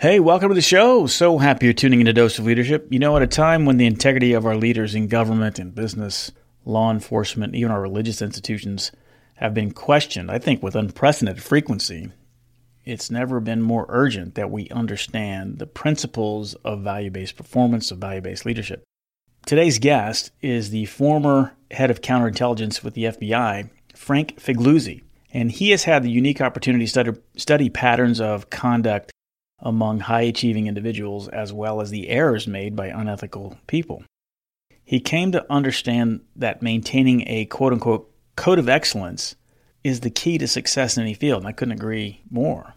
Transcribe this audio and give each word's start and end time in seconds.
Hey, 0.00 0.18
welcome 0.18 0.48
to 0.48 0.54
the 0.54 0.62
show. 0.62 1.06
So 1.06 1.36
happy 1.36 1.66
you're 1.66 1.74
tuning 1.74 2.00
in 2.00 2.06
to 2.06 2.14
Dose 2.14 2.38
of 2.38 2.46
Leadership. 2.46 2.86
You 2.88 2.98
know, 2.98 3.16
at 3.16 3.22
a 3.22 3.26
time 3.26 3.66
when 3.66 3.76
the 3.76 3.84
integrity 3.84 4.32
of 4.32 4.46
our 4.46 4.56
leaders 4.56 4.94
in 4.94 5.08
government 5.08 5.58
and 5.58 5.74
business, 5.74 6.32
law 6.64 6.90
enforcement, 6.90 7.54
even 7.54 7.70
our 7.70 7.82
religious 7.82 8.22
institutions 8.22 8.92
have 9.34 9.52
been 9.52 9.72
questioned, 9.72 10.30
I 10.30 10.38
think 10.38 10.62
with 10.62 10.74
unprecedented 10.74 11.42
frequency, 11.42 12.12
it's 12.86 13.10
never 13.10 13.40
been 13.40 13.60
more 13.60 13.84
urgent 13.90 14.36
that 14.36 14.50
we 14.50 14.70
understand 14.70 15.58
the 15.58 15.66
principles 15.66 16.54
of 16.64 16.80
value 16.80 17.10
based 17.10 17.36
performance, 17.36 17.90
of 17.90 17.98
value 17.98 18.22
based 18.22 18.46
leadership. 18.46 18.82
Today's 19.44 19.78
guest 19.78 20.30
is 20.40 20.70
the 20.70 20.86
former 20.86 21.54
head 21.72 21.90
of 21.90 22.00
counterintelligence 22.00 22.82
with 22.82 22.94
the 22.94 23.04
FBI, 23.04 23.68
Frank 23.94 24.40
Figliuzzi, 24.40 25.02
and 25.34 25.52
he 25.52 25.72
has 25.72 25.84
had 25.84 26.02
the 26.02 26.10
unique 26.10 26.40
opportunity 26.40 26.86
to 26.86 26.90
study, 26.90 27.10
study 27.36 27.68
patterns 27.68 28.18
of 28.18 28.48
conduct 28.48 29.12
among 29.62 30.00
high 30.00 30.22
achieving 30.22 30.66
individuals 30.66 31.28
as 31.28 31.52
well 31.52 31.80
as 31.80 31.90
the 31.90 32.08
errors 32.08 32.46
made 32.46 32.74
by 32.74 32.86
unethical 32.86 33.58
people. 33.66 34.02
He 34.84 35.00
came 35.00 35.32
to 35.32 35.46
understand 35.50 36.20
that 36.36 36.62
maintaining 36.62 37.28
a 37.28 37.46
quote 37.46 37.72
unquote 37.72 38.10
code 38.36 38.58
of 38.58 38.68
excellence 38.68 39.36
is 39.84 40.00
the 40.00 40.10
key 40.10 40.38
to 40.38 40.48
success 40.48 40.96
in 40.96 41.02
any 41.02 41.14
field, 41.14 41.42
and 41.42 41.48
I 41.48 41.52
couldn't 41.52 41.72
agree 41.72 42.22
more. 42.30 42.74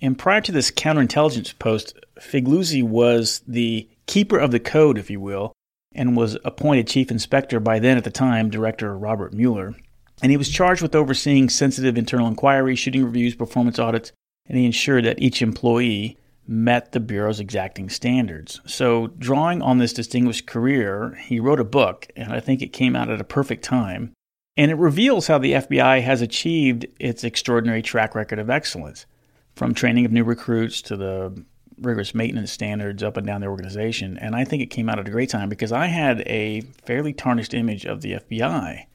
And 0.00 0.18
prior 0.18 0.40
to 0.42 0.52
this 0.52 0.70
counterintelligence 0.70 1.58
post, 1.58 1.98
Figliuzzi 2.20 2.82
was 2.82 3.42
the 3.46 3.88
keeper 4.06 4.38
of 4.38 4.50
the 4.50 4.60
code, 4.60 4.98
if 4.98 5.10
you 5.10 5.20
will, 5.20 5.52
and 5.92 6.16
was 6.16 6.36
appointed 6.44 6.86
chief 6.86 7.10
inspector 7.10 7.58
by 7.58 7.78
then 7.78 7.96
at 7.96 8.04
the 8.04 8.10
time 8.10 8.50
director 8.50 8.96
Robert 8.96 9.32
Mueller. 9.32 9.74
And 10.22 10.30
he 10.30 10.36
was 10.36 10.48
charged 10.48 10.82
with 10.82 10.94
overseeing 10.94 11.48
sensitive 11.48 11.98
internal 11.98 12.28
inquiries, 12.28 12.78
shooting 12.78 13.04
reviews, 13.04 13.34
performance 13.34 13.78
audits, 13.78 14.12
and 14.48 14.58
he 14.58 14.64
ensured 14.64 15.04
that 15.04 15.20
each 15.20 15.42
employee 15.42 16.18
met 16.48 16.92
the 16.92 17.00
Bureau's 17.00 17.40
exacting 17.40 17.88
standards. 17.88 18.60
So, 18.66 19.08
drawing 19.18 19.62
on 19.62 19.78
this 19.78 19.92
distinguished 19.92 20.46
career, 20.46 21.18
he 21.24 21.40
wrote 21.40 21.60
a 21.60 21.64
book, 21.64 22.08
and 22.14 22.32
I 22.32 22.40
think 22.40 22.62
it 22.62 22.72
came 22.72 22.94
out 22.94 23.10
at 23.10 23.20
a 23.20 23.24
perfect 23.24 23.64
time. 23.64 24.12
And 24.56 24.70
it 24.70 24.76
reveals 24.76 25.26
how 25.26 25.38
the 25.38 25.52
FBI 25.52 26.02
has 26.02 26.22
achieved 26.22 26.86
its 26.98 27.24
extraordinary 27.24 27.82
track 27.82 28.14
record 28.14 28.38
of 28.38 28.48
excellence, 28.48 29.06
from 29.54 29.74
training 29.74 30.04
of 30.04 30.12
new 30.12 30.24
recruits 30.24 30.80
to 30.82 30.96
the 30.96 31.44
rigorous 31.78 32.14
maintenance 32.14 32.52
standards 32.52 33.02
up 33.02 33.16
and 33.16 33.26
down 33.26 33.40
the 33.40 33.46
organization. 33.48 34.16
And 34.18 34.34
I 34.34 34.44
think 34.44 34.62
it 34.62 34.66
came 34.66 34.88
out 34.88 34.98
at 34.98 35.08
a 35.08 35.10
great 35.10 35.28
time 35.28 35.48
because 35.48 35.72
I 35.72 35.86
had 35.86 36.22
a 36.22 36.62
fairly 36.84 37.12
tarnished 37.12 37.54
image 37.54 37.84
of 37.84 38.00
the 38.00 38.12
FBI. 38.12 38.86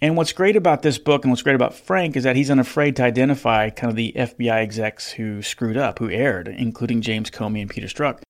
And 0.00 0.16
what's 0.16 0.32
great 0.32 0.56
about 0.56 0.82
this 0.82 0.98
book 0.98 1.24
and 1.24 1.32
what's 1.32 1.42
great 1.42 1.56
about 1.56 1.74
Frank 1.74 2.16
is 2.16 2.24
that 2.24 2.36
he's 2.36 2.50
unafraid 2.50 2.96
to 2.96 3.02
identify 3.02 3.70
kind 3.70 3.90
of 3.90 3.96
the 3.96 4.12
FBI 4.14 4.56
execs 4.56 5.10
who 5.10 5.40
screwed 5.40 5.76
up, 5.76 5.98
who 5.98 6.10
erred, 6.10 6.48
including 6.48 7.00
James 7.00 7.30
Comey 7.30 7.62
and 7.62 7.70
Peter 7.70 7.86
Strzok. 7.86 8.20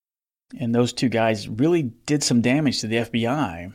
And 0.59 0.73
those 0.73 0.93
two 0.93 1.09
guys 1.09 1.49
really 1.49 1.83
did 1.83 2.23
some 2.23 2.41
damage 2.41 2.81
to 2.81 2.87
the 2.87 2.97
FBI. 2.97 3.75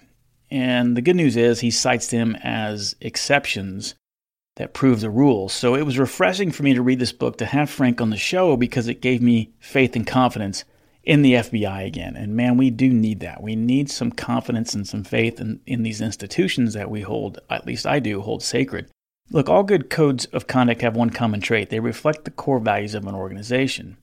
And 0.49 0.95
the 0.95 1.01
good 1.01 1.17
news 1.17 1.35
is 1.35 1.59
he 1.59 1.71
cites 1.71 2.07
them 2.07 2.37
as 2.43 2.95
exceptions 3.01 3.95
that 4.55 4.73
prove 4.73 5.01
the 5.01 5.09
rule. 5.09 5.49
So 5.49 5.75
it 5.75 5.85
was 5.85 5.99
refreshing 5.99 6.51
for 6.51 6.63
me 6.63 6.73
to 6.73 6.81
read 6.81 6.99
this 6.99 7.11
book, 7.11 7.37
to 7.37 7.45
have 7.45 7.69
Frank 7.69 7.99
on 7.99 8.09
the 8.09 8.17
show, 8.17 8.55
because 8.55 8.87
it 8.87 9.01
gave 9.01 9.21
me 9.21 9.51
faith 9.59 9.95
and 9.95 10.07
confidence 10.07 10.63
in 11.03 11.21
the 11.21 11.33
FBI 11.33 11.85
again. 11.85 12.15
And 12.15 12.35
man, 12.35 12.57
we 12.57 12.69
do 12.69 12.89
need 12.89 13.19
that. 13.21 13.41
We 13.41 13.55
need 13.55 13.89
some 13.89 14.11
confidence 14.11 14.73
and 14.73 14.87
some 14.87 15.03
faith 15.03 15.39
in, 15.39 15.59
in 15.65 15.83
these 15.83 16.01
institutions 16.01 16.73
that 16.73 16.91
we 16.91 17.01
hold, 17.01 17.39
at 17.49 17.65
least 17.65 17.85
I 17.85 17.99
do, 17.99 18.21
hold 18.21 18.43
sacred. 18.43 18.87
Look, 19.29 19.49
all 19.49 19.63
good 19.63 19.89
codes 19.89 20.25
of 20.27 20.47
conduct 20.47 20.81
have 20.81 20.95
one 20.95 21.09
common 21.09 21.39
trait 21.41 21.69
they 21.69 21.79
reflect 21.79 22.25
the 22.25 22.31
core 22.31 22.59
values 22.59 22.93
of 22.93 23.05
an 23.05 23.15
organization. 23.15 23.97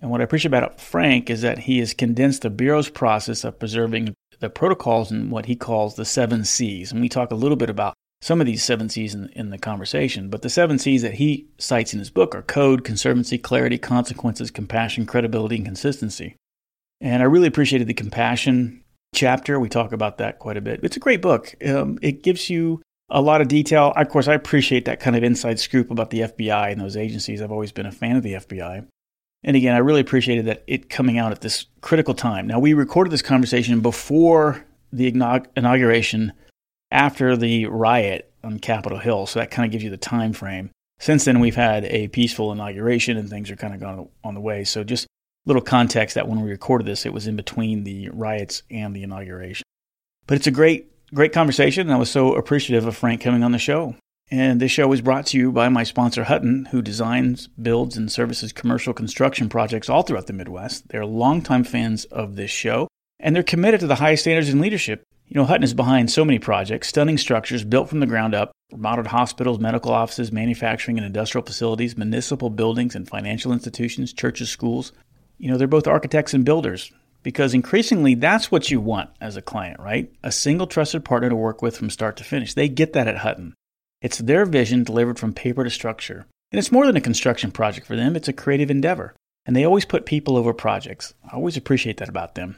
And 0.00 0.10
what 0.10 0.20
I 0.20 0.24
appreciate 0.24 0.48
about 0.48 0.80
Frank 0.80 1.30
is 1.30 1.42
that 1.42 1.60
he 1.60 1.78
has 1.78 1.94
condensed 1.94 2.42
the 2.42 2.50
Bureau's 2.50 2.88
process 2.88 3.44
of 3.44 3.58
preserving 3.58 4.14
the 4.40 4.50
protocols 4.50 5.12
in 5.12 5.30
what 5.30 5.46
he 5.46 5.54
calls 5.54 5.94
the 5.94 6.04
seven 6.04 6.44
C's. 6.44 6.90
And 6.90 7.00
we 7.00 7.08
talk 7.08 7.30
a 7.30 7.36
little 7.36 7.56
bit 7.56 7.70
about 7.70 7.94
some 8.22 8.40
of 8.40 8.46
these 8.46 8.62
seven 8.62 8.88
C's 8.88 9.14
in, 9.14 9.28
in 9.30 9.50
the 9.50 9.58
conversation. 9.58 10.28
But 10.28 10.42
the 10.42 10.48
seven 10.48 10.78
C's 10.78 11.02
that 11.02 11.14
he 11.14 11.48
cites 11.58 11.92
in 11.92 11.98
his 11.98 12.08
book 12.08 12.36
are 12.36 12.42
code, 12.42 12.84
conservancy, 12.84 13.36
clarity, 13.36 13.78
consequences, 13.78 14.48
compassion, 14.52 15.06
credibility, 15.06 15.56
and 15.56 15.64
consistency. 15.64 16.36
And 17.00 17.20
I 17.20 17.26
really 17.26 17.48
appreciated 17.48 17.88
the 17.88 17.94
compassion 17.94 18.84
chapter. 19.12 19.58
We 19.58 19.68
talk 19.68 19.90
about 19.90 20.18
that 20.18 20.38
quite 20.38 20.56
a 20.56 20.60
bit. 20.60 20.78
It's 20.84 20.96
a 20.96 21.00
great 21.00 21.20
book. 21.20 21.52
Um, 21.66 21.98
it 22.00 22.22
gives 22.22 22.48
you 22.48 22.80
a 23.10 23.20
lot 23.20 23.40
of 23.40 23.48
detail. 23.48 23.92
Of 23.96 24.08
course, 24.08 24.28
I 24.28 24.34
appreciate 24.34 24.84
that 24.84 25.00
kind 25.00 25.16
of 25.16 25.24
inside 25.24 25.58
scoop 25.58 25.90
about 25.90 26.10
the 26.10 26.20
FBI 26.20 26.70
and 26.70 26.80
those 26.80 26.96
agencies. 26.96 27.42
I've 27.42 27.50
always 27.50 27.72
been 27.72 27.86
a 27.86 27.92
fan 27.92 28.14
of 28.14 28.22
the 28.22 28.34
FBI. 28.34 28.86
And 29.42 29.56
again, 29.56 29.74
I 29.74 29.78
really 29.78 30.00
appreciated 30.00 30.44
that 30.44 30.62
it 30.68 30.88
coming 30.88 31.18
out 31.18 31.32
at 31.32 31.40
this 31.40 31.66
critical 31.80 32.14
time. 32.14 32.46
Now, 32.46 32.60
we 32.60 32.72
recorded 32.72 33.10
this 33.10 33.20
conversation 33.20 33.80
before 33.80 34.64
the 34.92 35.08
inauguration 35.56 36.32
after 36.92 37.36
the 37.36 37.66
riot 37.66 38.30
on 38.44 38.58
Capitol 38.58 38.98
Hill. 38.98 39.26
So 39.26 39.40
that 39.40 39.50
kind 39.50 39.66
of 39.66 39.72
gives 39.72 39.82
you 39.82 39.90
the 39.90 39.96
time 39.96 40.32
frame. 40.32 40.70
Since 41.00 41.24
then, 41.24 41.40
we've 41.40 41.56
had 41.56 41.84
a 41.86 42.08
peaceful 42.08 42.52
inauguration 42.52 43.16
and 43.16 43.28
things 43.28 43.50
are 43.50 43.56
kind 43.56 43.74
of 43.74 43.80
gone 43.80 44.08
on 44.22 44.34
the 44.34 44.40
way. 44.40 44.62
So 44.62 44.84
just 44.84 45.06
little 45.46 45.62
context 45.62 46.14
that 46.14 46.28
when 46.28 46.40
we 46.40 46.50
recorded 46.50 46.86
this, 46.86 47.04
it 47.04 47.12
was 47.12 47.26
in 47.26 47.34
between 47.34 47.82
the 47.82 48.10
riots 48.10 48.62
and 48.70 48.94
the 48.94 49.02
inauguration. 49.02 49.64
But 50.26 50.36
it's 50.36 50.46
a 50.46 50.52
great, 50.52 50.92
great 51.12 51.32
conversation. 51.32 51.88
And 51.88 51.94
I 51.94 51.98
was 51.98 52.10
so 52.10 52.34
appreciative 52.34 52.86
of 52.86 52.96
Frank 52.96 53.20
coming 53.20 53.42
on 53.42 53.52
the 53.52 53.58
show. 53.58 53.96
And 54.30 54.60
this 54.60 54.70
show 54.70 54.90
is 54.92 55.02
brought 55.02 55.26
to 55.26 55.38
you 55.38 55.52
by 55.52 55.68
my 55.68 55.82
sponsor, 55.82 56.24
Hutton, 56.24 56.66
who 56.66 56.80
designs, 56.80 57.48
builds, 57.48 57.96
and 57.96 58.10
services 58.10 58.52
commercial 58.52 58.94
construction 58.94 59.48
projects 59.48 59.90
all 59.90 60.02
throughout 60.02 60.26
the 60.26 60.32
Midwest. 60.32 60.88
They're 60.88 61.04
longtime 61.04 61.64
fans 61.64 62.06
of 62.06 62.36
this 62.36 62.50
show, 62.50 62.88
and 63.20 63.36
they're 63.36 63.42
committed 63.42 63.80
to 63.80 63.86
the 63.86 63.96
highest 63.96 64.22
standards 64.22 64.48
in 64.48 64.60
leadership 64.60 65.02
you 65.26 65.40
know, 65.40 65.46
Hutton 65.46 65.64
is 65.64 65.74
behind 65.74 66.10
so 66.10 66.24
many 66.24 66.38
projects, 66.38 66.88
stunning 66.88 67.16
structures 67.16 67.64
built 67.64 67.88
from 67.88 68.00
the 68.00 68.06
ground 68.06 68.34
up, 68.34 68.52
remodeled 68.70 69.06
hospitals, 69.06 69.58
medical 69.58 69.92
offices, 69.92 70.30
manufacturing 70.30 70.98
and 70.98 71.06
industrial 71.06 71.44
facilities, 71.44 71.96
municipal 71.96 72.50
buildings 72.50 72.94
and 72.94 73.08
financial 73.08 73.52
institutions, 73.52 74.12
churches, 74.12 74.50
schools. 74.50 74.92
You 75.38 75.50
know, 75.50 75.56
they're 75.56 75.66
both 75.66 75.86
architects 75.86 76.34
and 76.34 76.44
builders 76.44 76.92
because 77.22 77.54
increasingly 77.54 78.14
that's 78.14 78.50
what 78.50 78.70
you 78.70 78.80
want 78.80 79.10
as 79.20 79.36
a 79.36 79.42
client, 79.42 79.80
right? 79.80 80.12
A 80.22 80.32
single 80.32 80.66
trusted 80.66 81.04
partner 81.04 81.28
to 81.28 81.36
work 81.36 81.62
with 81.62 81.76
from 81.76 81.90
start 81.90 82.16
to 82.18 82.24
finish. 82.24 82.54
They 82.54 82.68
get 82.68 82.92
that 82.92 83.08
at 83.08 83.18
Hutton. 83.18 83.54
It's 84.00 84.18
their 84.18 84.44
vision 84.44 84.82
delivered 84.84 85.18
from 85.18 85.32
paper 85.32 85.64
to 85.64 85.70
structure. 85.70 86.26
And 86.50 86.58
it's 86.58 86.72
more 86.72 86.86
than 86.86 86.96
a 86.96 87.00
construction 87.00 87.50
project 87.50 87.86
for 87.86 87.96
them, 87.96 88.16
it's 88.16 88.28
a 88.28 88.32
creative 88.32 88.70
endeavor. 88.70 89.14
And 89.46 89.56
they 89.56 89.64
always 89.64 89.84
put 89.84 90.06
people 90.06 90.36
over 90.36 90.52
projects. 90.52 91.14
I 91.24 91.36
always 91.36 91.56
appreciate 91.56 91.96
that 91.96 92.08
about 92.08 92.34
them. 92.34 92.56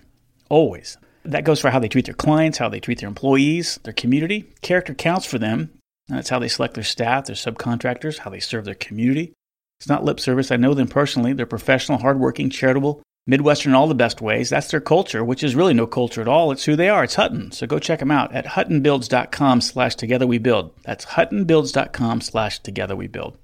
Always. 0.48 0.96
That 1.24 1.44
goes 1.44 1.60
for 1.60 1.70
how 1.70 1.78
they 1.78 1.88
treat 1.88 2.04
their 2.04 2.14
clients, 2.14 2.58
how 2.58 2.68
they 2.68 2.80
treat 2.80 3.00
their 3.00 3.08
employees, 3.08 3.78
their 3.82 3.92
community. 3.92 4.52
Character 4.60 4.94
counts 4.94 5.26
for 5.26 5.38
them. 5.38 5.70
That's 6.08 6.28
how 6.28 6.38
they 6.38 6.48
select 6.48 6.74
their 6.74 6.84
staff, 6.84 7.26
their 7.26 7.36
subcontractors, 7.36 8.18
how 8.18 8.30
they 8.30 8.40
serve 8.40 8.64
their 8.64 8.74
community. 8.74 9.32
It's 9.80 9.88
not 9.88 10.04
lip 10.04 10.20
service. 10.20 10.50
I 10.50 10.56
know 10.56 10.74
them 10.74 10.88
personally. 10.88 11.32
They're 11.32 11.46
professional, 11.46 11.98
hardworking, 11.98 12.50
charitable, 12.50 13.02
Midwestern 13.26 13.72
in 13.72 13.76
all 13.76 13.86
the 13.86 13.94
best 13.94 14.20
ways. 14.20 14.50
That's 14.50 14.70
their 14.70 14.80
culture, 14.80 15.24
which 15.24 15.42
is 15.42 15.54
really 15.54 15.72
no 15.72 15.86
culture 15.86 16.20
at 16.20 16.28
all. 16.28 16.52
It's 16.52 16.64
who 16.64 16.76
they 16.76 16.90
are. 16.90 17.04
It's 17.04 17.14
Hutton. 17.14 17.52
So 17.52 17.66
go 17.66 17.78
check 17.78 18.00
them 18.00 18.10
out 18.10 18.34
at 18.34 18.44
huttonbuilds.com 18.44 19.62
slash 19.62 19.94
together 19.94 20.26
we 20.26 20.38
build. 20.38 20.72
That's 20.84 21.06
huttonbuilds.com 21.06 22.20
slash 22.20 22.58
together 22.58 22.94
we 22.94 23.06
build. 23.06 23.38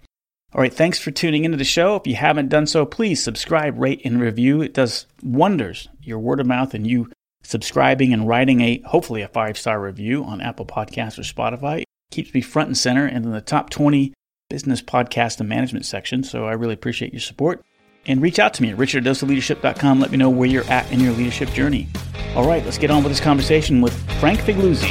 All 0.52 0.60
right, 0.60 0.74
thanks 0.74 0.98
for 0.98 1.12
tuning 1.12 1.44
into 1.44 1.56
the 1.56 1.64
show. 1.64 1.96
If 1.96 2.06
you 2.06 2.16
haven't 2.16 2.48
done 2.48 2.66
so, 2.66 2.84
please 2.84 3.22
subscribe, 3.22 3.78
rate, 3.78 4.02
and 4.04 4.20
review. 4.20 4.60
It 4.60 4.74
does 4.74 5.06
wonders. 5.22 5.88
Your 6.02 6.18
word 6.18 6.40
of 6.40 6.46
mouth 6.46 6.74
and 6.74 6.86
you 6.86 7.10
subscribing 7.42 8.12
and 8.12 8.28
writing 8.28 8.60
a 8.60 8.81
hopefully 8.87 9.22
a 9.22 9.28
five 9.28 9.58
star 9.58 9.81
review 9.81 10.25
on 10.25 10.40
Apple 10.40 10.66
Podcasts 10.66 11.19
or 11.19 11.22
Spotify 11.22 11.84
keeps 12.10 12.34
me 12.34 12.40
front 12.40 12.69
and 12.69 12.78
center 12.78 13.06
and 13.06 13.25
in 13.25 13.32
the 13.32 13.40
top 13.40 13.70
20 13.70 14.12
business 14.48 14.82
podcast 14.82 15.40
and 15.40 15.48
management 15.48 15.87
section. 15.87 16.22
So 16.22 16.46
I 16.46 16.52
really 16.52 16.75
appreciate 16.75 17.12
your 17.12 17.20
support. 17.20 17.62
And 18.06 18.22
reach 18.22 18.38
out 18.38 18.54
to 18.54 18.62
me 18.62 18.70
at 18.70 18.78
richardadosaleadership.com. 18.78 20.00
Let 20.00 20.10
me 20.10 20.16
know 20.16 20.31
where 20.31 20.48
you're 20.48 20.64
at 20.64 20.90
in 20.90 21.00
your 21.00 21.12
leadership 21.12 21.50
journey. 21.50 21.87
All 22.34 22.46
right, 22.46 22.64
let's 22.64 22.78
get 22.78 22.90
on 22.90 23.02
with 23.02 23.12
this 23.12 23.20
conversation 23.20 23.81
with 23.81 23.92
Frank 24.19 24.40
Figliuzzi 24.40 24.90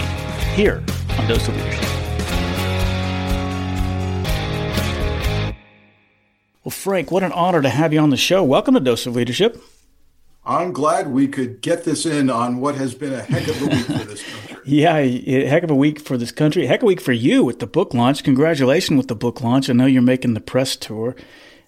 here 0.54 0.84
on 1.18 1.28
Dose 1.28 1.48
of 1.48 1.57
Leadership. 1.57 1.86
Well, 6.63 6.72
Frank, 6.72 7.10
what 7.10 7.24
an 7.24 7.31
honor 7.31 7.62
to 7.63 7.69
have 7.69 7.94
you 7.94 8.00
on 8.00 8.12
the 8.12 8.18
show. 8.18 8.44
Welcome 8.44 8.75
to 8.75 8.80
Dose 8.80 9.07
of 9.07 9.16
Leadership. 9.16 9.60
I'm 10.50 10.74
glad 10.74 11.12
we 11.12 11.28
could 11.28 11.62
get 11.62 11.84
this 11.84 12.07
in 12.07 12.31
on 12.31 12.60
what 12.60 12.74
has 12.74 12.96
been 12.96 13.13
a 13.13 13.22
heck 13.22 13.48
of 13.48 13.62
a 13.62 13.66
week 13.68 13.86
for 13.86 14.04
this 14.04 14.24
country. 14.24 14.57
yeah, 14.66 14.98
a 14.98 15.46
heck 15.46 15.62
of 15.62 15.69
a 15.69 15.75
week 15.75 16.00
for 16.00 16.18
this 16.18 16.31
country. 16.31 16.66
Heck 16.66 16.80
of 16.80 16.86
a 16.86 16.88
week 16.88 17.01
for 17.01 17.12
you 17.12 17.44
with 17.44 17.60
the 17.60 17.68
book 17.68 17.94
launch. 17.94 18.24
Congratulations 18.24 18.98
with 18.98 19.10
the 19.10 19.16
book 19.16 19.42
launch. 19.42 19.69
I 19.69 19.74
know 19.74 19.86
you're 19.86 20.01
making 20.01 20.34
the 20.34 20.42
press 20.42 20.75
tour, 20.75 21.16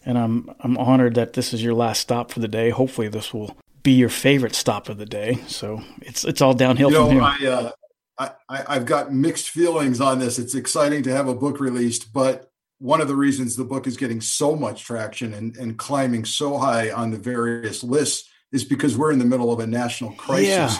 and 0.04 0.18
I'm 0.18 0.50
I'm 0.62 0.80
honored 0.80 1.14
that 1.14 1.34
this 1.34 1.54
is 1.54 1.64
your 1.64 1.76
last 1.76 2.02
stop 2.02 2.32
for 2.32 2.40
the 2.40 2.48
day. 2.48 2.72
Hopefully, 2.72 3.08
this 3.08 3.32
will 3.32 3.56
be 3.84 3.92
your 3.92 4.10
favorite 4.10 4.56
stop 4.56 4.90
of 4.90 4.98
the 4.98 5.06
day. 5.06 5.38
So 5.46 5.84
it's 6.02 6.26
it's 6.26 6.42
all 6.42 6.56
downhill 6.56 6.90
you 6.90 6.98
know, 6.98 7.08
from 7.08 7.36
here. 7.38 7.52
I, 8.18 8.26
uh, 8.26 8.30
I, 8.50 8.64
I've 8.68 8.88
got 8.88 9.14
mixed 9.14 9.50
feelings 9.50 10.02
on 10.02 10.18
this. 10.18 10.40
It's 10.40 10.56
exciting 10.56 11.04
to 11.04 11.12
have 11.12 11.28
a 11.28 11.36
book 11.36 11.60
released, 11.60 12.12
but 12.12 12.50
one 12.80 13.00
of 13.00 13.08
the 13.08 13.16
reasons 13.16 13.56
the 13.56 13.64
book 13.64 13.86
is 13.86 13.96
getting 13.96 14.22
so 14.22 14.56
much 14.56 14.84
traction 14.84 15.36
and, 15.36 15.56
and 15.58 15.78
climbing 15.78 16.26
so 16.26 16.58
high 16.58 16.90
on 16.90 17.12
the 17.12 17.18
various 17.20 17.84
lists 17.84 18.31
is 18.52 18.64
because 18.64 18.98
we're 18.98 19.12
in 19.12 19.20
the 19.20 19.26
middle 19.26 19.52
of 19.52 19.60
a 19.60 19.68
national 19.68 20.12
crisis 20.14 20.48
yeah. 20.48 20.78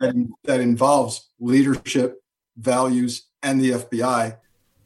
that, 0.00 0.28
that 0.44 0.60
involves 0.60 1.28
leadership, 1.38 2.22
values, 2.56 3.26
and 3.42 3.60
the 3.60 3.70
FBI. 3.70 4.36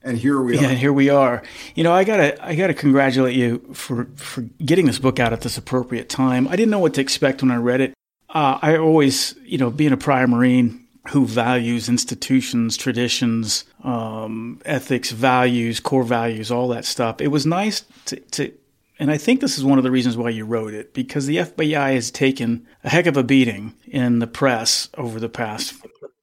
And 0.02 0.18
here 0.18 0.40
we 0.40 0.58
yeah, 0.58 0.66
are. 0.66 0.74
here 0.74 0.92
we 0.92 1.08
are. 1.08 1.42
You 1.74 1.82
know, 1.82 1.92
I 1.92 2.04
gotta, 2.04 2.44
I 2.44 2.54
gotta 2.54 2.74
congratulate 2.74 3.34
you 3.34 3.60
for 3.72 4.06
for 4.16 4.42
getting 4.42 4.84
this 4.84 4.98
book 4.98 5.18
out 5.18 5.32
at 5.32 5.40
this 5.40 5.56
appropriate 5.56 6.10
time. 6.10 6.46
I 6.48 6.56
didn't 6.56 6.70
know 6.70 6.78
what 6.78 6.92
to 6.94 7.00
expect 7.00 7.40
when 7.40 7.50
I 7.50 7.56
read 7.56 7.80
it. 7.80 7.94
Uh, 8.28 8.58
I 8.60 8.76
always, 8.76 9.34
you 9.44 9.56
know, 9.56 9.70
being 9.70 9.92
a 9.92 9.96
prior 9.96 10.26
Marine, 10.26 10.84
who 11.08 11.26
values 11.26 11.88
institutions, 11.88 12.76
traditions, 12.76 13.64
um, 13.82 14.60
ethics, 14.64 15.10
values, 15.10 15.80
core 15.80 16.04
values, 16.04 16.50
all 16.50 16.68
that 16.68 16.84
stuff. 16.84 17.20
It 17.20 17.28
was 17.28 17.46
nice 17.46 17.84
to, 18.06 18.16
to, 18.16 18.52
and 18.98 19.10
I 19.10 19.16
think 19.16 19.40
this 19.40 19.58
is 19.58 19.64
one 19.64 19.78
of 19.78 19.84
the 19.84 19.90
reasons 19.90 20.16
why 20.16 20.30
you 20.30 20.44
wrote 20.44 20.74
it, 20.74 20.94
because 20.94 21.26
the 21.26 21.38
FBI 21.38 21.94
has 21.94 22.10
taken 22.10 22.66
a 22.84 22.90
heck 22.90 23.06
of 23.06 23.16
a 23.16 23.24
beating 23.24 23.74
in 23.86 24.20
the 24.20 24.26
press 24.26 24.88
over 24.96 25.18
the 25.18 25.28
past 25.28 25.74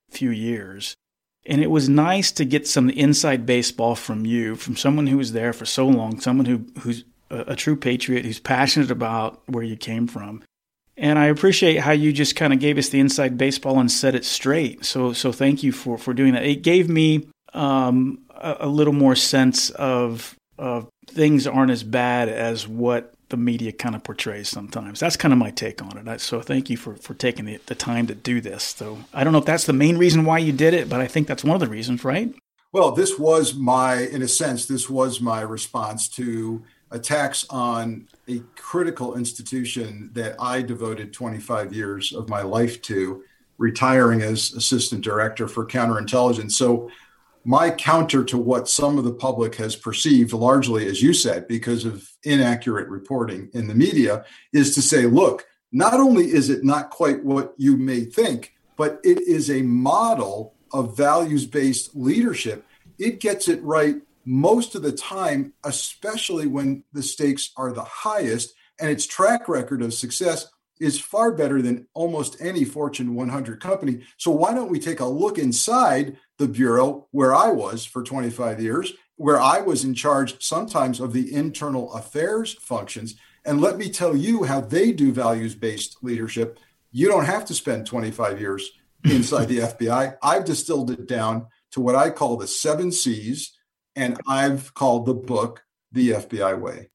few 0.09 0.29
years. 0.29 0.95
And 1.45 1.61
it 1.61 1.71
was 1.71 1.89
nice 1.89 2.31
to 2.33 2.45
get 2.45 2.67
some 2.67 2.89
inside 2.89 3.45
baseball 3.45 3.95
from 3.95 4.25
you, 4.25 4.55
from 4.55 4.77
someone 4.77 5.07
who 5.07 5.17
was 5.17 5.33
there 5.33 5.53
for 5.53 5.65
so 5.65 5.87
long, 5.87 6.19
someone 6.21 6.45
who, 6.45 6.65
who's 6.81 7.03
a, 7.29 7.39
a 7.47 7.55
true 7.55 7.75
patriot, 7.75 8.25
who's 8.25 8.39
passionate 8.39 8.91
about 8.91 9.41
where 9.47 9.63
you 9.63 9.75
came 9.75 10.07
from. 10.07 10.43
And 10.97 11.17
I 11.17 11.25
appreciate 11.25 11.77
how 11.77 11.93
you 11.93 12.13
just 12.13 12.35
kind 12.35 12.53
of 12.53 12.59
gave 12.59 12.77
us 12.77 12.89
the 12.89 12.99
inside 12.99 13.37
baseball 13.37 13.79
and 13.79 13.91
set 13.91 14.13
it 14.13 14.23
straight. 14.23 14.85
So, 14.85 15.13
so 15.13 15.31
thank 15.31 15.63
you 15.63 15.71
for, 15.71 15.97
for 15.97 16.13
doing 16.13 16.33
that. 16.33 16.45
It 16.45 16.61
gave 16.61 16.87
me 16.89 17.27
um, 17.53 18.19
a, 18.29 18.57
a, 18.61 18.67
little 18.67 18.93
more 18.93 19.15
sense 19.15 19.71
of, 19.71 20.35
of 20.61 20.87
things 21.07 21.47
aren't 21.47 21.71
as 21.71 21.83
bad 21.83 22.29
as 22.29 22.67
what 22.67 23.13
the 23.29 23.37
media 23.37 23.71
kind 23.71 23.95
of 23.95 24.03
portrays 24.03 24.47
sometimes. 24.47 24.99
That's 24.99 25.17
kind 25.17 25.33
of 25.33 25.39
my 25.39 25.49
take 25.49 25.81
on 25.81 26.07
it. 26.07 26.21
So 26.21 26.39
thank 26.39 26.69
you 26.69 26.77
for, 26.77 26.95
for 26.95 27.15
taking 27.15 27.45
the, 27.45 27.59
the 27.65 27.73
time 27.73 28.05
to 28.07 28.15
do 28.15 28.41
this. 28.41 28.63
So 28.63 28.99
I 29.11 29.23
don't 29.23 29.33
know 29.33 29.39
if 29.39 29.45
that's 29.45 29.65
the 29.65 29.73
main 29.73 29.97
reason 29.97 30.23
why 30.23 30.37
you 30.37 30.53
did 30.53 30.75
it, 30.75 30.87
but 30.87 31.01
I 31.01 31.07
think 31.07 31.27
that's 31.27 31.43
one 31.43 31.55
of 31.55 31.61
the 31.61 31.67
reasons, 31.67 32.03
right? 32.03 32.33
Well, 32.73 32.91
this 32.91 33.17
was 33.17 33.55
my, 33.55 34.01
in 34.01 34.21
a 34.21 34.27
sense, 34.27 34.67
this 34.67 34.89
was 34.89 35.19
my 35.19 35.41
response 35.41 36.07
to 36.09 36.63
attacks 36.91 37.45
on 37.49 38.07
a 38.27 38.41
critical 38.55 39.15
institution 39.17 40.11
that 40.13 40.35
I 40.39 40.61
devoted 40.61 41.11
25 41.11 41.73
years 41.73 42.13
of 42.13 42.29
my 42.29 42.43
life 42.43 42.81
to, 42.83 43.23
retiring 43.61 44.23
as 44.23 44.53
assistant 44.53 45.03
director 45.03 45.47
for 45.47 45.65
counterintelligence. 45.65 46.51
So, 46.53 46.89
my 47.43 47.71
counter 47.71 48.23
to 48.25 48.37
what 48.37 48.69
some 48.69 48.97
of 48.97 49.03
the 49.03 49.13
public 49.13 49.55
has 49.55 49.75
perceived, 49.75 50.33
largely, 50.33 50.87
as 50.87 51.01
you 51.01 51.13
said, 51.13 51.47
because 51.47 51.85
of 51.85 52.07
inaccurate 52.23 52.87
reporting 52.87 53.49
in 53.53 53.67
the 53.67 53.75
media, 53.75 54.25
is 54.53 54.75
to 54.75 54.81
say, 54.81 55.05
look, 55.05 55.47
not 55.71 55.95
only 55.95 56.25
is 56.25 56.49
it 56.49 56.63
not 56.63 56.89
quite 56.89 57.23
what 57.23 57.53
you 57.57 57.77
may 57.77 58.01
think, 58.01 58.53
but 58.77 58.99
it 59.03 59.21
is 59.21 59.49
a 59.49 59.61
model 59.61 60.55
of 60.73 60.95
values 60.95 61.45
based 61.45 61.95
leadership. 61.95 62.65
It 62.99 63.19
gets 63.19 63.47
it 63.47 63.61
right 63.63 63.95
most 64.25 64.75
of 64.75 64.83
the 64.83 64.91
time, 64.91 65.53
especially 65.63 66.47
when 66.47 66.83
the 66.93 67.03
stakes 67.03 67.51
are 67.57 67.71
the 67.71 67.83
highest, 67.83 68.53
and 68.79 68.89
its 68.89 69.07
track 69.07 69.47
record 69.47 69.81
of 69.81 69.93
success 69.93 70.47
is 70.81 70.99
far 70.99 71.31
better 71.31 71.61
than 71.61 71.87
almost 71.93 72.41
any 72.41 72.65
Fortune 72.65 73.15
100 73.15 73.61
company. 73.61 74.01
So, 74.17 74.31
why 74.31 74.53
don't 74.53 74.71
we 74.71 74.79
take 74.79 74.99
a 74.99 75.05
look 75.05 75.37
inside 75.37 76.17
the 76.37 76.47
Bureau 76.47 77.07
where 77.11 77.33
I 77.35 77.49
was 77.49 77.85
for 77.85 78.03
25 78.03 78.61
years, 78.61 78.93
where 79.15 79.39
I 79.39 79.61
was 79.61 79.83
in 79.83 79.93
charge 79.93 80.43
sometimes 80.43 80.99
of 80.99 81.13
the 81.13 81.33
internal 81.33 81.93
affairs 81.93 82.53
functions? 82.55 83.15
And 83.45 83.61
let 83.61 83.77
me 83.77 83.89
tell 83.89 84.15
you 84.15 84.43
how 84.43 84.61
they 84.61 84.91
do 84.91 85.11
values 85.11 85.55
based 85.55 85.97
leadership. 86.01 86.59
You 86.91 87.07
don't 87.07 87.25
have 87.25 87.45
to 87.45 87.53
spend 87.53 87.85
25 87.85 88.39
years 88.39 88.71
inside 89.03 89.47
the 89.47 89.59
FBI. 89.59 90.17
I've 90.21 90.45
distilled 90.45 90.91
it 90.91 91.07
down 91.07 91.47
to 91.71 91.81
what 91.81 91.95
I 91.95 92.09
call 92.09 92.37
the 92.37 92.47
seven 92.47 92.91
C's 92.91 93.57
and 93.95 94.19
I've 94.27 94.73
called 94.73 95.05
the 95.05 95.13
book 95.13 95.63
The 95.91 96.11
FBI 96.11 96.59
Way. 96.59 96.89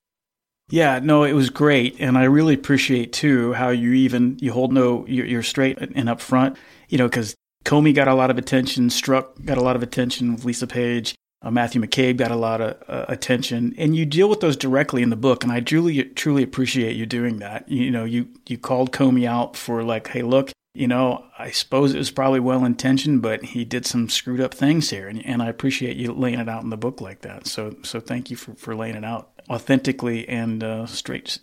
Yeah, 0.69 0.99
no, 0.99 1.23
it 1.23 1.33
was 1.33 1.49
great, 1.51 1.97
and 2.01 2.19
I 2.19 2.25
really 2.25 2.55
appreciate 2.55 3.13
too 3.13 3.53
how 3.53 3.69
you 3.69 3.93
even 3.93 4.37
you 4.41 4.53
hold 4.53 4.73
no 4.73 5.07
you're, 5.07 5.43
straight 5.43 5.79
and 5.79 6.09
upfront. 6.09 6.57
You 6.89 6.99
know, 6.99 7.09
because 7.09 7.37
Comey 7.65 7.95
got 7.95 8.09
a 8.09 8.15
lot 8.15 8.31
of 8.31 8.39
attention, 8.39 8.89
Strzok 8.89 9.45
got 9.45 9.59
a 9.59 9.63
lot 9.63 9.77
of 9.77 9.83
attention 9.83 10.35
with 10.35 10.45
Lisa 10.45 10.67
Page, 10.67 11.15
uh, 11.43 11.53
Matthew 11.53 11.81
McCabe 11.81 12.17
got 12.17 12.33
a 12.33 12.37
lot 12.37 12.61
of 12.61 12.83
uh, 12.89 13.05
attention, 13.09 13.75
and 13.79 13.95
you 13.95 14.05
deal 14.05 14.29
with 14.29 14.41
those 14.41 14.57
directly 14.57 15.03
in 15.03 15.11
the 15.11 15.17
book, 15.17 15.45
and 15.45 15.53
I 15.53 15.61
truly 15.61 16.03
truly 16.03 16.43
appreciate 16.43 16.97
you 16.97 17.07
doing 17.07 17.39
that. 17.39 17.69
You 17.69 17.93
know, 17.93 18.05
you 18.05 18.29
you 18.49 18.59
called 18.59 18.91
Comey 18.91 19.25
out 19.25 19.57
for 19.57 19.85
like, 19.85 20.09
hey, 20.09 20.23
look, 20.23 20.51
you 20.75 20.89
know, 20.89 21.25
I 21.39 21.53
suppose 21.53 21.95
it 21.95 21.99
was 21.99 22.11
probably 22.11 22.41
well 22.41 22.65
intentioned, 22.65 23.23
but 23.23 23.45
he 23.45 23.65
did 23.65 23.87
some 23.87 24.09
screwed 24.09 24.41
up 24.41 24.53
things 24.53 24.91
here, 24.91 25.07
and, 25.07 25.25
and 25.25 25.43
I 25.43 25.49
appreciate 25.49 25.97
you 25.97 26.13
laying 26.13 26.41
it 26.41 26.49
out 26.49 26.65
in 26.65 26.71
the 26.71 26.77
book 26.77 27.01
like 27.01 27.21
that. 27.21 27.47
So, 27.47 27.77
so 27.85 28.01
thank 28.01 28.31
you 28.31 28.37
for, 28.37 28.55
for 28.55 28.75
laying 28.75 28.97
it 28.97 29.05
out 29.05 29.31
authentically 29.49 30.29
and 30.29 30.63
uh, 30.63 30.87
straight, 30.87 31.39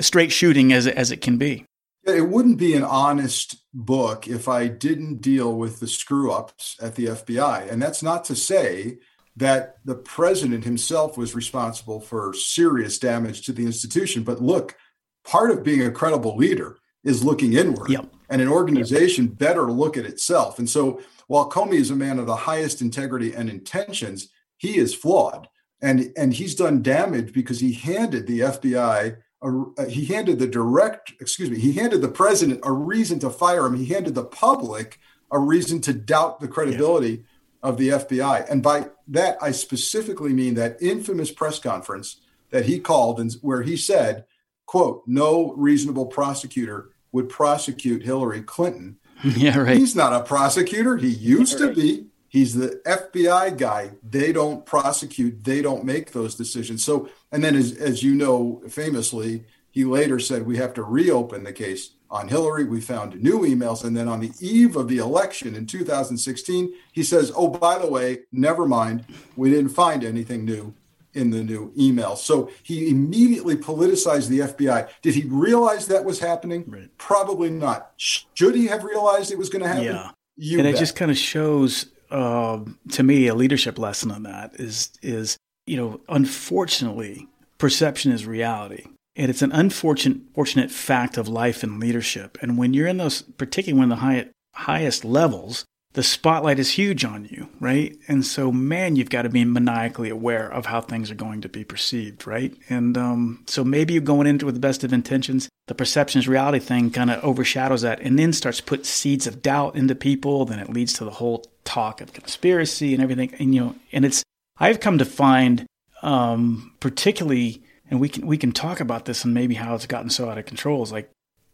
straight 0.00 0.32
shooting 0.32 0.72
as 0.72 0.86
as 0.86 1.10
it 1.10 1.20
can 1.20 1.38
be. 1.38 1.64
It 2.04 2.28
wouldn't 2.28 2.58
be 2.58 2.74
an 2.74 2.84
honest 2.84 3.56
book 3.74 4.26
if 4.26 4.48
I 4.48 4.66
didn't 4.68 5.20
deal 5.20 5.54
with 5.56 5.80
the 5.80 5.88
screw 5.88 6.32
ups 6.32 6.76
at 6.80 6.94
the 6.94 7.06
FBI, 7.06 7.70
and 7.70 7.82
that's 7.82 8.02
not 8.02 8.24
to 8.26 8.36
say 8.36 8.98
that 9.36 9.76
the 9.84 9.94
president 9.94 10.64
himself 10.64 11.16
was 11.16 11.34
responsible 11.34 12.00
for 12.00 12.34
serious 12.34 12.98
damage 12.98 13.42
to 13.46 13.52
the 13.52 13.64
institution. 13.64 14.24
But 14.24 14.42
look, 14.42 14.76
part 15.24 15.50
of 15.50 15.62
being 15.62 15.82
a 15.82 15.92
credible 15.92 16.36
leader 16.36 16.76
is 17.04 17.24
looking 17.24 17.52
inward. 17.52 17.90
Yep. 17.90 18.06
And 18.30 18.42
an 18.42 18.48
organization 18.48 19.26
yep. 19.26 19.38
better 19.38 19.70
look 19.70 19.96
at 19.96 20.04
itself. 20.04 20.58
And 20.58 20.68
so 20.68 21.00
while 21.28 21.48
Comey 21.48 21.74
is 21.74 21.90
a 21.90 21.96
man 21.96 22.18
of 22.18 22.26
the 22.26 22.36
highest 22.36 22.82
integrity 22.82 23.32
and 23.32 23.48
intentions, 23.48 24.28
he 24.56 24.76
is 24.76 24.94
flawed. 24.94 25.48
And, 25.80 26.12
and 26.16 26.34
he's 26.34 26.54
done 26.54 26.82
damage 26.82 27.32
because 27.32 27.60
he 27.60 27.72
handed 27.72 28.26
the 28.26 28.40
FBI, 28.40 29.16
a, 29.42 29.88
he 29.88 30.06
handed 30.06 30.38
the 30.38 30.46
direct, 30.46 31.12
excuse 31.20 31.50
me, 31.50 31.58
he 31.58 31.72
handed 31.72 32.02
the 32.02 32.08
president 32.08 32.60
a 32.64 32.72
reason 32.72 33.18
to 33.20 33.30
fire 33.30 33.66
him. 33.66 33.76
He 33.76 33.86
handed 33.86 34.14
the 34.14 34.24
public 34.24 34.98
a 35.30 35.38
reason 35.38 35.80
to 35.82 35.92
doubt 35.92 36.40
the 36.40 36.48
credibility 36.48 37.24
of 37.62 37.76
the 37.76 37.88
FBI. 37.88 38.48
And 38.50 38.62
by 38.62 38.88
that, 39.08 39.36
I 39.40 39.50
specifically 39.50 40.32
mean 40.32 40.54
that 40.54 40.80
infamous 40.80 41.30
press 41.30 41.58
conference 41.58 42.20
that 42.50 42.66
he 42.66 42.78
called 42.78 43.20
and 43.20 43.32
where 43.42 43.62
he 43.62 43.76
said, 43.76 44.24
quote, 44.66 45.02
no 45.06 45.52
reasonable 45.54 46.06
prosecutor 46.06 46.90
would 47.12 47.28
prosecute 47.28 48.02
Hillary 48.02 48.42
Clinton. 48.42 48.98
Yeah, 49.24 49.58
right. 49.58 49.76
He's 49.76 49.96
not 49.96 50.12
a 50.12 50.20
prosecutor. 50.20 50.96
He 50.96 51.08
used 51.08 51.58
to 51.58 51.74
be. 51.74 52.06
He's 52.28 52.54
the 52.54 52.80
FBI 52.86 53.56
guy. 53.56 53.92
They 54.08 54.32
don't 54.32 54.66
prosecute, 54.66 55.44
they 55.44 55.62
don't 55.62 55.84
make 55.84 56.12
those 56.12 56.34
decisions. 56.34 56.84
So, 56.84 57.08
and 57.32 57.42
then 57.42 57.56
as, 57.56 57.72
as 57.72 58.02
you 58.02 58.14
know, 58.14 58.62
famously, 58.68 59.44
he 59.70 59.84
later 59.84 60.18
said 60.18 60.46
we 60.46 60.58
have 60.58 60.74
to 60.74 60.82
reopen 60.82 61.44
the 61.44 61.52
case 61.52 61.90
on 62.10 62.28
Hillary. 62.28 62.64
We 62.64 62.80
found 62.80 63.22
new 63.22 63.40
emails. 63.40 63.84
And 63.84 63.96
then 63.96 64.08
on 64.08 64.20
the 64.20 64.32
eve 64.40 64.76
of 64.76 64.88
the 64.88 64.98
election 64.98 65.54
in 65.54 65.66
2016, 65.66 66.72
he 66.92 67.02
says, 67.02 67.32
oh, 67.34 67.48
by 67.48 67.78
the 67.78 67.86
way, 67.86 68.20
never 68.32 68.66
mind. 68.66 69.04
We 69.36 69.50
didn't 69.50 69.70
find 69.70 70.04
anything 70.04 70.44
new 70.44 70.74
in 71.14 71.30
the 71.30 71.42
new 71.42 71.72
email. 71.78 72.16
So 72.16 72.50
he 72.62 72.90
immediately 72.90 73.56
politicized 73.56 74.28
the 74.28 74.40
FBI. 74.40 74.88
Did 75.02 75.14
he 75.14 75.24
realize 75.24 75.86
that 75.88 76.04
was 76.04 76.20
happening? 76.20 76.64
Right. 76.66 76.96
Probably 76.98 77.50
not. 77.50 77.92
Should 77.96 78.54
he 78.54 78.66
have 78.66 78.84
realized 78.84 79.32
it 79.32 79.38
was 79.38 79.48
going 79.48 79.62
to 79.62 79.68
happen? 79.68 79.84
Yeah. 79.84 80.10
You 80.36 80.58
and 80.58 80.66
bet. 80.66 80.74
it 80.74 80.78
just 80.78 80.96
kind 80.96 81.10
of 81.10 81.18
shows 81.18 81.86
uh, 82.10 82.60
to 82.92 83.02
me 83.02 83.26
a 83.26 83.34
leadership 83.34 83.78
lesson 83.78 84.10
on 84.10 84.22
that 84.24 84.54
is 84.54 84.90
is 85.02 85.36
you 85.66 85.76
know 85.76 86.00
unfortunately 86.08 87.28
perception 87.58 88.12
is 88.12 88.26
reality 88.26 88.84
and 89.16 89.30
it's 89.30 89.42
an 89.42 89.52
unfortunate 89.52 90.20
fortunate 90.34 90.70
fact 90.70 91.16
of 91.16 91.28
life 91.28 91.62
and 91.62 91.80
leadership 91.80 92.38
and 92.40 92.58
when 92.58 92.74
you're 92.74 92.86
in 92.86 92.96
those 92.96 93.22
particularly 93.22 93.78
when 93.78 93.88
the 93.88 93.96
high, 93.96 94.26
highest 94.54 95.04
levels 95.04 95.64
the 95.94 96.02
spotlight 96.02 96.58
is 96.58 96.72
huge 96.72 97.04
on 97.04 97.24
you, 97.30 97.48
right? 97.60 97.98
And 98.06 98.24
so, 98.24 98.52
man, 98.52 98.94
you've 98.94 99.10
got 99.10 99.22
to 99.22 99.28
be 99.28 99.44
maniacally 99.44 100.10
aware 100.10 100.48
of 100.48 100.66
how 100.66 100.80
things 100.80 101.10
are 101.10 101.16
going 101.16 101.40
to 101.40 101.48
be 101.48 101.64
perceived, 101.64 102.26
right? 102.26 102.54
And 102.68 102.96
um, 102.96 103.42
so 103.46 103.64
maybe 103.64 103.94
you're 103.94 104.02
going 104.02 104.26
into 104.26 104.44
it 104.44 104.46
with 104.46 104.54
the 104.54 104.60
best 104.60 104.84
of 104.84 104.92
intentions. 104.92 105.48
The 105.66 105.74
perceptions 105.74 106.28
reality 106.28 106.58
thing 106.58 106.90
kind 106.90 107.10
of 107.10 107.24
overshadows 107.24 107.82
that 107.82 108.00
and 108.00 108.18
then 108.18 108.32
starts 108.32 108.60
put 108.60 108.86
seeds 108.86 109.26
of 109.26 109.42
doubt 109.42 109.76
into 109.76 109.94
people. 109.94 110.44
Then 110.44 110.60
it 110.60 110.70
leads 110.70 110.92
to 110.94 111.04
the 111.04 111.10
whole 111.10 111.44
talk 111.68 112.00
of 112.00 112.12
conspiracy 112.12 112.94
and 112.94 113.02
everything. 113.02 113.34
And, 113.38 113.54
you 113.54 113.60
know, 113.60 113.74
and 113.92 114.04
it's, 114.04 114.22
I've 114.58 114.80
come 114.80 114.98
to 114.98 115.04
find, 115.04 115.66
um, 116.02 116.72
particularly, 116.80 117.62
and 117.90 118.00
we 118.00 118.08
can, 118.08 118.26
we 118.26 118.38
can 118.38 118.52
talk 118.52 118.80
about 118.80 119.04
this 119.04 119.24
and 119.24 119.34
maybe 119.34 119.54
how 119.54 119.74
it's 119.74 119.86
gotten 119.86 120.10
so 120.10 120.30
out 120.30 120.38
of 120.38 120.46
control 120.46 120.82
is 120.82 120.92
like, 120.92 121.10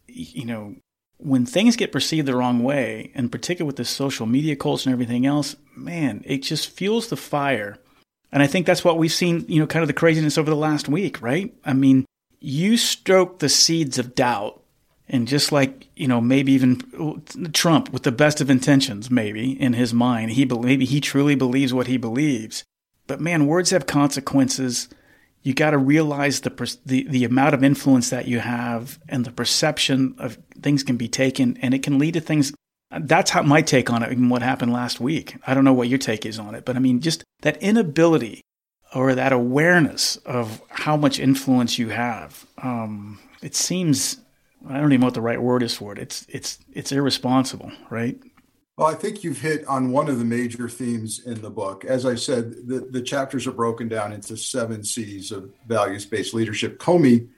you 0.07 0.45
know, 0.45 0.77
when 1.19 1.47
things 1.47 1.77
get 1.77 1.93
perceived 1.93 2.29
the 2.29 2.37
wrong 2.37 2.63
way, 2.63 3.11
and 3.15 3.33
particularly 3.33 3.67
with 3.67 3.77
the 3.77 3.85
social 3.85 4.27
media 4.27 4.57
culture 4.57 4.89
and 4.89 4.95
everything 4.95 5.27
else, 5.27 5.57
man, 5.77 6.23
it 6.25 6.39
just 6.39 6.71
fuels 6.71 7.09
the 7.09 7.17
fire. 7.17 7.79
And 8.31 8.43
I 8.43 8.47
think 8.47 8.67
that's 8.67 8.85
what 8.85 8.99
we've 8.99 9.13
seen, 9.13 9.45
you 9.49 9.61
know, 9.61 9.67
kind 9.67 9.83
of 9.83 9.87
the 9.87 9.95
craziness 9.95 10.39
over 10.39 10.51
the 10.51 10.57
last 10.57 10.89
week, 10.89 11.23
right? 11.23 11.55
I 11.65 11.73
mean, 11.73 12.05
you 12.41 12.77
stroke 12.77 13.39
the 13.39 13.49
seeds 13.49 13.99
of 13.99 14.15
doubt. 14.15 14.61
And 15.09 15.29
just 15.29 15.53
like, 15.53 15.89
you 15.97 16.09
know, 16.09 16.21
maybe 16.21 16.53
even 16.53 16.81
Trump 17.53 17.93
with 17.93 18.05
the 18.05 18.13
best 18.13 18.41
of 18.41 18.49
intentions, 18.49 19.11
maybe 19.11 19.53
in 19.61 19.75
his 19.75 19.93
mind, 19.93 20.33
he 20.33 20.45
maybe 20.47 20.87
he 20.87 21.01
truly 21.01 21.35
believes 21.35 21.75
what 21.75 21.87
he 21.87 21.99
believes. 21.99 22.65
But 23.07 23.21
man, 23.21 23.47
words 23.47 23.71
have 23.71 23.87
consequences. 23.87 24.89
You 25.43 25.53
got 25.53 25.73
to 25.73 25.79
realize 25.79 26.41
the, 26.41 26.79
the 26.87 27.07
the 27.07 27.25
amount 27.25 27.55
of 27.55 27.63
influence 27.63 28.09
that 28.11 28.27
you 28.27 28.41
have 28.41 28.99
and 29.07 29.27
the 29.27 29.31
perception 29.31 30.15
of 30.19 30.39
things 30.63 30.83
can 30.83 30.97
be 30.97 31.09
taken 31.09 31.59
and 31.59 31.75
it 31.75 31.83
can 31.83 31.99
lead 31.99 32.15
to 32.15 32.21
things. 32.21 32.55
That's 32.91 33.31
how 33.31 33.43
my 33.43 33.61
take 33.61 33.91
on 33.91 34.03
it 34.03 34.11
and 34.11 34.31
what 34.31 34.41
happened 34.41 34.73
last 34.73 35.01
week. 35.01 35.37
I 35.47 35.53
don't 35.53 35.65
know 35.65 35.73
what 35.75 35.89
your 35.89 35.99
take 35.99 36.25
is 36.25 36.39
on 36.39 36.55
it 36.55 36.65
but 36.65 36.77
i 36.77 36.79
mean 36.79 37.01
just 37.01 37.25
that 37.43 37.57
inability 37.63 38.41
or 38.95 39.15
that 39.15 39.33
awareness 39.33 40.17
of 40.19 40.63
how 40.69 40.97
much 40.97 41.19
influence 41.19 41.79
you 41.79 41.89
have 41.89 42.47
um, 42.59 43.19
it 43.43 43.55
seems 43.55 44.19
i 44.69 44.75
don't 44.75 44.93
even 44.93 45.01
know 45.01 45.07
what 45.07 45.15
the 45.15 45.21
right 45.21 45.43
word 45.43 45.63
is 45.63 45.77
for 45.77 45.93
it 45.93 45.99
it's 45.99 46.27
it's 46.29 46.59
it's 46.73 46.93
irresponsible 46.93 47.73
right 47.91 48.19
well, 48.77 48.89
I 48.89 48.95
think 48.95 49.23
you've 49.23 49.41
hit 49.41 49.65
on 49.69 49.93
one 49.93 50.09
of 50.09 50.19
the 50.19 50.25
major 50.25 50.69
themes 50.69 51.25
in 51.25 51.41
the 51.41 51.51
book. 51.51 51.85
As 51.85 52.05
I 52.05 52.17
said, 52.17 52.67
the, 52.67 52.81
the 52.91 53.03
chapters 53.03 53.47
are 53.47 53.53
broken 53.53 53.89
down 53.89 54.13
into 54.13 54.37
seven 54.37 54.83
C's 54.83 55.31
of 55.31 55.53
values 55.69 56.05
based 56.05 56.35
leadership. 56.35 56.81
Comey 56.81 57.29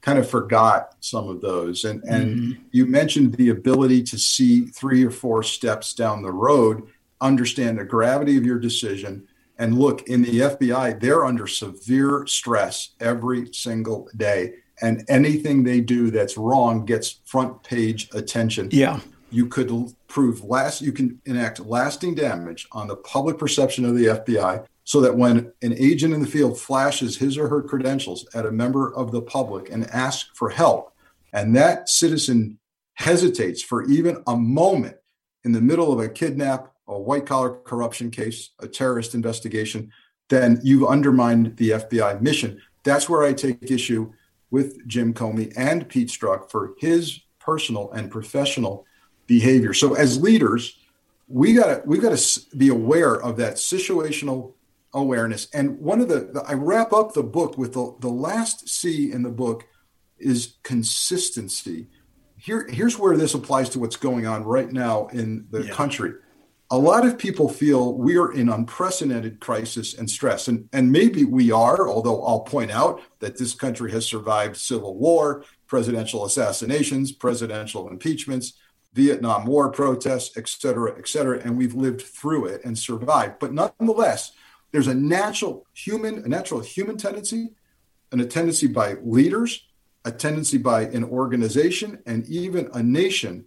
kind 0.00 0.18
of 0.18 0.28
forgot 0.28 0.94
some 1.00 1.28
of 1.28 1.42
those. 1.42 1.84
And, 1.84 2.02
and 2.04 2.36
mm-hmm. 2.36 2.62
you 2.72 2.86
mentioned 2.86 3.34
the 3.34 3.50
ability 3.50 4.02
to 4.04 4.18
see 4.18 4.66
three 4.66 5.04
or 5.04 5.10
four 5.10 5.42
steps 5.42 5.92
down 5.92 6.22
the 6.22 6.32
road, 6.32 6.88
understand 7.20 7.78
the 7.78 7.84
gravity 7.84 8.38
of 8.38 8.46
your 8.46 8.58
decision. 8.58 9.28
And 9.58 9.78
look, 9.78 10.08
in 10.08 10.22
the 10.22 10.40
FBI, 10.40 10.98
they're 10.98 11.26
under 11.26 11.46
severe 11.46 12.24
stress 12.26 12.90
every 12.98 13.52
single 13.52 14.08
day. 14.16 14.54
And 14.82 15.04
anything 15.08 15.64
they 15.64 15.80
do 15.80 16.10
that's 16.10 16.36
wrong 16.36 16.84
gets 16.84 17.20
front 17.24 17.62
page 17.62 18.08
attention. 18.12 18.68
Yeah 18.72 19.00
you 19.30 19.46
could 19.46 19.70
prove 20.08 20.44
last 20.44 20.82
you 20.82 20.92
can 20.92 21.20
enact 21.24 21.60
lasting 21.60 22.14
damage 22.14 22.66
on 22.72 22.88
the 22.88 22.96
public 22.96 23.38
perception 23.38 23.84
of 23.84 23.96
the 23.96 24.06
FBI 24.06 24.66
so 24.84 25.00
that 25.00 25.16
when 25.16 25.52
an 25.62 25.74
agent 25.74 26.12
in 26.12 26.20
the 26.20 26.26
field 26.26 26.58
flashes 26.58 27.16
his 27.16 27.38
or 27.38 27.48
her 27.48 27.62
credentials 27.62 28.26
at 28.34 28.46
a 28.46 28.50
member 28.50 28.92
of 28.94 29.12
the 29.12 29.22
public 29.22 29.70
and 29.70 29.88
asks 29.90 30.30
for 30.34 30.50
help 30.50 30.92
and 31.32 31.54
that 31.54 31.88
citizen 31.88 32.58
hesitates 32.94 33.62
for 33.62 33.84
even 33.84 34.22
a 34.26 34.36
moment 34.36 34.96
in 35.44 35.52
the 35.52 35.60
middle 35.60 35.92
of 35.92 36.00
a 36.00 36.08
kidnap 36.08 36.72
a 36.88 36.98
white 36.98 37.24
collar 37.24 37.56
corruption 37.64 38.10
case 38.10 38.50
a 38.58 38.66
terrorist 38.66 39.14
investigation 39.14 39.90
then 40.28 40.60
you've 40.62 40.88
undermined 40.88 41.56
the 41.56 41.70
FBI 41.70 42.20
mission 42.20 42.60
that's 42.82 43.08
where 43.08 43.22
I 43.22 43.32
take 43.32 43.70
issue 43.70 44.12
with 44.50 44.86
Jim 44.86 45.14
Comey 45.14 45.52
and 45.56 45.88
Pete 45.88 46.08
Strzok 46.08 46.50
for 46.50 46.74
his 46.78 47.20
personal 47.38 47.90
and 47.92 48.10
professional 48.10 48.86
behavior. 49.26 49.72
So 49.72 49.94
as 49.94 50.20
leaders, 50.20 50.76
we 51.28 51.54
got 51.54 51.66
to 51.66 51.82
we 51.86 51.98
got 51.98 52.16
to 52.16 52.56
be 52.56 52.68
aware 52.68 53.14
of 53.14 53.36
that 53.36 53.54
situational 53.54 54.54
awareness. 54.92 55.48
And 55.54 55.78
one 55.78 56.00
of 56.00 56.08
the, 56.08 56.30
the, 56.32 56.42
I 56.46 56.54
wrap 56.54 56.92
up 56.92 57.14
the 57.14 57.22
book 57.22 57.56
with 57.56 57.74
the, 57.74 57.94
the 58.00 58.08
last 58.08 58.68
C 58.68 59.12
in 59.12 59.22
the 59.22 59.30
book 59.30 59.66
is 60.18 60.56
consistency. 60.64 61.86
Here 62.36 62.66
here's 62.68 62.98
where 62.98 63.16
this 63.16 63.34
applies 63.34 63.68
to 63.70 63.78
what's 63.78 63.96
going 63.96 64.26
on 64.26 64.44
right 64.44 64.70
now 64.72 65.06
in 65.08 65.46
the 65.50 65.64
yeah. 65.64 65.72
country. 65.72 66.12
A 66.72 66.78
lot 66.78 67.04
of 67.04 67.18
people 67.18 67.48
feel 67.48 67.94
we 67.94 68.16
are 68.16 68.32
in 68.32 68.48
unprecedented 68.48 69.40
crisis 69.40 69.98
and 69.98 70.08
stress. 70.08 70.46
And, 70.46 70.68
and 70.72 70.92
maybe 70.92 71.24
we 71.24 71.50
are, 71.50 71.88
although 71.88 72.24
I'll 72.24 72.40
point 72.40 72.70
out 72.70 73.02
that 73.18 73.36
this 73.36 73.54
country 73.54 73.90
has 73.90 74.06
survived 74.06 74.56
civil 74.56 74.96
war, 74.96 75.44
presidential 75.66 76.24
assassinations, 76.24 77.10
presidential 77.10 77.88
impeachments, 77.88 78.52
Vietnam 78.92 79.46
War 79.46 79.72
protests, 79.72 80.36
et 80.36 80.48
cetera, 80.48 80.96
et 80.96 81.08
cetera, 81.08 81.40
and 81.40 81.58
we've 81.58 81.74
lived 81.74 82.02
through 82.02 82.46
it 82.46 82.64
and 82.64 82.78
survived. 82.78 83.40
But 83.40 83.52
nonetheless, 83.52 84.32
there's 84.70 84.88
a 84.88 84.94
natural 84.94 85.66
human, 85.74 86.24
a 86.24 86.28
natural 86.28 86.60
human 86.60 86.96
tendency, 86.96 87.50
and 88.12 88.20
a 88.20 88.26
tendency 88.26 88.68
by 88.68 88.94
leaders, 89.02 89.66
a 90.04 90.12
tendency 90.12 90.58
by 90.58 90.82
an 90.82 91.02
organization, 91.04 91.98
and 92.06 92.28
even 92.28 92.68
a 92.74 92.82
nation 92.82 93.46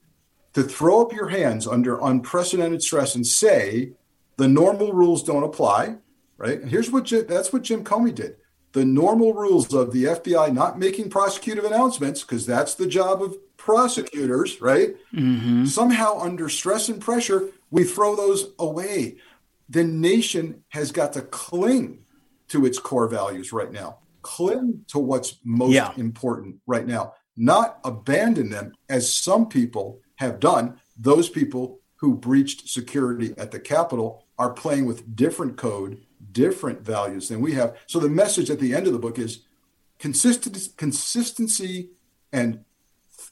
to 0.54 0.64
throw 0.64 1.02
up 1.02 1.14
your 1.14 1.30
hands 1.30 1.68
under 1.68 2.00
unprecedented 2.00 2.82
stress 2.82 3.16
and 3.16 3.26
say 3.26 3.94
the 4.38 4.48
normal 4.48 4.94
rules 4.94 5.24
don't 5.24 5.44
apply. 5.44 5.98
Right? 6.38 6.62
And 6.62 6.70
here's 6.70 6.92
what 6.92 7.08
that's 7.28 7.54
what 7.54 7.62
Jim 7.62 7.84
Comey 7.84 8.14
did. 8.14 8.38
The 8.74 8.84
normal 8.86 9.34
rules 9.34 9.72
of 9.74 9.94
the 9.94 10.06
FBI 10.06 10.52
not 10.52 10.80
making 10.80 11.12
prosecutive 11.12 11.64
announcements, 11.64 12.22
because 12.22 12.46
that's 12.46 12.74
the 12.74 12.88
job 12.88 13.22
of 13.22 13.38
prosecutors, 13.56 14.60
right? 14.60 14.96
Mm-hmm. 15.14 15.66
Somehow, 15.66 16.20
under 16.20 16.50
stress 16.50 16.90
and 16.90 17.00
pressure, 17.00 17.50
we 17.70 17.84
throw 17.84 18.16
those 18.16 18.50
away. 18.58 19.18
The 19.70 19.84
nation 19.84 20.64
has 20.70 20.92
got 20.92 21.14
to 21.14 21.22
cling 21.22 22.00
to 22.50 22.66
its 22.66 22.80
core 22.80 23.08
values 23.08 23.54
right 23.54 23.72
now, 23.72 24.00
cling 24.24 24.86
to 24.88 25.00
what's 25.00 25.38
most 25.44 25.74
yeah. 25.74 25.94
important 25.98 26.58
right 26.66 26.86
now, 26.86 27.14
not 27.38 27.80
abandon 27.84 28.50
them 28.50 28.74
as 28.90 29.14
some 29.14 29.48
people 29.48 30.00
have 30.24 30.40
done. 30.40 30.80
Those 30.98 31.30
people 31.30 31.80
who 31.98 32.16
breached 32.16 32.68
security 32.68 33.34
at 33.38 33.52
the 33.52 33.60
Capitol 33.60 34.26
are 34.38 34.52
playing 34.52 34.86
with 34.86 35.16
different 35.16 35.58
code, 35.58 36.02
different 36.32 36.82
values 36.82 37.30
than 37.30 37.40
we 37.40 37.54
have. 37.54 37.78
So 37.88 38.00
the 38.00 38.10
message 38.10 38.50
at 38.50 38.60
the 38.60 38.74
end 38.74 38.88
of 38.88 38.94
the 38.94 39.00
book 39.00 39.20
is 39.20 39.44
consistency, 40.00 40.72
consistency 40.78 41.92
and 42.32 42.66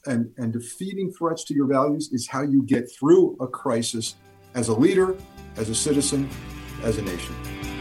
and, 0.06 0.32
and 0.36 0.52
defeating 0.52 1.12
threats 1.12 1.44
to 1.44 1.54
your 1.54 1.66
values 1.66 2.10
is 2.12 2.26
how 2.26 2.42
you 2.42 2.62
get 2.62 2.90
through 2.90 3.36
a 3.40 3.46
crisis 3.46 4.16
as 4.54 4.68
a 4.68 4.74
leader, 4.74 5.16
as 5.56 5.68
a 5.68 5.74
citizen, 5.74 6.28
as 6.82 6.98
a 6.98 7.02
nation. 7.02 7.71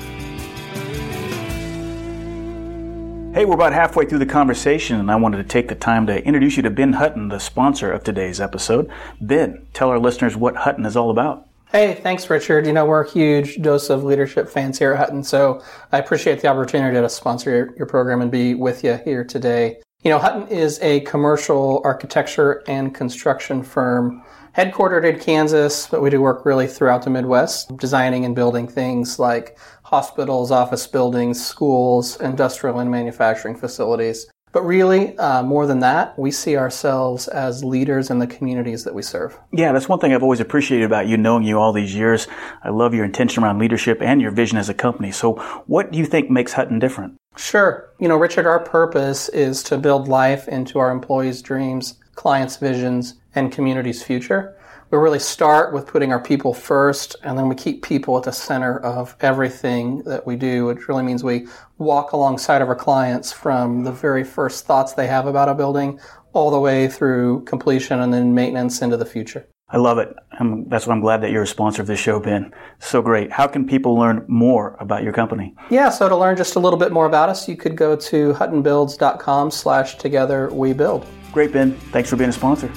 Hey, 3.33 3.45
we're 3.45 3.55
about 3.55 3.71
halfway 3.71 4.05
through 4.05 4.19
the 4.19 4.25
conversation, 4.25 4.99
and 4.99 5.09
I 5.09 5.15
wanted 5.15 5.37
to 5.37 5.45
take 5.45 5.69
the 5.69 5.75
time 5.75 6.05
to 6.07 6.21
introduce 6.25 6.57
you 6.57 6.63
to 6.63 6.69
Ben 6.69 6.91
Hutton, 6.91 7.29
the 7.29 7.39
sponsor 7.39 7.89
of 7.89 8.03
today's 8.03 8.41
episode. 8.41 8.91
Ben, 9.21 9.65
tell 9.71 9.89
our 9.89 9.99
listeners 9.99 10.35
what 10.35 10.57
Hutton 10.57 10.85
is 10.85 10.97
all 10.97 11.09
about. 11.09 11.47
Hey, 11.71 11.93
thanks, 11.93 12.29
Richard. 12.29 12.67
You 12.67 12.73
know, 12.73 12.85
we're 12.85 13.05
a 13.05 13.09
huge 13.09 13.61
dose 13.61 13.89
of 13.89 14.03
leadership 14.03 14.49
fans 14.49 14.77
here 14.77 14.91
at 14.91 14.97
Hutton, 14.97 15.23
so 15.23 15.63
I 15.93 15.99
appreciate 15.99 16.41
the 16.41 16.49
opportunity 16.49 16.99
to 16.99 17.07
sponsor 17.07 17.73
your, 17.77 17.87
program 17.87 18.19
and 18.19 18.29
be 18.29 18.53
with 18.53 18.83
you 18.83 18.99
here 19.05 19.23
today. 19.23 19.79
You 20.03 20.11
know, 20.11 20.19
Hutton 20.19 20.49
is 20.49 20.77
a 20.81 20.99
commercial 21.01 21.81
architecture 21.85 22.61
and 22.67 22.93
construction 22.93 23.63
firm 23.63 24.21
headquartered 24.57 25.05
in 25.05 25.21
Kansas, 25.21 25.87
but 25.87 26.01
we 26.01 26.09
do 26.09 26.19
work 26.19 26.45
really 26.45 26.67
throughout 26.67 27.03
the 27.03 27.09
Midwest, 27.09 27.77
designing 27.77 28.25
and 28.25 28.35
building 28.35 28.67
things 28.67 29.19
like 29.19 29.57
hospitals, 29.91 30.51
office 30.51 30.87
buildings, 30.87 31.45
schools, 31.45 32.19
industrial 32.21 32.79
and 32.79 32.89
manufacturing 32.89 33.55
facilities. 33.55 34.27
But 34.53 34.63
really, 34.63 35.17
uh, 35.17 35.43
more 35.43 35.65
than 35.65 35.79
that, 35.79 36.17
we 36.17 36.31
see 36.31 36.57
ourselves 36.57 37.27
as 37.27 37.63
leaders 37.63 38.09
in 38.09 38.19
the 38.19 38.27
communities 38.27 38.83
that 38.83 38.93
we 38.93 39.01
serve. 39.01 39.37
Yeah, 39.53 39.71
that's 39.71 39.87
one 39.87 39.99
thing 39.99 40.13
I've 40.13 40.23
always 40.23 40.41
appreciated 40.41 40.85
about 40.85 41.07
you, 41.07 41.15
knowing 41.15 41.43
you 41.43 41.57
all 41.57 41.71
these 41.71 41.95
years. 41.95 42.27
I 42.63 42.69
love 42.69 42.93
your 42.93 43.05
intention 43.05 43.43
around 43.43 43.59
leadership 43.59 44.01
and 44.01 44.21
your 44.21 44.31
vision 44.31 44.57
as 44.57 44.67
a 44.67 44.73
company. 44.73 45.11
So, 45.11 45.35
what 45.67 45.91
do 45.91 45.97
you 45.97 46.05
think 46.05 46.29
makes 46.29 46.53
Hutton 46.53 46.79
different? 46.79 47.15
Sure. 47.37 47.93
You 47.99 48.09
know, 48.09 48.17
Richard, 48.17 48.45
our 48.45 48.59
purpose 48.59 49.29
is 49.29 49.63
to 49.63 49.77
build 49.77 50.09
life 50.09 50.49
into 50.49 50.79
our 50.79 50.91
employees' 50.91 51.41
dreams, 51.41 51.95
clients' 52.15 52.57
visions, 52.57 53.15
and 53.35 53.53
communities' 53.53 54.03
future 54.03 54.55
we 54.91 54.97
really 54.97 55.19
start 55.19 55.73
with 55.73 55.87
putting 55.87 56.11
our 56.11 56.19
people 56.19 56.53
first, 56.53 57.15
and 57.23 57.37
then 57.37 57.47
we 57.47 57.55
keep 57.55 57.81
people 57.81 58.17
at 58.17 58.23
the 58.23 58.31
center 58.31 58.79
of 58.79 59.15
everything 59.21 60.03
that 60.03 60.27
we 60.27 60.35
do, 60.35 60.65
which 60.65 60.89
really 60.89 61.03
means 61.03 61.23
we 61.23 61.47
walk 61.77 62.11
alongside 62.11 62.61
of 62.61 62.67
our 62.67 62.75
clients 62.75 63.31
from 63.31 63.85
the 63.85 63.91
very 63.91 64.25
first 64.25 64.65
thoughts 64.65 64.93
they 64.93 65.07
have 65.07 65.27
about 65.27 65.47
a 65.47 65.55
building 65.55 65.97
all 66.33 66.51
the 66.51 66.59
way 66.59 66.89
through 66.89 67.43
completion 67.45 68.01
and 68.01 68.13
then 68.13 68.33
maintenance 68.33 68.81
into 68.81 68.97
the 68.97 69.05
future. 69.05 69.47
I 69.69 69.77
love 69.77 69.97
it. 69.97 70.13
I'm, 70.37 70.67
that's 70.67 70.85
why 70.85 70.93
I'm 70.93 70.99
glad 70.99 71.21
that 71.21 71.31
you're 71.31 71.43
a 71.43 71.47
sponsor 71.47 71.81
of 71.81 71.87
this 71.87 71.99
show, 71.99 72.19
Ben. 72.19 72.53
So 72.79 73.01
great. 73.01 73.31
How 73.31 73.47
can 73.47 73.65
people 73.65 73.95
learn 73.95 74.25
more 74.27 74.75
about 74.81 75.03
your 75.03 75.13
company? 75.13 75.55
Yeah, 75.69 75.89
so 75.89 76.09
to 76.09 76.15
learn 76.17 76.35
just 76.35 76.57
a 76.57 76.59
little 76.59 76.77
bit 76.77 76.91
more 76.91 77.05
about 77.05 77.29
us, 77.29 77.47
you 77.47 77.55
could 77.55 77.77
go 77.77 77.95
to 77.95 78.33
huttonbuilds.com 78.33 79.51
slash 79.51 79.95
together 79.95 80.49
we 80.51 80.73
build. 80.73 81.05
Great, 81.31 81.53
Ben. 81.53 81.71
Thanks 81.93 82.09
for 82.09 82.17
being 82.17 82.31
a 82.31 82.33
sponsor. 82.33 82.69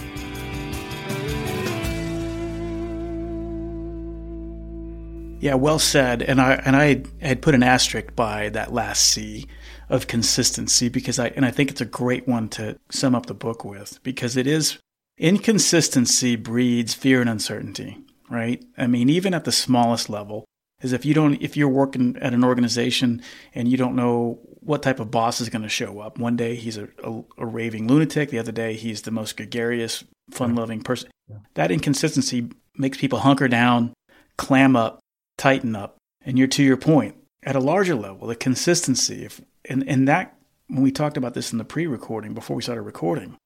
Yeah, 5.41 5.55
well 5.55 5.79
said. 5.79 6.23
And 6.23 6.41
I 6.41 6.55
and 6.55 6.77
I 6.77 7.03
had 7.21 7.43
put 7.43 7.55
an 7.55 7.63
asterisk 7.63 8.15
by 8.17 8.49
that 8.51 8.73
last 8.73 9.05
C 9.05 9.47
of 9.89 10.07
consistency 10.07 10.89
because 10.89 11.19
I 11.19 11.29
and 11.29 11.45
I 11.45 11.51
think 11.51 11.71
it's 11.71 11.81
a 11.81 11.87
great 11.87 12.27
one 12.27 12.49
to 12.51 12.79
sum 12.91 13.15
up 13.15 13.27
the 13.27 13.35
book 13.35 13.65
with 13.65 14.03
because 14.03 14.37
it 14.37 14.47
is 14.47 14.79
inconsistency 15.19 16.37
breeds 16.37 16.95
fear 16.95 17.21
and 17.21 17.31
uncertainty, 17.31 17.99
right? 18.31 18.65
I 18.77 18.87
mean, 18.87 19.09
even 19.09 19.35
at 19.35 19.45
the 19.45 19.53
smallest 19.53 20.09
level, 20.09 20.45
is 20.81 20.93
if 20.93 21.05
you 21.05 21.15
don't 21.15 21.41
if 21.43 21.57
you're 21.57 21.69
working 21.69 22.17
at 22.21 22.35
an 22.35 22.45
organization 22.45 23.23
and 23.55 23.69
you 23.69 23.77
don't 23.77 23.97
know 23.97 24.39
what 24.61 24.83
type 24.83 25.01
of 25.01 25.11
boss 25.11 25.41
is 25.41 25.49
going 25.49 25.63
to 25.63 25.69
show 25.69 26.01
up. 26.01 26.19
One 26.19 26.37
day 26.37 26.55
he's 26.55 26.79
a, 26.79 26.89
a, 27.03 27.23
a, 27.37 27.47
raving 27.47 27.87
lunatic, 27.87 28.31
the 28.31 28.39
other 28.39 28.53
day 28.53 28.75
he's 28.75 29.03
the 29.03 29.11
most 29.11 29.37
gregarious, 29.37 30.05
fun-loving 30.31 30.81
person. 30.83 31.11
That 31.53 31.71
inconsistency 31.71 32.49
makes 32.75 32.97
people 32.97 33.21
hunker 33.21 33.47
down, 33.47 33.93
clam 34.39 34.75
up, 34.75 35.01
tighten 35.37 35.77
up. 35.77 35.97
And 36.23 36.39
you're 36.39 36.49
to 36.49 36.63
your 36.63 36.77
point 36.77 37.17
at 37.43 37.57
a 37.57 37.61
larger 37.61 37.95
level, 37.95 38.27
the 38.27 38.35
consistency. 38.35 39.25
If, 39.25 39.41
and, 39.65 39.87
and 39.89 40.09
that, 40.09 40.37
when 40.69 40.83
we 40.83 40.91
talked 40.91 41.17
about 41.17 41.35
this 41.35 41.53
in 41.53 41.59
the 41.59 41.65
pre 41.65 41.87
recording, 41.87 42.35
before 42.35 42.57
we 42.57 42.63
started 42.63 42.83
recording, 42.83 43.37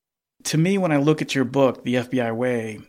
to 0.44 0.58
me, 0.58 0.78
when 0.78 0.92
I 0.92 0.98
look 0.98 1.20
at 1.20 1.34
your 1.34 1.44
book, 1.44 1.82
The 1.82 1.96
FBI 1.96 2.34
Way, 2.34 2.80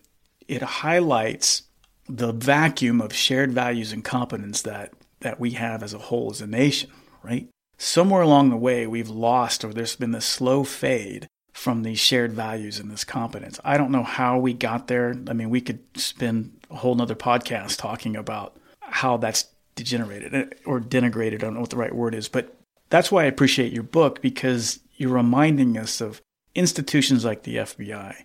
it 0.47 0.61
highlights 0.61 1.63
the 2.07 2.31
vacuum 2.31 3.01
of 3.01 3.13
shared 3.13 3.51
values 3.51 3.91
and 3.91 4.03
competence 4.03 4.61
that, 4.63 4.93
that 5.21 5.39
we 5.39 5.51
have 5.51 5.83
as 5.83 5.93
a 5.93 5.99
whole 5.99 6.31
as 6.31 6.41
a 6.41 6.47
nation, 6.47 6.91
right? 7.23 7.47
Somewhere 7.77 8.21
along 8.21 8.49
the 8.49 8.57
way, 8.57 8.85
we've 8.87 9.09
lost 9.09 9.63
or 9.63 9.73
there's 9.73 9.95
been 9.95 10.11
this 10.11 10.25
slow 10.25 10.63
fade 10.63 11.27
from 11.53 11.83
these 11.83 11.99
shared 11.99 12.33
values 12.33 12.79
and 12.79 12.89
this 12.89 13.03
competence. 13.03 13.59
I 13.63 13.77
don't 13.77 13.91
know 13.91 14.03
how 14.03 14.39
we 14.39 14.53
got 14.53 14.87
there. 14.87 15.15
I 15.27 15.33
mean, 15.33 15.49
we 15.49 15.61
could 15.61 15.79
spend 15.95 16.57
a 16.69 16.77
whole 16.77 16.95
nother 16.95 17.15
podcast 17.15 17.77
talking 17.77 18.15
about 18.15 18.58
how 18.91 19.17
that's 19.17 19.45
degenerated 19.75 20.33
eh, 20.33 20.45
or 20.65 20.79
denigrated. 20.79 21.35
I 21.35 21.37
don't 21.37 21.55
know 21.55 21.61
what 21.61 21.69
the 21.69 21.77
right 21.77 21.95
word 21.95 22.15
is, 22.15 22.27
but 22.27 22.55
that's 22.89 23.11
why 23.11 23.23
I 23.23 23.27
appreciate 23.27 23.71
your 23.71 23.83
book 23.83 24.21
because 24.21 24.79
you're 24.97 25.13
reminding 25.13 25.77
us 25.77 26.01
of 26.01 26.21
institutions 26.55 27.23
like 27.23 27.43
the 27.43 27.57
FBI. 27.57 28.15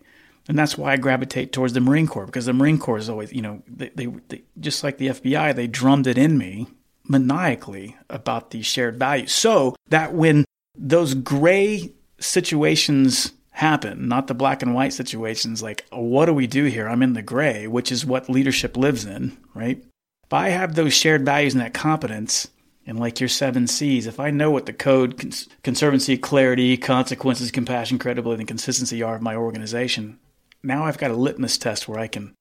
And 0.49 0.59
that's 0.59 0.77
why 0.77 0.93
I 0.93 0.97
gravitate 0.97 1.53
towards 1.53 1.73
the 1.73 1.81
Marine 1.81 2.07
Corps 2.07 2.27
because 2.27 2.47
the 2.47 2.53
Marine 2.53 2.79
Corps 2.79 2.99
is 2.99 3.09
always, 3.09 3.33
you 3.33 3.43
know, 3.43 3.63
they, 3.67 3.91
they, 3.95 4.07
they 4.29 4.43
just 4.61 4.85
like 4.85 4.99
the 4.99 5.09
FBI, 5.09 5.55
they 5.55 5.67
drummed 5.67 6.07
it 6.07 6.19
in 6.19 6.37
me 6.37 6.67
maniacally 7.09 7.97
about 8.11 8.51
these 8.51 8.67
shared 8.67 8.99
values. 8.99 9.33
So 9.33 9.75
that 9.89 10.13
when 10.13 10.45
those 10.77 11.15
gray 11.15 11.93
situations 12.19 13.33
happen, 13.51 14.09
not 14.09 14.27
the 14.27 14.35
black 14.35 14.63
and 14.63 14.75
white 14.75 14.93
situations, 14.93 15.63
like, 15.63 15.87
what 15.91 16.27
do 16.27 16.35
we 16.35 16.47
do 16.47 16.65
here? 16.65 16.89
I'm 16.89 17.03
in 17.03 17.13
the 17.13 17.23
gray, 17.23 17.67
which 17.67 17.93
is 17.93 18.05
what 18.05 18.29
leadership 18.29 18.77
lives 18.77 19.05
in, 19.05 19.37
right? 19.55 19.83
If 20.25 20.33
I 20.33 20.49
have 20.49 20.75
those 20.75 20.95
shared 20.95 21.25
values 21.25 21.55
and 21.55 21.63
that 21.63 21.75
competence, 21.75 22.49
and 22.87 22.99
like 22.99 23.21
your 23.21 23.29
seven 23.29 23.67
C's, 23.67 24.07
if 24.07 24.21
I 24.21 24.31
know 24.31 24.51
what 24.51 24.67
the 24.67 24.73
code, 24.73 25.19
cons- 25.19 25.49
conservancy, 25.63 26.17
clarity, 26.17 26.77
consequences, 26.77 27.51
compassion, 27.51 27.99
credibility, 27.99 28.43
and 28.43 28.49
consistency 28.49 29.03
are 29.03 29.17
of 29.17 29.23
my 29.23 29.35
organization, 29.35 30.19
now 30.63 30.85
I've 30.85 30.99
got 30.99 31.11
a 31.11 31.15
litmus 31.15 31.59
test 31.59 31.89
where 31.89 31.99
I 31.99 32.07
can 32.07 32.35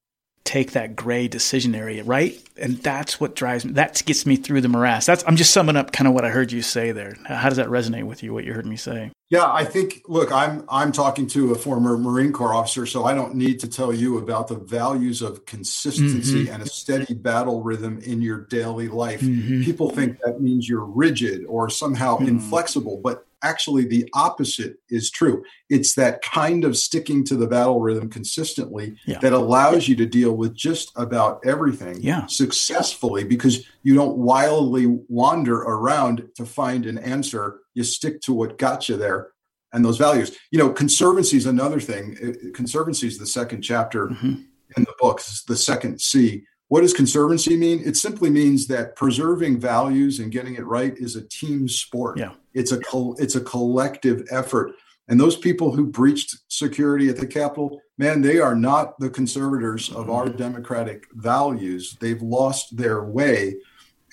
take 0.44 0.72
that 0.72 0.94
gray 0.94 1.26
decision 1.26 1.74
area, 1.74 2.04
right? 2.04 2.38
And 2.56 2.76
that's 2.78 3.18
what 3.18 3.34
drives 3.34 3.64
me. 3.64 3.72
That 3.72 4.02
gets 4.04 4.26
me 4.26 4.36
through 4.36 4.60
the 4.60 4.68
morass. 4.68 5.06
That's 5.06 5.24
I'm 5.26 5.36
just 5.36 5.52
summing 5.52 5.76
up 5.76 5.92
kind 5.92 6.06
of 6.06 6.14
what 6.14 6.24
I 6.24 6.28
heard 6.28 6.52
you 6.52 6.62
say 6.62 6.92
there. 6.92 7.16
How 7.24 7.48
does 7.48 7.56
that 7.56 7.68
resonate 7.68 8.04
with 8.04 8.22
you? 8.22 8.34
What 8.34 8.44
you 8.44 8.52
heard 8.52 8.66
me 8.66 8.76
say? 8.76 9.10
Yeah, 9.30 9.50
I 9.50 9.64
think. 9.64 10.02
Look, 10.06 10.30
I'm 10.30 10.64
I'm 10.68 10.92
talking 10.92 11.26
to 11.28 11.52
a 11.52 11.54
former 11.56 11.96
Marine 11.96 12.32
Corps 12.32 12.54
officer, 12.54 12.84
so 12.84 13.04
I 13.04 13.14
don't 13.14 13.34
need 13.34 13.58
to 13.60 13.68
tell 13.68 13.92
you 13.92 14.18
about 14.18 14.48
the 14.48 14.56
values 14.56 15.22
of 15.22 15.46
consistency 15.46 16.44
mm-hmm. 16.44 16.54
and 16.54 16.62
a 16.62 16.66
steady 16.66 17.14
battle 17.14 17.62
rhythm 17.62 17.98
in 18.00 18.20
your 18.20 18.42
daily 18.42 18.88
life. 18.88 19.22
Mm-hmm. 19.22 19.62
People 19.62 19.90
think 19.90 20.18
that 20.24 20.40
means 20.40 20.68
you're 20.68 20.84
rigid 20.84 21.46
or 21.46 21.70
somehow 21.70 22.16
mm-hmm. 22.16 22.28
inflexible, 22.28 23.00
but 23.02 23.26
actually 23.44 23.84
the 23.84 24.08
opposite 24.14 24.76
is 24.88 25.10
true. 25.10 25.44
It's 25.68 25.94
that 25.94 26.22
kind 26.22 26.64
of 26.64 26.76
sticking 26.76 27.24
to 27.26 27.36
the 27.36 27.46
battle 27.46 27.80
rhythm 27.80 28.08
consistently 28.08 28.96
yeah. 29.06 29.18
that 29.20 29.32
allows 29.32 29.86
you 29.86 29.94
to 29.96 30.06
deal 30.06 30.36
with 30.36 30.56
just 30.56 30.90
about 30.96 31.40
everything 31.44 32.00
yeah. 32.00 32.26
successfully 32.26 33.22
because 33.22 33.66
you 33.82 33.94
don't 33.94 34.16
wildly 34.16 34.86
wander 35.08 35.58
around 35.58 36.28
to 36.36 36.44
find 36.44 36.86
an 36.86 36.98
answer. 36.98 37.60
You 37.74 37.84
stick 37.84 38.20
to 38.22 38.32
what 38.32 38.58
got 38.58 38.88
you 38.88 38.96
there 38.96 39.28
and 39.72 39.84
those 39.84 39.98
values. 39.98 40.36
You 40.50 40.58
know, 40.58 40.70
conservancy 40.70 41.36
is 41.36 41.46
another 41.46 41.80
thing. 41.80 42.52
Conservancy 42.54 43.06
is 43.06 43.18
the 43.18 43.26
second 43.26 43.62
chapter 43.62 44.08
mm-hmm. 44.08 44.34
in 44.76 44.84
the 44.84 44.94
book, 44.98 45.20
the 45.46 45.56
second 45.56 46.00
C 46.00 46.44
what 46.68 46.80
does 46.80 46.94
conservancy 46.94 47.56
mean? 47.56 47.82
It 47.84 47.96
simply 47.96 48.30
means 48.30 48.66
that 48.68 48.96
preserving 48.96 49.60
values 49.60 50.18
and 50.18 50.32
getting 50.32 50.54
it 50.54 50.64
right 50.64 50.96
is 50.96 51.16
a 51.16 51.22
team 51.22 51.68
sport. 51.68 52.18
Yeah. 52.18 52.32
It's 52.54 52.72
a 52.72 52.80
it's 53.18 53.34
a 53.34 53.40
collective 53.40 54.26
effort. 54.30 54.72
And 55.08 55.20
those 55.20 55.36
people 55.36 55.72
who 55.72 55.86
breached 55.86 56.36
security 56.48 57.10
at 57.10 57.18
the 57.18 57.26
Capitol, 57.26 57.80
man, 57.98 58.22
they 58.22 58.38
are 58.38 58.54
not 58.54 58.98
the 58.98 59.10
conservators 59.10 59.90
of 59.90 60.08
our 60.08 60.26
mm-hmm. 60.26 60.38
democratic 60.38 61.04
values. 61.12 61.96
They've 62.00 62.22
lost 62.22 62.76
their 62.76 63.04
way. 63.04 63.56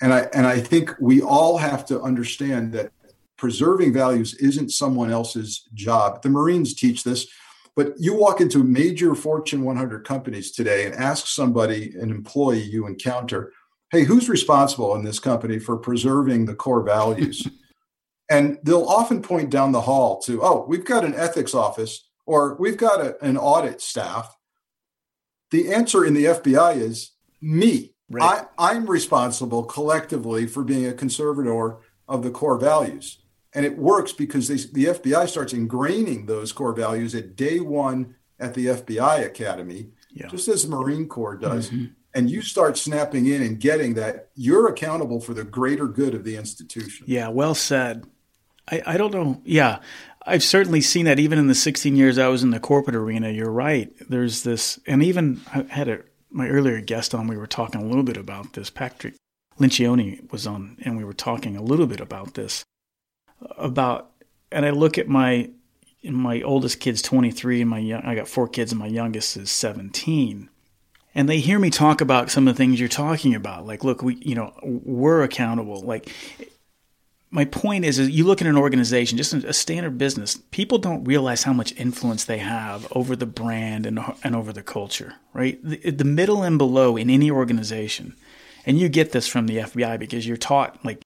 And 0.02 0.12
I 0.12 0.28
and 0.34 0.46
I 0.46 0.60
think 0.60 0.90
we 1.00 1.22
all 1.22 1.56
have 1.56 1.86
to 1.86 2.02
understand 2.02 2.72
that 2.74 2.92
preserving 3.38 3.92
values 3.92 4.34
isn't 4.34 4.70
someone 4.70 5.10
else's 5.10 5.68
job. 5.72 6.22
The 6.22 6.28
Marines 6.28 6.74
teach 6.74 7.02
this. 7.02 7.26
But 7.74 7.94
you 7.98 8.14
walk 8.14 8.40
into 8.40 8.62
major 8.62 9.14
Fortune 9.14 9.64
100 9.64 10.06
companies 10.06 10.50
today 10.50 10.84
and 10.84 10.94
ask 10.94 11.26
somebody, 11.26 11.94
an 11.98 12.10
employee 12.10 12.62
you 12.62 12.86
encounter, 12.86 13.52
hey, 13.90 14.04
who's 14.04 14.28
responsible 14.28 14.94
in 14.94 15.04
this 15.04 15.18
company 15.18 15.58
for 15.58 15.76
preserving 15.76 16.44
the 16.44 16.54
core 16.54 16.82
values? 16.82 17.46
and 18.30 18.58
they'll 18.62 18.84
often 18.84 19.22
point 19.22 19.50
down 19.50 19.72
the 19.72 19.80
hall 19.80 20.20
to, 20.22 20.42
oh, 20.42 20.66
we've 20.68 20.84
got 20.84 21.04
an 21.04 21.14
ethics 21.14 21.54
office 21.54 22.08
or 22.26 22.56
we've 22.58 22.76
got 22.76 23.00
a, 23.00 23.22
an 23.24 23.36
audit 23.36 23.80
staff. 23.80 24.34
The 25.50 25.72
answer 25.72 26.04
in 26.04 26.14
the 26.14 26.26
FBI 26.26 26.76
is 26.76 27.12
me. 27.40 27.94
Right. 28.10 28.44
I, 28.58 28.72
I'm 28.72 28.86
responsible 28.86 29.64
collectively 29.64 30.46
for 30.46 30.62
being 30.62 30.86
a 30.86 30.92
conservator 30.92 31.78
of 32.08 32.22
the 32.22 32.30
core 32.30 32.58
values. 32.58 33.21
And 33.54 33.66
it 33.66 33.76
works 33.76 34.12
because 34.12 34.48
they, 34.48 34.56
the 34.56 34.94
FBI 34.94 35.28
starts 35.28 35.52
ingraining 35.52 36.26
those 36.26 36.52
core 36.52 36.72
values 36.72 37.14
at 37.14 37.36
day 37.36 37.60
one 37.60 38.14
at 38.40 38.54
the 38.54 38.66
FBI 38.66 39.24
Academy, 39.24 39.90
yeah. 40.10 40.28
just 40.28 40.48
as 40.48 40.62
the 40.62 40.70
Marine 40.70 41.06
Corps 41.06 41.36
does. 41.36 41.70
Mm-hmm. 41.70 41.86
And 42.14 42.30
you 42.30 42.42
start 42.42 42.76
snapping 42.76 43.26
in 43.26 43.40
and 43.42 43.58
getting 43.58 43.94
that 43.94 44.28
you're 44.34 44.68
accountable 44.68 45.20
for 45.20 45.32
the 45.32 45.44
greater 45.44 45.86
good 45.86 46.14
of 46.14 46.24
the 46.24 46.36
institution. 46.36 47.06
Yeah, 47.08 47.28
well 47.28 47.54
said. 47.54 48.04
I, 48.70 48.82
I 48.86 48.96
don't 48.96 49.14
know. 49.14 49.40
Yeah, 49.44 49.80
I've 50.26 50.42
certainly 50.42 50.82
seen 50.82 51.06
that 51.06 51.18
even 51.18 51.38
in 51.38 51.46
the 51.46 51.54
16 51.54 51.96
years 51.96 52.18
I 52.18 52.28
was 52.28 52.42
in 52.42 52.50
the 52.50 52.60
corporate 52.60 52.96
arena. 52.96 53.30
You're 53.30 53.50
right. 53.50 53.92
There's 54.08 54.42
this, 54.42 54.78
and 54.86 55.02
even 55.02 55.40
I 55.52 55.62
had 55.70 55.88
a, 55.88 56.00
my 56.30 56.48
earlier 56.48 56.80
guest 56.80 57.14
on, 57.14 57.28
we 57.28 57.36
were 57.36 57.46
talking 57.46 57.82
a 57.82 57.86
little 57.86 58.02
bit 58.02 58.16
about 58.16 58.52
this. 58.52 58.70
Patrick 58.70 59.14
Lencioni 59.58 60.30
was 60.30 60.46
on, 60.46 60.76
and 60.82 60.96
we 60.96 61.04
were 61.04 61.12
talking 61.14 61.56
a 61.56 61.62
little 61.62 61.86
bit 61.86 62.00
about 62.00 62.34
this 62.34 62.64
about, 63.56 64.10
and 64.50 64.66
I 64.66 64.70
look 64.70 64.98
at 64.98 65.08
my 65.08 65.50
my 66.04 66.42
oldest 66.42 66.80
kid's 66.80 67.00
23 67.00 67.60
and 67.60 67.70
my 67.70 67.78
young, 67.78 68.02
I 68.02 68.16
got 68.16 68.26
four 68.26 68.48
kids 68.48 68.72
and 68.72 68.78
my 68.80 68.88
youngest 68.88 69.36
is 69.36 69.52
17 69.52 70.48
and 71.14 71.28
they 71.28 71.38
hear 71.38 71.60
me 71.60 71.70
talk 71.70 72.00
about 72.00 72.28
some 72.28 72.48
of 72.48 72.54
the 72.54 72.58
things 72.58 72.80
you're 72.80 72.88
talking 72.88 73.36
about 73.36 73.66
like 73.66 73.84
look 73.84 74.02
we 74.02 74.16
you 74.16 74.34
know 74.34 74.52
we're 74.64 75.22
accountable 75.22 75.80
like 75.82 76.10
my 77.32 77.46
point 77.46 77.86
is, 77.86 77.98
is 77.98 78.10
you 78.10 78.24
look 78.24 78.42
at 78.42 78.46
an 78.46 78.58
organization, 78.58 79.16
just 79.16 79.32
a 79.32 79.54
standard 79.54 79.96
business, 79.96 80.38
people 80.50 80.76
don't 80.76 81.02
realize 81.04 81.44
how 81.44 81.54
much 81.54 81.74
influence 81.76 82.26
they 82.26 82.36
have 82.36 82.86
over 82.92 83.16
the 83.16 83.26
brand 83.26 83.86
and, 83.86 83.98
and 84.22 84.36
over 84.36 84.52
the 84.52 84.62
culture, 84.62 85.14
right? 85.32 85.58
The, 85.64 85.90
the 85.90 86.04
middle 86.04 86.42
and 86.42 86.58
below 86.58 86.98
in 86.98 87.08
any 87.08 87.30
organization. 87.30 88.14
And 88.66 88.78
you 88.78 88.90
get 88.90 89.12
this 89.12 89.26
from 89.26 89.46
the 89.46 89.56
FBI 89.56 89.98
because 89.98 90.26
you're 90.26 90.36
taught, 90.36 90.84
like, 90.84 91.01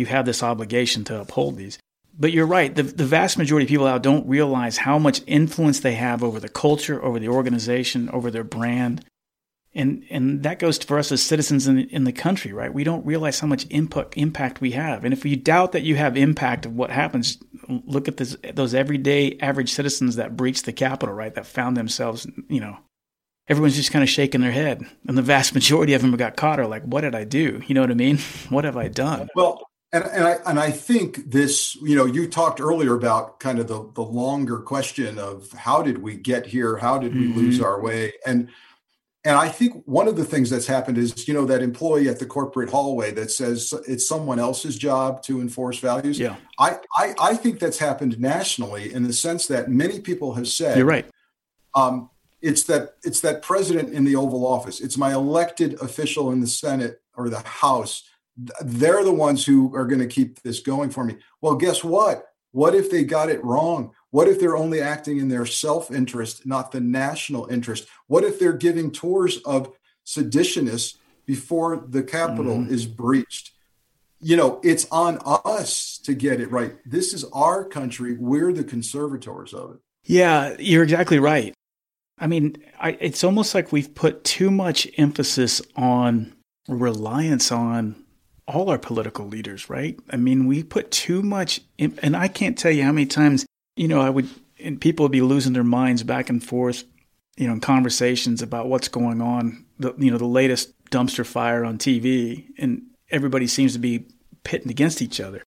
you 0.00 0.06
have 0.06 0.24
this 0.24 0.42
obligation 0.42 1.04
to 1.04 1.20
uphold 1.20 1.56
these. 1.56 1.78
But 2.18 2.32
you're 2.32 2.46
right. 2.46 2.74
The, 2.74 2.82
the 2.82 3.06
vast 3.06 3.38
majority 3.38 3.64
of 3.64 3.68
people 3.68 3.86
out 3.86 4.02
don't 4.02 4.28
realize 4.28 4.78
how 4.78 4.98
much 4.98 5.22
influence 5.26 5.80
they 5.80 5.94
have 5.94 6.22
over 6.22 6.40
the 6.40 6.48
culture, 6.48 7.02
over 7.02 7.18
the 7.18 7.28
organization, 7.28 8.10
over 8.10 8.30
their 8.30 8.44
brand. 8.44 9.04
And, 9.72 10.04
and 10.10 10.42
that 10.42 10.58
goes 10.58 10.78
for 10.78 10.98
us 10.98 11.12
as 11.12 11.22
citizens 11.22 11.68
in, 11.68 11.78
in 11.78 12.04
the 12.04 12.12
country, 12.12 12.52
right? 12.52 12.74
We 12.74 12.82
don't 12.82 13.06
realize 13.06 13.38
how 13.38 13.46
much 13.46 13.66
input, 13.70 14.12
impact 14.16 14.60
we 14.60 14.72
have. 14.72 15.04
And 15.04 15.14
if 15.14 15.24
you 15.24 15.36
doubt 15.36 15.72
that 15.72 15.84
you 15.84 15.94
have 15.94 16.16
impact 16.16 16.66
of 16.66 16.74
what 16.74 16.90
happens, 16.90 17.38
look 17.68 18.08
at 18.08 18.16
this, 18.16 18.36
those 18.52 18.74
everyday 18.74 19.38
average 19.38 19.72
citizens 19.72 20.16
that 20.16 20.36
breached 20.36 20.66
the 20.66 20.72
Capitol, 20.72 21.14
right? 21.14 21.34
That 21.34 21.46
found 21.46 21.76
themselves, 21.76 22.26
you 22.48 22.60
know, 22.60 22.78
everyone's 23.48 23.76
just 23.76 23.92
kind 23.92 24.02
of 24.02 24.08
shaking 24.08 24.40
their 24.40 24.50
head. 24.50 24.84
And 25.06 25.16
the 25.16 25.22
vast 25.22 25.54
majority 25.54 25.94
of 25.94 26.02
them 26.02 26.16
got 26.16 26.36
caught 26.36 26.58
are 26.58 26.66
like, 26.66 26.82
what 26.82 27.02
did 27.02 27.14
I 27.14 27.24
do? 27.24 27.62
You 27.66 27.74
know 27.74 27.80
what 27.80 27.90
I 27.90 27.94
mean? 27.94 28.18
What 28.50 28.64
have 28.64 28.76
I 28.76 28.88
done? 28.88 29.28
Well, 29.36 29.62
and, 29.92 30.04
and 30.04 30.24
I 30.24 30.38
and 30.46 30.60
I 30.60 30.70
think 30.70 31.30
this, 31.30 31.74
you 31.76 31.96
know, 31.96 32.04
you 32.04 32.28
talked 32.28 32.60
earlier 32.60 32.94
about 32.94 33.40
kind 33.40 33.58
of 33.58 33.66
the 33.66 33.90
the 33.94 34.02
longer 34.02 34.58
question 34.58 35.18
of 35.18 35.50
how 35.52 35.82
did 35.82 35.98
we 35.98 36.16
get 36.16 36.46
here? 36.46 36.76
How 36.76 36.98
did 36.98 37.14
we 37.14 37.26
mm-hmm. 37.26 37.38
lose 37.38 37.60
our 37.60 37.80
way? 37.80 38.12
And 38.24 38.48
and 39.24 39.36
I 39.36 39.48
think 39.48 39.82
one 39.84 40.08
of 40.08 40.16
the 40.16 40.24
things 40.24 40.48
that's 40.48 40.66
happened 40.66 40.96
is, 40.96 41.28
you 41.28 41.34
know, 41.34 41.44
that 41.44 41.60
employee 41.60 42.08
at 42.08 42.18
the 42.18 42.26
corporate 42.26 42.70
hallway 42.70 43.10
that 43.12 43.30
says 43.30 43.74
it's 43.86 44.08
someone 44.08 44.38
else's 44.38 44.78
job 44.78 45.22
to 45.24 45.42
enforce 45.42 45.78
values. 45.78 46.18
Yeah. 46.18 46.36
I, 46.58 46.78
I, 46.96 47.14
I 47.20 47.34
think 47.34 47.58
that's 47.58 47.78
happened 47.78 48.18
nationally 48.18 48.94
in 48.94 49.02
the 49.02 49.12
sense 49.12 49.46
that 49.48 49.68
many 49.68 50.00
people 50.00 50.34
have 50.34 50.48
said, 50.48 50.78
You're 50.78 50.86
right. 50.86 51.06
Um, 51.74 52.08
it's 52.40 52.64
that 52.64 52.94
it's 53.02 53.20
that 53.20 53.42
president 53.42 53.92
in 53.92 54.04
the 54.04 54.16
Oval 54.16 54.46
Office. 54.46 54.80
It's 54.80 54.96
my 54.96 55.12
elected 55.12 55.74
official 55.82 56.30
in 56.30 56.40
the 56.40 56.46
Senate 56.46 57.02
or 57.14 57.28
the 57.28 57.40
House 57.40 58.04
they're 58.62 59.04
the 59.04 59.12
ones 59.12 59.44
who 59.44 59.74
are 59.74 59.86
going 59.86 60.00
to 60.00 60.06
keep 60.06 60.42
this 60.42 60.60
going 60.60 60.90
for 60.90 61.04
me. 61.04 61.16
Well, 61.40 61.56
guess 61.56 61.84
what? 61.84 62.26
What 62.52 62.74
if 62.74 62.90
they 62.90 63.04
got 63.04 63.30
it 63.30 63.44
wrong? 63.44 63.92
What 64.10 64.28
if 64.28 64.40
they're 64.40 64.56
only 64.56 64.80
acting 64.80 65.18
in 65.18 65.28
their 65.28 65.46
self 65.46 65.90
interest, 65.90 66.46
not 66.46 66.72
the 66.72 66.80
national 66.80 67.46
interest? 67.46 67.86
What 68.06 68.24
if 68.24 68.38
they're 68.38 68.52
giving 68.52 68.90
tours 68.90 69.38
of 69.38 69.72
seditionists 70.04 70.96
before 71.26 71.84
the 71.88 72.02
Capitol 72.02 72.56
mm-hmm. 72.58 72.74
is 72.74 72.86
breached? 72.86 73.52
You 74.20 74.36
know, 74.36 74.60
it's 74.62 74.86
on 74.90 75.18
us 75.24 75.98
to 76.04 76.12
get 76.12 76.40
it 76.40 76.50
right. 76.50 76.74
This 76.84 77.14
is 77.14 77.24
our 77.32 77.64
country. 77.64 78.16
We're 78.18 78.52
the 78.52 78.64
conservators 78.64 79.54
of 79.54 79.72
it. 79.72 79.78
Yeah, 80.04 80.56
you're 80.58 80.82
exactly 80.82 81.18
right. 81.18 81.54
I 82.18 82.26
mean, 82.26 82.56
I, 82.78 82.98
it's 83.00 83.24
almost 83.24 83.54
like 83.54 83.72
we've 83.72 83.94
put 83.94 84.24
too 84.24 84.50
much 84.50 84.86
emphasis 84.98 85.62
on 85.74 86.34
reliance 86.68 87.50
on 87.50 87.96
all 88.50 88.70
our 88.70 88.78
political 88.78 89.26
leaders, 89.26 89.70
right? 89.70 89.98
I 90.10 90.16
mean, 90.16 90.46
we 90.46 90.62
put 90.62 90.90
too 90.90 91.22
much, 91.22 91.60
in, 91.78 91.98
and 92.02 92.16
I 92.16 92.28
can't 92.28 92.58
tell 92.58 92.70
you 92.70 92.82
how 92.82 92.92
many 92.92 93.06
times, 93.06 93.46
you 93.76 93.88
know, 93.88 94.00
I 94.00 94.10
would, 94.10 94.28
and 94.62 94.80
people 94.80 95.04
would 95.04 95.12
be 95.12 95.22
losing 95.22 95.52
their 95.52 95.64
minds 95.64 96.02
back 96.02 96.28
and 96.28 96.42
forth, 96.42 96.84
you 97.36 97.46
know, 97.46 97.54
in 97.54 97.60
conversations 97.60 98.42
about 98.42 98.68
what's 98.68 98.88
going 98.88 99.22
on, 99.22 99.64
the, 99.78 99.94
you 99.98 100.10
know, 100.10 100.18
the 100.18 100.26
latest 100.26 100.72
dumpster 100.90 101.24
fire 101.24 101.64
on 101.64 101.78
TV, 101.78 102.46
and 102.58 102.82
everybody 103.10 103.46
seems 103.46 103.72
to 103.72 103.78
be 103.78 104.06
pitting 104.44 104.70
against 104.70 105.00
each 105.00 105.20
other. 105.20 105.42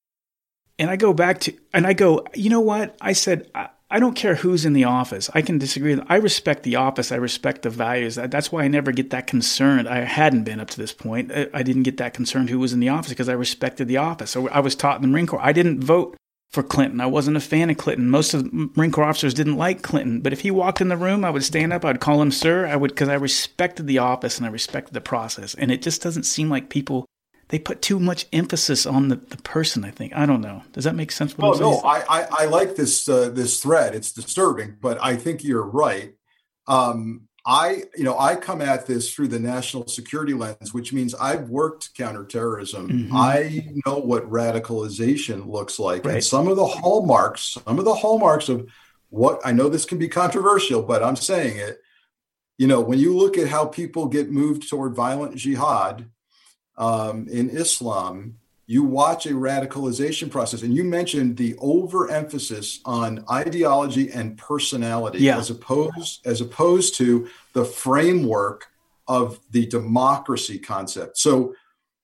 And 0.79 0.89
I 0.89 0.95
go 0.95 1.13
back 1.13 1.39
to, 1.41 1.53
and 1.73 1.85
I 1.85 1.93
go, 1.93 2.25
you 2.33 2.49
know 2.49 2.61
what? 2.61 2.97
I 2.99 3.13
said, 3.13 3.51
I, 3.53 3.69
I 3.93 3.99
don't 3.99 4.15
care 4.15 4.33
who's 4.33 4.65
in 4.65 4.73
the 4.73 4.85
office. 4.85 5.29
I 5.35 5.43
can 5.43 5.59
disagree. 5.59 6.01
I 6.07 6.15
respect 6.15 6.63
the 6.63 6.77
office. 6.77 7.11
I 7.11 7.17
respect 7.17 7.61
the 7.61 7.69
values. 7.69 8.15
That's 8.15 8.51
why 8.51 8.63
I 8.63 8.67
never 8.67 8.91
get 8.91 9.11
that 9.11 9.27
concerned. 9.27 9.87
I 9.87 9.99
hadn't 9.99 10.45
been 10.45 10.59
up 10.59 10.71
to 10.71 10.77
this 10.77 10.91
point. 10.91 11.31
I 11.31 11.61
didn't 11.61 11.83
get 11.83 11.97
that 11.97 12.15
concerned 12.15 12.49
who 12.49 12.57
was 12.57 12.73
in 12.73 12.79
the 12.79 12.89
office 12.89 13.09
because 13.09 13.29
I 13.29 13.33
respected 13.33 13.87
the 13.87 13.97
office. 13.97 14.31
So 14.31 14.49
I 14.49 14.61
was 14.61 14.75
taught 14.75 14.95
in 14.95 15.03
the 15.03 15.07
Marine 15.09 15.27
Corps. 15.27 15.45
I 15.45 15.51
didn't 15.51 15.83
vote 15.83 16.17
for 16.49 16.63
Clinton. 16.63 17.01
I 17.01 17.05
wasn't 17.05 17.37
a 17.37 17.39
fan 17.39 17.69
of 17.69 17.77
Clinton. 17.77 18.09
Most 18.09 18.33
of 18.33 18.43
the 18.43 18.69
Marine 18.75 18.91
Corps 18.91 19.05
officers 19.05 19.35
didn't 19.35 19.57
like 19.57 19.83
Clinton. 19.83 20.21
But 20.21 20.33
if 20.33 20.41
he 20.41 20.49
walked 20.49 20.81
in 20.81 20.89
the 20.89 20.97
room, 20.97 21.23
I 21.23 21.29
would 21.29 21.43
stand 21.43 21.71
up. 21.71 21.85
I'd 21.85 21.99
call 21.99 22.19
him 22.19 22.31
sir. 22.31 22.65
I 22.65 22.75
would 22.75 22.91
because 22.91 23.09
I 23.09 23.13
respected 23.13 23.85
the 23.85 23.99
office 23.99 24.37
and 24.37 24.47
I 24.47 24.49
respected 24.49 24.95
the 24.95 25.01
process. 25.01 25.53
And 25.53 25.71
it 25.71 25.83
just 25.83 26.01
doesn't 26.01 26.23
seem 26.23 26.49
like 26.49 26.69
people 26.69 27.05
they 27.49 27.59
put 27.59 27.81
too 27.81 27.99
much 27.99 28.25
emphasis 28.33 28.85
on 28.85 29.09
the, 29.09 29.15
the 29.15 29.37
person. 29.37 29.85
I 29.85 29.91
think 29.91 30.15
I 30.15 30.25
don't 30.25 30.41
know. 30.41 30.63
Does 30.71 30.85
that 30.85 30.95
make 30.95 31.11
sense? 31.11 31.35
oh 31.39 31.53
no, 31.53 31.79
I, 31.79 32.03
I, 32.09 32.27
I 32.31 32.45
like 32.45 32.75
this 32.75 33.07
uh, 33.07 33.29
this 33.29 33.61
thread. 33.61 33.95
It's 33.95 34.11
disturbing, 34.11 34.77
but 34.81 34.97
I 35.01 35.15
think 35.15 35.43
you're 35.43 35.65
right. 35.65 36.13
Um, 36.67 37.27
I 37.45 37.83
you 37.95 38.05
know 38.05 38.17
I 38.17 38.35
come 38.35 38.61
at 38.61 38.87
this 38.87 39.13
through 39.13 39.27
the 39.27 39.39
national 39.39 39.87
security 39.87 40.33
lens, 40.33 40.73
which 40.73 40.93
means 40.93 41.13
I've 41.15 41.49
worked 41.49 41.93
counterterrorism. 41.95 42.89
Mm-hmm. 42.89 43.15
I 43.15 43.67
know 43.85 43.99
what 43.99 44.29
radicalization 44.29 45.47
looks 45.47 45.77
like, 45.77 46.05
right. 46.05 46.15
and 46.15 46.23
some 46.23 46.47
of 46.47 46.55
the 46.55 46.65
hallmarks, 46.65 47.57
some 47.65 47.79
of 47.79 47.85
the 47.85 47.95
hallmarks 47.95 48.47
of 48.47 48.69
what 49.09 49.41
I 49.45 49.51
know 49.51 49.69
this 49.69 49.85
can 49.85 49.99
be 49.99 50.07
controversial, 50.07 50.81
but 50.81 51.03
I'm 51.03 51.17
saying 51.17 51.57
it. 51.57 51.79
You 52.57 52.67
know, 52.67 52.81
when 52.81 52.99
you 52.99 53.15
look 53.15 53.37
at 53.37 53.49
how 53.49 53.65
people 53.65 54.07
get 54.07 54.31
moved 54.31 54.69
toward 54.69 54.95
violent 54.95 55.35
jihad, 55.35 56.09
um, 56.77 57.27
in 57.27 57.49
Islam, 57.49 58.37
you 58.65 58.83
watch 58.83 59.25
a 59.25 59.31
radicalization 59.31 60.31
process. 60.31 60.61
And 60.61 60.73
you 60.73 60.83
mentioned 60.83 61.37
the 61.37 61.55
overemphasis 61.59 62.79
on 62.85 63.25
ideology 63.29 64.09
and 64.11 64.37
personality 64.37 65.19
yeah. 65.19 65.37
as 65.37 65.49
opposed 65.49 66.25
as 66.25 66.41
opposed 66.41 66.95
to 66.95 67.27
the 67.53 67.65
framework 67.65 68.67
of 69.07 69.39
the 69.51 69.65
democracy 69.65 70.57
concept. 70.57 71.17
So 71.17 71.55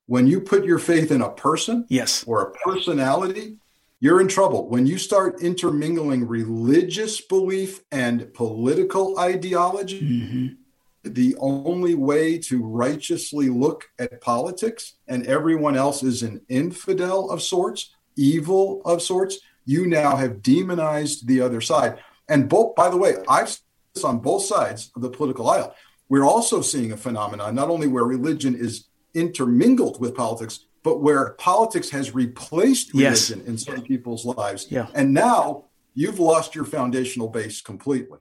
when 0.07 0.27
you 0.27 0.41
put 0.41 0.65
your 0.65 0.79
faith 0.79 1.11
in 1.11 1.21
a 1.21 1.29
person 1.29 1.85
yes. 1.87 2.23
or 2.27 2.41
a 2.41 2.51
personality, 2.51 3.57
you're 4.01 4.19
in 4.19 4.27
trouble. 4.27 4.67
When 4.67 4.85
you 4.85 4.97
start 4.97 5.41
intermingling 5.41 6.27
religious 6.27 7.21
belief 7.21 7.81
and 7.91 8.33
political 8.33 9.17
ideology, 9.17 10.01
mm-hmm 10.01 10.58
the 11.03 11.35
only 11.39 11.95
way 11.95 12.37
to 12.37 12.63
righteously 12.63 13.49
look 13.49 13.89
at 13.99 14.21
politics 14.21 14.95
and 15.07 15.25
everyone 15.25 15.75
else 15.75 16.03
is 16.03 16.23
an 16.23 16.41
infidel 16.49 17.29
of 17.31 17.41
sorts, 17.41 17.95
evil 18.17 18.81
of 18.85 19.01
sorts, 19.01 19.39
you 19.65 19.87
now 19.87 20.15
have 20.15 20.41
demonized 20.41 21.27
the 21.27 21.41
other 21.41 21.61
side. 21.61 21.99
And 22.27 22.49
both, 22.49 22.75
by 22.75 22.89
the 22.89 22.97
way, 22.97 23.15
I've 23.27 23.49
seen 23.49 23.65
this 23.93 24.03
on 24.03 24.19
both 24.19 24.43
sides 24.43 24.91
of 24.95 25.01
the 25.01 25.09
political 25.09 25.49
aisle. 25.49 25.75
We're 26.09 26.25
also 26.25 26.61
seeing 26.61 26.91
a 26.91 26.97
phenomenon 26.97 27.55
not 27.55 27.69
only 27.69 27.87
where 27.87 28.03
religion 28.03 28.55
is 28.55 28.85
intermingled 29.13 29.99
with 30.01 30.15
politics, 30.15 30.65
but 30.83 31.01
where 31.01 31.31
politics 31.33 31.89
has 31.91 32.13
replaced 32.13 32.93
religion 32.93 33.39
yes. 33.39 33.47
in 33.47 33.57
some 33.57 33.81
people's 33.81 34.25
lives. 34.25 34.67
Yeah. 34.69 34.87
And 34.95 35.13
now 35.13 35.65
you've 35.93 36.19
lost 36.19 36.55
your 36.55 36.65
foundational 36.65 37.27
base 37.27 37.61
completely. 37.61 38.19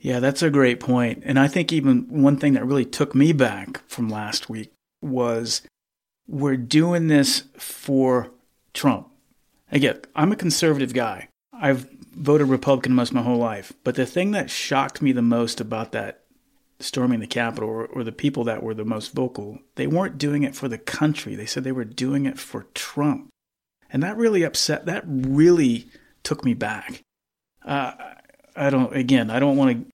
Yeah, 0.00 0.18
that's 0.18 0.42
a 0.42 0.50
great 0.50 0.80
point. 0.80 1.22
And 1.26 1.38
I 1.38 1.46
think 1.46 1.72
even 1.72 2.22
one 2.22 2.38
thing 2.38 2.54
that 2.54 2.64
really 2.64 2.86
took 2.86 3.14
me 3.14 3.32
back 3.32 3.86
from 3.86 4.08
last 4.08 4.48
week 4.48 4.72
was 5.02 5.62
we're 6.26 6.56
doing 6.56 7.08
this 7.08 7.44
for 7.58 8.30
Trump. 8.72 9.08
Again, 9.70 10.00
I'm 10.16 10.32
a 10.32 10.36
conservative 10.36 10.94
guy. 10.94 11.28
I've 11.52 11.86
voted 12.14 12.48
Republican 12.48 12.94
most 12.94 13.12
my 13.12 13.22
whole 13.22 13.36
life. 13.36 13.72
But 13.84 13.94
the 13.94 14.06
thing 14.06 14.30
that 14.30 14.50
shocked 14.50 15.02
me 15.02 15.12
the 15.12 15.22
most 15.22 15.60
about 15.60 15.92
that 15.92 16.24
storming 16.78 17.20
the 17.20 17.26
Capitol 17.26 17.68
or, 17.68 17.84
or 17.86 18.02
the 18.02 18.10
people 18.10 18.44
that 18.44 18.62
were 18.62 18.74
the 18.74 18.84
most 18.86 19.12
vocal, 19.12 19.58
they 19.74 19.86
weren't 19.86 20.16
doing 20.16 20.42
it 20.42 20.54
for 20.54 20.66
the 20.66 20.78
country. 20.78 21.34
They 21.34 21.46
said 21.46 21.62
they 21.62 21.72
were 21.72 21.84
doing 21.84 22.24
it 22.24 22.38
for 22.38 22.66
Trump. 22.74 23.28
And 23.92 24.02
that 24.02 24.16
really 24.16 24.44
upset, 24.44 24.86
that 24.86 25.04
really 25.06 25.88
took 26.22 26.44
me 26.44 26.54
back. 26.54 27.02
Uh, 27.64 27.92
I 28.60 28.70
don't. 28.70 28.94
Again, 28.94 29.30
I 29.30 29.40
don't 29.40 29.56
want 29.56 29.88
to. 29.88 29.92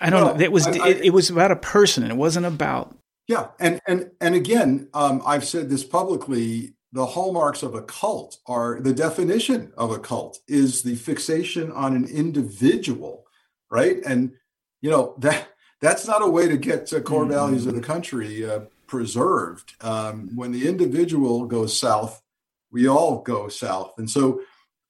I 0.00 0.10
don't 0.10 0.24
well, 0.24 0.34
know. 0.34 0.40
It 0.40 0.52
was. 0.52 0.66
I, 0.66 0.72
I, 0.72 0.88
it, 0.88 1.04
it, 1.06 1.10
was 1.10 1.30
about 1.30 1.52
a 1.52 1.56
person, 1.56 2.02
and 2.02 2.12
it 2.12 2.16
wasn't 2.16 2.46
about. 2.46 2.96
Yeah, 3.28 3.48
and 3.60 3.80
and 3.86 4.10
and 4.20 4.34
again, 4.34 4.88
um, 4.92 5.22
I've 5.24 5.44
said 5.44 5.70
this 5.70 5.84
publicly. 5.84 6.74
The 6.92 7.06
hallmarks 7.06 7.64
of 7.64 7.74
a 7.74 7.82
cult 7.82 8.38
are 8.46 8.78
the 8.80 8.92
definition 8.92 9.72
of 9.76 9.90
a 9.90 9.98
cult 9.98 10.38
is 10.46 10.82
the 10.82 10.94
fixation 10.94 11.72
on 11.72 11.96
an 11.96 12.04
individual, 12.04 13.24
right? 13.70 13.98
And 14.04 14.32
you 14.80 14.90
know 14.90 15.14
that 15.20 15.48
that's 15.80 16.06
not 16.06 16.22
a 16.22 16.28
way 16.28 16.48
to 16.48 16.56
get 16.56 16.86
to 16.88 17.00
core 17.00 17.22
mm-hmm. 17.22 17.32
values 17.32 17.66
of 17.66 17.74
the 17.74 17.80
country 17.80 18.48
uh, 18.48 18.60
preserved. 18.86 19.74
Um, 19.80 20.30
when 20.34 20.52
the 20.52 20.68
individual 20.68 21.46
goes 21.46 21.78
south, 21.78 22.22
we 22.70 22.88
all 22.88 23.22
go 23.22 23.48
south, 23.48 23.94
and 23.98 24.10
so 24.10 24.40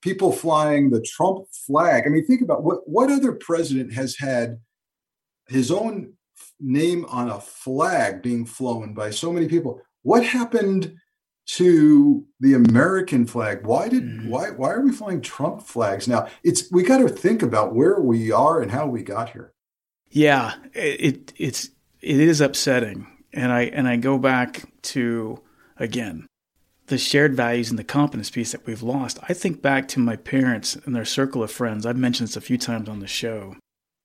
people 0.05 0.31
flying 0.31 0.91
the 0.91 1.01
Trump 1.01 1.47
flag. 1.67 2.05
I 2.07 2.11
mean, 2.11 2.27
think 2.27 2.43
about 2.43 2.63
what 2.63 2.87
what 2.87 3.11
other 3.11 3.33
president 3.33 3.93
has 3.95 4.17
had 4.17 4.61
his 5.49 5.71
own 5.71 6.13
name 6.61 7.07
on 7.07 7.31
a 7.31 7.41
flag 7.41 8.23
being 8.23 8.45
flown 8.45 8.95
by 8.95 9.11
so 9.11 9.33
many 9.33 9.49
people. 9.49 9.81
What 10.03 10.25
happened 10.25 10.95
to 11.47 12.25
the 12.41 12.55
American 12.55 13.27
flag. 13.27 13.67
Why 13.67 13.89
did 13.89 14.03
Mhm. 14.05 14.29
why 14.29 14.51
why 14.51 14.71
are 14.71 14.81
we 14.81 14.93
flying 14.93 15.21
Trump 15.21 15.63
flags 15.63 16.09
now? 16.09 16.27
It's 16.43 16.71
we 16.73 16.83
got 16.83 16.99
to 16.99 17.09
think 17.09 17.43
about 17.43 17.75
where 17.75 18.01
we 18.01 18.33
are 18.33 18.63
and 18.63 18.71
how 18.71 18.87
we 18.87 19.03
got 19.03 19.31
here. 19.31 19.53
Yeah, 20.11 20.55
it, 20.73 21.01
it 21.01 21.33
it's 21.37 21.71
it 22.01 22.19
is 22.19 22.41
upsetting, 22.41 23.07
and 23.33 23.53
I 23.53 23.63
and 23.65 23.87
I 23.87 23.97
go 23.97 24.17
back 24.19 24.63
to 24.95 25.39
again 25.77 26.27
the 26.87 26.99
shared 26.99 27.35
values 27.35 27.71
and 27.71 27.79
the 27.79 27.85
competence 27.85 28.31
piece 28.31 28.53
that 28.53 28.67
we've 28.67 28.83
lost. 28.83 29.19
I 29.29 29.33
think 29.33 29.63
back 29.63 29.89
to 29.89 30.01
my 30.01 30.17
parents 30.17 30.77
and 30.85 30.95
their 30.95 31.05
circle 31.05 31.43
of 31.43 31.51
friends. 31.51 31.87
I've 31.87 31.97
mentioned 31.97 32.29
this 32.29 32.37
a 32.37 32.43
few 32.43 32.59
times 32.59 32.89
on 32.89 33.01
the 33.01 33.07
show. 33.07 33.57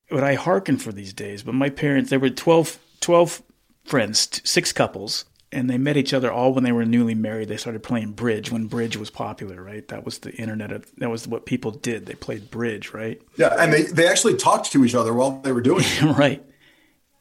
But 0.10 0.24
I 0.24 0.36
hearken 0.36 0.78
for 0.78 0.92
these 0.92 1.14
days. 1.14 1.44
But 1.44 1.56
my 1.56 1.70
parents, 1.70 2.10
there 2.10 2.20
were 2.20 2.30
12, 2.30 2.80
12 3.02 3.44
friends, 3.84 4.42
six 4.44 4.72
couples, 4.72 5.26
and 5.52 5.70
they 5.70 5.78
met 5.78 5.98
each 5.98 6.14
other 6.14 6.32
all 6.32 6.54
when 6.54 6.64
they 6.64 6.72
were 6.72 6.86
newly 6.86 7.16
married. 7.16 7.50
They 7.50 7.58
started 7.58 7.84
playing 7.84 8.14
bridge 8.14 8.52
when 8.52 8.68
bridge 8.68 8.98
was 8.98 9.10
popular, 9.10 9.62
right? 9.62 9.88
That 9.88 10.06
was 10.06 10.20
the 10.20 10.34
internet. 10.36 10.72
Of, 10.72 10.86
that 10.98 11.10
was 11.10 11.28
what 11.28 11.46
people 11.46 11.72
did. 11.72 12.06
They 12.06 12.14
played 12.14 12.50
bridge, 12.52 12.94
right? 12.94 13.22
Yeah, 13.36 13.56
and 13.58 13.74
they 13.74 13.84
they 13.84 14.08
actually 14.08 14.36
talked 14.36 14.72
to 14.72 14.86
each 14.86 14.96
other 14.96 15.14
while 15.14 15.42
they 15.42 15.52
were 15.52 15.62
doing 15.62 15.84
it. 15.86 16.02
right. 16.18 16.44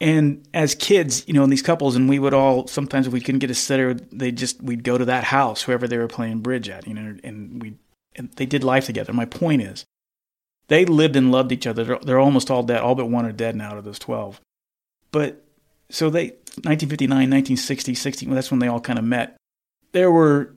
And 0.01 0.47
as 0.55 0.75
kids, 0.77 1.25
you 1.27 1.35
know, 1.35 1.43
in 1.43 1.51
these 1.51 1.63
couples, 1.63 1.97
and 1.97 2.09
we 2.09 2.19
would 2.19 2.35
all 2.35 2.69
sometimes 2.69 3.07
if 3.07 3.13
we 3.13 3.21
couldn't 3.21 3.41
get 3.41 3.51
a 3.51 3.55
sitter, 3.55 3.95
they 3.95 4.31
just 4.31 4.63
we'd 4.63 4.85
go 4.85 4.97
to 4.97 5.05
that 5.07 5.25
house, 5.25 5.63
whoever 5.63 5.89
they 5.89 5.99
were 5.99 6.09
playing 6.09 6.41
bridge 6.41 6.69
at, 6.69 6.87
you 6.87 6.95
know, 6.95 7.17
and 7.25 7.61
we 7.61 7.75
and 8.15 8.31
they 8.33 8.47
did 8.47 8.63
life 8.63 8.87
together. 8.87 9.13
My 9.13 9.25
point 9.25 9.63
is, 9.63 9.85
they 10.69 10.85
lived 10.85 11.17
and 11.17 11.33
loved 11.33 11.51
each 11.51 11.67
other. 11.67 11.83
They're, 11.83 11.99
they're 11.99 12.21
almost 12.21 12.51
all 12.51 12.63
dead. 12.63 12.81
All 12.81 12.95
but 12.95 13.11
one 13.11 13.27
are 13.27 13.33
dead 13.33 13.57
now 13.57 13.71
out 13.71 13.79
of 13.79 13.85
those 13.85 13.99
twelve. 13.99 14.41
But 15.11 15.45
so 15.91 16.11
they 16.11 16.35
1959, 16.65 17.17
1960, 17.17 17.95
60. 17.95 18.27
Well, 18.27 18.35
that's 18.35 18.51
when 18.51 18.61
they 18.61 18.69
all 18.69 18.81
kind 18.81 18.99
of 18.99 19.05
met. 19.05 19.37
There 19.93 20.11
were 20.11 20.55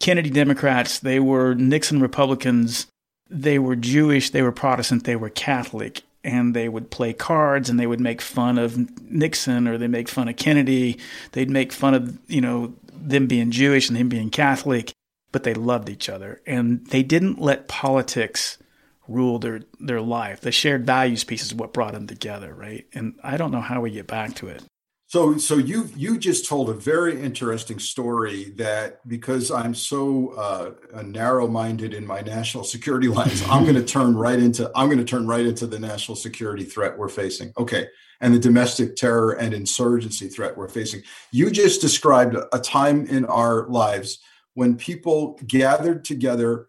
Kennedy 0.00 0.30
Democrats. 0.30 0.98
They 0.98 1.20
were 1.20 1.54
Nixon 1.54 2.00
Republicans. 2.00 2.86
They 3.30 3.58
were 3.58 3.76
Jewish. 3.76 4.30
They 4.30 4.42
were 4.42 4.52
Protestant. 4.52 5.04
They 5.04 5.16
were 5.16 5.30
Catholic 5.30 6.02
and 6.26 6.54
they 6.54 6.68
would 6.68 6.90
play 6.90 7.12
cards 7.12 7.70
and 7.70 7.78
they 7.78 7.86
would 7.86 8.00
make 8.00 8.20
fun 8.20 8.58
of 8.58 8.76
Nixon 9.08 9.68
or 9.68 9.78
they 9.78 9.86
make 9.86 10.08
fun 10.08 10.28
of 10.28 10.36
Kennedy. 10.36 10.98
They'd 11.32 11.48
make 11.48 11.72
fun 11.72 11.94
of, 11.94 12.18
you 12.26 12.40
know, 12.40 12.74
them 12.92 13.28
being 13.28 13.52
Jewish 13.52 13.88
and 13.88 13.96
him 13.96 14.08
being 14.08 14.30
Catholic, 14.30 14.92
but 15.30 15.44
they 15.44 15.54
loved 15.54 15.88
each 15.88 16.08
other. 16.08 16.42
And 16.44 16.84
they 16.88 17.04
didn't 17.04 17.40
let 17.40 17.68
politics 17.68 18.58
rule 19.06 19.38
their, 19.38 19.60
their 19.78 20.00
life. 20.00 20.40
The 20.40 20.50
shared 20.50 20.84
values 20.84 21.22
piece 21.22 21.44
is 21.44 21.54
what 21.54 21.72
brought 21.72 21.92
them 21.92 22.08
together, 22.08 22.52
right? 22.52 22.84
And 22.92 23.14
I 23.22 23.36
don't 23.36 23.52
know 23.52 23.60
how 23.60 23.80
we 23.80 23.92
get 23.92 24.08
back 24.08 24.34
to 24.36 24.48
it. 24.48 24.64
So, 25.08 25.38
so 25.38 25.56
you 25.56 25.88
you 25.94 26.18
just 26.18 26.48
told 26.48 26.68
a 26.68 26.72
very 26.72 27.20
interesting 27.20 27.78
story 27.78 28.50
that 28.56 29.06
because 29.06 29.52
I'm 29.52 29.72
so 29.72 30.30
uh, 30.30 31.02
narrow-minded 31.02 31.94
in 31.94 32.04
my 32.04 32.22
national 32.22 32.64
security 32.64 33.06
lines, 33.18 33.40
I'm 33.48 33.62
going 33.62 33.74
to 33.84 33.84
turn 33.84 34.16
right 34.16 34.38
into 34.38 34.70
I'm 34.74 34.86
going 34.86 34.98
to 34.98 35.04
turn 35.04 35.28
right 35.28 35.46
into 35.46 35.68
the 35.68 35.78
national 35.78 36.16
security 36.16 36.64
threat 36.64 36.98
we're 36.98 37.08
facing. 37.08 37.52
Okay, 37.56 37.86
and 38.20 38.34
the 38.34 38.40
domestic 38.40 38.96
terror 38.96 39.32
and 39.32 39.54
insurgency 39.54 40.26
threat 40.26 40.56
we're 40.56 40.68
facing. 40.68 41.02
You 41.30 41.50
just 41.50 41.80
described 41.80 42.36
a 42.52 42.58
time 42.58 43.06
in 43.06 43.26
our 43.26 43.68
lives 43.68 44.18
when 44.54 44.74
people 44.74 45.38
gathered 45.46 46.04
together, 46.04 46.66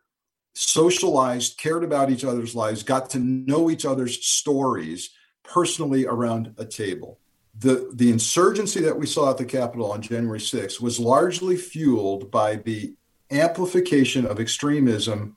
socialized, 0.54 1.58
cared 1.58 1.84
about 1.84 2.12
each 2.12 2.23
other's 2.23 2.54
lives, 2.54 2.84
got 2.84 3.10
to 3.12 3.19
know 3.19 3.71
each 3.71 3.86
other's 3.86 4.23
stories 4.23 5.10
personally 5.43 6.06
around 6.06 6.54
a 6.60 6.65
table 6.65 7.19
the 7.59 7.89
the 7.93 8.11
insurgency 8.11 8.81
that 8.81 8.97
we 8.97 9.05
saw 9.05 9.31
at 9.31 9.37
the 9.37 9.45
Capitol 9.45 9.91
on 9.91 10.01
January 10.01 10.39
6th 10.39 10.79
was 10.79 10.99
largely 10.99 11.57
fueled 11.57 12.29
by 12.29 12.55
the 12.55 12.93
amplification 13.31 14.25
of 14.25 14.39
extremism 14.39 15.35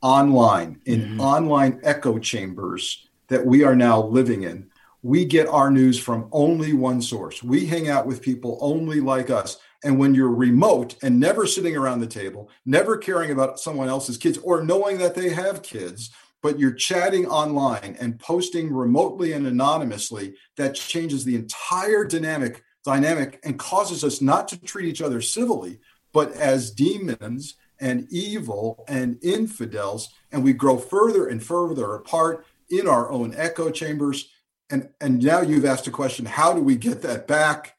online 0.00 0.80
in 0.84 1.00
mm-hmm. 1.00 1.20
online 1.20 1.80
echo 1.82 2.18
chambers 2.18 3.08
that 3.28 3.44
we 3.44 3.64
are 3.64 3.76
now 3.76 4.02
living 4.02 4.42
in. 4.42 4.68
We 5.02 5.24
get 5.24 5.48
our 5.48 5.70
news 5.70 5.98
from 5.98 6.28
only 6.32 6.72
one 6.72 7.02
source. 7.02 7.42
We 7.42 7.66
hang 7.66 7.88
out 7.88 8.06
with 8.06 8.22
people 8.22 8.58
only 8.60 9.00
like 9.00 9.30
us. 9.30 9.58
And 9.84 9.98
when 9.98 10.14
you're 10.14 10.28
remote 10.28 10.94
and 11.02 11.18
never 11.18 11.44
sitting 11.46 11.76
around 11.76 12.00
the 12.00 12.06
table, 12.06 12.50
never 12.64 12.96
caring 12.96 13.32
about 13.32 13.58
someone 13.58 13.88
else's 13.88 14.16
kids 14.16 14.38
or 14.38 14.62
knowing 14.62 14.98
that 14.98 15.16
they 15.16 15.30
have 15.30 15.62
kids, 15.62 16.10
but 16.42 16.58
you're 16.58 16.72
chatting 16.72 17.26
online 17.26 17.96
and 18.00 18.18
posting 18.18 18.72
remotely 18.72 19.32
and 19.32 19.46
anonymously 19.46 20.34
that 20.56 20.74
changes 20.74 21.24
the 21.24 21.36
entire 21.36 22.04
dynamic 22.04 22.62
dynamic 22.84 23.38
and 23.44 23.58
causes 23.58 24.02
us 24.02 24.20
not 24.20 24.48
to 24.48 24.60
treat 24.60 24.88
each 24.88 25.00
other 25.00 25.20
civilly 25.20 25.78
but 26.12 26.32
as 26.32 26.70
demons 26.70 27.54
and 27.80 28.06
evil 28.10 28.84
and 28.88 29.18
infidels 29.22 30.10
and 30.30 30.42
we 30.42 30.52
grow 30.52 30.78
further 30.78 31.26
and 31.26 31.42
further 31.42 31.94
apart 31.94 32.46
in 32.70 32.86
our 32.86 33.10
own 33.10 33.34
echo 33.36 33.70
chambers. 33.70 34.30
And 34.70 34.88
and 35.00 35.22
now 35.22 35.42
you've 35.42 35.66
asked 35.66 35.86
a 35.86 35.90
question 35.90 36.24
how 36.24 36.54
do 36.54 36.62
we 36.62 36.76
get 36.76 37.02
that 37.02 37.26
back? 37.26 37.76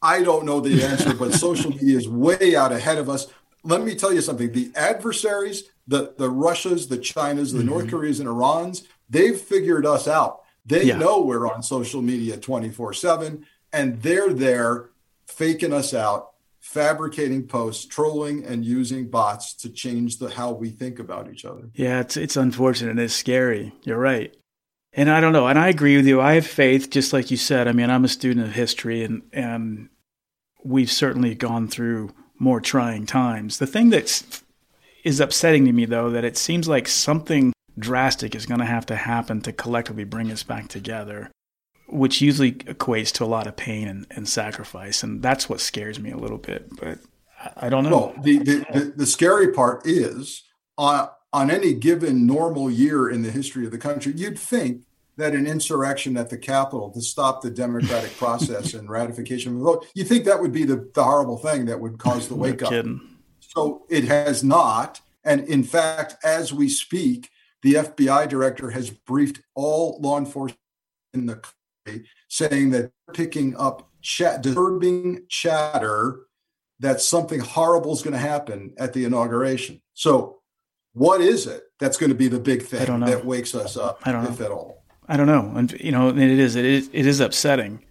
I 0.00 0.22
don't 0.22 0.44
know 0.44 0.60
the 0.60 0.84
answer 0.84 1.14
but 1.14 1.32
social 1.32 1.70
media 1.70 1.96
is 1.96 2.08
way 2.08 2.54
out 2.54 2.72
ahead 2.72 2.98
of 2.98 3.08
us 3.08 3.28
let 3.64 3.82
me 3.82 3.94
tell 3.94 4.12
you 4.12 4.20
something 4.20 4.52
the 4.52 4.70
adversaries 4.74 5.64
the 5.86 6.14
the 6.16 6.30
Russias, 6.30 6.86
the 6.86 6.98
Chinas, 6.98 7.52
the 7.52 7.58
mm-hmm. 7.58 7.68
North 7.68 7.90
Koreas, 7.90 8.20
and 8.20 8.28
Irans, 8.28 8.86
they've 9.08 9.38
figured 9.38 9.86
us 9.86 10.06
out. 10.06 10.42
They 10.64 10.84
yeah. 10.84 10.96
know 10.96 11.20
we're 11.20 11.52
on 11.52 11.62
social 11.62 12.02
media 12.02 12.36
24 12.36 12.92
7, 12.92 13.44
and 13.72 14.00
they're 14.02 14.32
there 14.32 14.90
faking 15.26 15.72
us 15.72 15.92
out, 15.92 16.32
fabricating 16.60 17.48
posts, 17.48 17.84
trolling, 17.84 18.44
and 18.44 18.64
using 18.64 19.08
bots 19.08 19.54
to 19.54 19.70
change 19.70 20.18
the 20.18 20.30
how 20.30 20.52
we 20.52 20.70
think 20.70 20.98
about 20.98 21.30
each 21.30 21.44
other. 21.44 21.70
Yeah, 21.74 22.00
it's 22.00 22.16
it's 22.16 22.36
unfortunate 22.36 22.92
and 22.92 23.00
it's 23.00 23.14
scary. 23.14 23.72
You're 23.82 23.98
right. 23.98 24.34
And 24.94 25.10
I 25.10 25.20
don't 25.20 25.32
know, 25.32 25.48
and 25.48 25.58
I 25.58 25.68
agree 25.68 25.96
with 25.96 26.06
you. 26.06 26.20
I 26.20 26.34
have 26.34 26.46
faith, 26.46 26.90
just 26.90 27.14
like 27.14 27.30
you 27.30 27.38
said. 27.38 27.66
I 27.66 27.72
mean, 27.72 27.88
I'm 27.88 28.04
a 28.04 28.08
student 28.08 28.46
of 28.46 28.52
history, 28.52 29.02
and 29.02 29.22
and 29.32 29.88
we've 30.62 30.92
certainly 30.92 31.34
gone 31.34 31.66
through 31.66 32.10
more 32.42 32.60
trying 32.60 33.06
times. 33.06 33.58
The 33.58 33.68
thing 33.68 33.90
that's 33.90 34.42
is 35.04 35.20
upsetting 35.20 35.64
to 35.64 35.72
me, 35.72 35.84
though, 35.84 36.10
that 36.10 36.24
it 36.24 36.36
seems 36.36 36.68
like 36.68 36.88
something 36.88 37.52
drastic 37.78 38.34
is 38.34 38.46
going 38.46 38.60
to 38.60 38.66
have 38.66 38.84
to 38.86 38.96
happen 38.96 39.40
to 39.42 39.52
collectively 39.52 40.04
bring 40.04 40.30
us 40.30 40.42
back 40.42 40.68
together, 40.68 41.30
which 41.88 42.20
usually 42.20 42.52
equates 42.52 43.12
to 43.12 43.24
a 43.24 43.26
lot 43.26 43.46
of 43.46 43.56
pain 43.56 43.86
and, 43.86 44.06
and 44.10 44.28
sacrifice. 44.28 45.04
And 45.04 45.22
that's 45.22 45.48
what 45.48 45.60
scares 45.60 46.00
me 46.00 46.10
a 46.10 46.16
little 46.16 46.38
bit. 46.38 46.68
But 46.76 46.98
I, 47.40 47.66
I 47.66 47.68
don't 47.68 47.84
know. 47.84 47.90
Well, 47.90 48.14
the, 48.20 48.38
the, 48.38 48.66
the, 48.72 48.92
the 48.96 49.06
scary 49.06 49.52
part 49.52 49.86
is 49.86 50.42
uh, 50.76 51.06
on 51.32 51.48
any 51.48 51.74
given 51.74 52.26
normal 52.26 52.70
year 52.70 53.08
in 53.08 53.22
the 53.22 53.30
history 53.30 53.64
of 53.64 53.70
the 53.70 53.78
country, 53.78 54.14
you'd 54.16 54.38
think 54.38 54.82
that 55.16 55.34
an 55.34 55.46
insurrection 55.46 56.16
at 56.16 56.30
the 56.30 56.38
Capitol 56.38 56.90
to 56.90 57.02
stop 57.02 57.42
the 57.42 57.50
democratic 57.50 58.16
process 58.16 58.74
and 58.74 58.88
ratification 58.88 59.52
of 59.52 59.58
the 59.58 59.64
vote, 59.64 59.86
you 59.94 60.04
think 60.04 60.24
that 60.24 60.40
would 60.40 60.52
be 60.52 60.64
the, 60.64 60.90
the 60.94 61.04
horrible 61.04 61.36
thing 61.36 61.66
that 61.66 61.80
would 61.80 61.98
cause 61.98 62.28
the 62.28 62.34
wake 62.34 62.62
up. 62.62 62.72
So 63.40 63.84
it 63.90 64.04
has 64.04 64.42
not. 64.42 65.00
And 65.24 65.46
in 65.48 65.62
fact, 65.62 66.16
as 66.24 66.52
we 66.52 66.68
speak, 66.68 67.28
the 67.62 67.74
FBI 67.74 68.28
director 68.28 68.70
has 68.70 68.90
briefed 68.90 69.42
all 69.54 69.98
law 70.00 70.18
enforcement 70.18 70.58
in 71.14 71.26
the 71.26 71.42
country 71.86 72.06
saying 72.28 72.70
that 72.70 72.90
picking 73.12 73.56
up 73.56 73.90
chat, 74.00 74.42
disturbing 74.42 75.24
chatter 75.28 76.20
that 76.80 77.00
something 77.00 77.40
horrible 77.40 77.92
is 77.92 78.02
going 78.02 78.14
to 78.14 78.18
happen 78.18 78.74
at 78.78 78.92
the 78.92 79.04
inauguration. 79.04 79.80
So, 79.94 80.38
what 80.94 81.20
is 81.20 81.46
it 81.46 81.62
that's 81.78 81.96
going 81.96 82.10
to 82.10 82.16
be 82.16 82.28
the 82.28 82.40
big 82.40 82.62
thing 82.62 83.00
that 83.00 83.24
wakes 83.24 83.54
us 83.54 83.76
up, 83.76 84.00
I 84.04 84.12
don't 84.12 84.24
know. 84.24 84.30
if 84.30 84.40
at 84.40 84.50
all? 84.50 84.81
I 85.12 85.18
don't 85.18 85.26
know. 85.26 85.52
And 85.54 85.72
you 85.72 85.92
know, 85.92 86.08
it 86.08 86.16
is 86.16 86.56
it 86.56 86.64
is 86.64 86.88
it 86.90 87.06
is 87.06 87.20
upsetting 87.20 87.84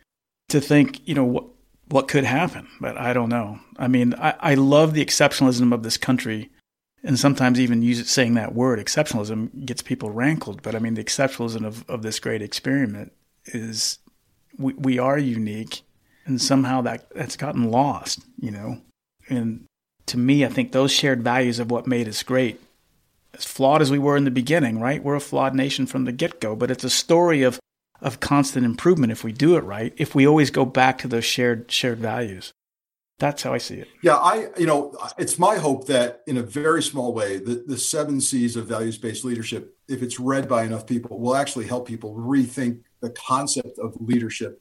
to 0.49 0.59
think, 0.59 1.07
you 1.07 1.13
know, 1.13 1.23
what 1.23 1.45
what 1.89 2.07
could 2.07 2.23
happen, 2.23 2.67
but 2.79 2.97
I 2.97 3.13
don't 3.13 3.29
know. 3.29 3.59
I 3.77 3.87
mean, 3.87 4.15
I, 4.15 4.33
I 4.39 4.53
love 4.55 4.95
the 4.95 5.05
exceptionalism 5.05 5.71
of 5.71 5.83
this 5.83 5.97
country, 5.97 6.49
and 7.03 7.19
sometimes 7.19 7.59
even 7.59 7.83
it, 7.83 8.07
saying 8.07 8.33
that 8.33 8.55
word 8.55 8.79
exceptionalism 8.79 9.67
gets 9.67 9.83
people 9.83 10.09
rankled. 10.09 10.63
But 10.63 10.73
I 10.73 10.79
mean, 10.79 10.95
the 10.95 11.03
exceptionalism 11.03 11.63
of, 11.63 11.87
of 11.87 12.01
this 12.01 12.19
great 12.19 12.41
experiment 12.41 13.11
is 13.45 13.99
we, 14.57 14.73
we 14.73 14.97
are 14.97 15.19
unique, 15.19 15.83
and 16.25 16.41
somehow 16.41 16.81
that 16.81 17.07
that's 17.13 17.37
gotten 17.37 17.69
lost, 17.69 18.25
you 18.39 18.49
know. 18.49 18.81
And 19.29 19.65
to 20.07 20.17
me, 20.17 20.43
I 20.43 20.49
think 20.49 20.71
those 20.71 20.91
shared 20.91 21.21
values 21.21 21.59
of 21.59 21.69
what 21.69 21.85
made 21.85 22.07
us 22.07 22.23
great, 22.23 22.59
as 23.33 23.45
flawed 23.45 23.81
as 23.81 23.91
we 23.91 23.99
were 23.99 24.17
in 24.17 24.25
the 24.25 24.31
beginning, 24.31 24.79
right? 24.79 25.03
We're 25.03 25.15
a 25.15 25.21
flawed 25.21 25.55
nation 25.55 25.85
from 25.85 26.05
the 26.05 26.11
get 26.11 26.39
go, 26.41 26.55
but 26.55 26.71
it's 26.71 26.83
a 26.83 26.89
story 26.89 27.43
of 27.43 27.59
of 28.01 28.19
constant 28.19 28.65
improvement 28.65 29.11
if 29.11 29.23
we 29.23 29.31
do 29.31 29.55
it 29.55 29.63
right, 29.63 29.93
if 29.95 30.15
we 30.15 30.27
always 30.27 30.49
go 30.49 30.65
back 30.65 30.97
to 30.99 31.07
those 31.07 31.25
shared 31.25 31.71
shared 31.71 31.99
values. 31.99 32.51
That's 33.19 33.43
how 33.43 33.53
I 33.53 33.59
see 33.59 33.75
it. 33.75 33.87
Yeah, 34.01 34.15
I 34.15 34.47
you 34.57 34.65
know, 34.65 34.97
it's 35.17 35.37
my 35.37 35.57
hope 35.57 35.85
that 35.87 36.21
in 36.25 36.37
a 36.37 36.41
very 36.41 36.81
small 36.81 37.13
way, 37.13 37.37
the, 37.37 37.63
the 37.67 37.77
seven 37.77 38.19
C's 38.19 38.55
of 38.55 38.65
values-based 38.65 39.23
leadership, 39.23 39.77
if 39.87 40.01
it's 40.01 40.19
read 40.19 40.49
by 40.49 40.63
enough 40.63 40.87
people, 40.87 41.19
will 41.19 41.35
actually 41.35 41.67
help 41.67 41.87
people 41.87 42.15
rethink 42.15 42.79
the 42.99 43.11
concept 43.11 43.77
of 43.77 43.95
leadership 43.99 44.59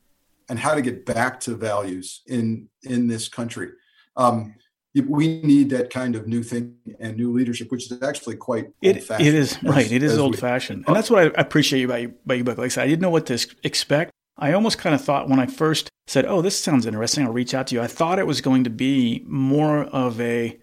and 0.51 0.59
how 0.59 0.75
to 0.75 0.83
get 0.83 1.07
back 1.07 1.41
to 1.41 1.55
values 1.55 2.21
in 2.27 2.69
in 2.83 3.07
this 3.07 3.29
country. 3.29 3.71
Um, 4.17 4.57
we 4.95 5.41
need 5.43 5.71
that 5.71 5.91
kind 5.91 6.17
of 6.17 6.27
new 6.27 6.43
thing 6.43 6.77
and 6.99 7.17
new 7.17 7.33
leadership, 7.33 7.71
which 7.71 7.91
is 7.91 8.03
actually 8.03 8.37
quite 8.37 8.71
it, 8.83 8.97
it 8.97 9.21
is 9.21 9.57
as, 9.57 9.63
right. 9.63 9.91
It 9.91 10.03
is 10.03 10.19
old 10.19 10.39
fashioned, 10.39 10.85
and 10.87 10.97
that's 10.97 11.11
what 11.11 11.23
I 11.23 11.41
appreciate 11.41 11.85
about 11.85 12.03
you, 12.03 12.15
about 12.25 12.35
your 12.35 12.45
book. 12.45 12.59
Like 12.59 12.67
I 12.67 12.69
said, 12.69 12.85
I 12.85 12.89
didn't 12.89 13.03
know 13.03 13.11
what 13.11 13.27
to 13.27 13.47
expect. 13.63 14.11
I 14.37 14.53
almost 14.53 14.79
kind 14.79 14.95
of 14.95 15.01
thought 15.01 15.29
when 15.29 15.39
I 15.39 15.47
first 15.47 15.89
said, 16.07 16.25
"Oh, 16.27 16.43
this 16.43 16.59
sounds 16.59 16.87
interesting," 16.87 17.25
I'll 17.25 17.33
reach 17.33 17.55
out 17.55 17.69
to 17.69 17.75
you. 17.77 17.83
I 17.83 17.87
thought 17.87 18.19
it 18.19 18.27
was 18.27 18.41
going 18.41 18.65
to 18.65 18.71
be 18.71 19.25
more 19.27 19.85
of 19.85 20.21
a 20.21 20.59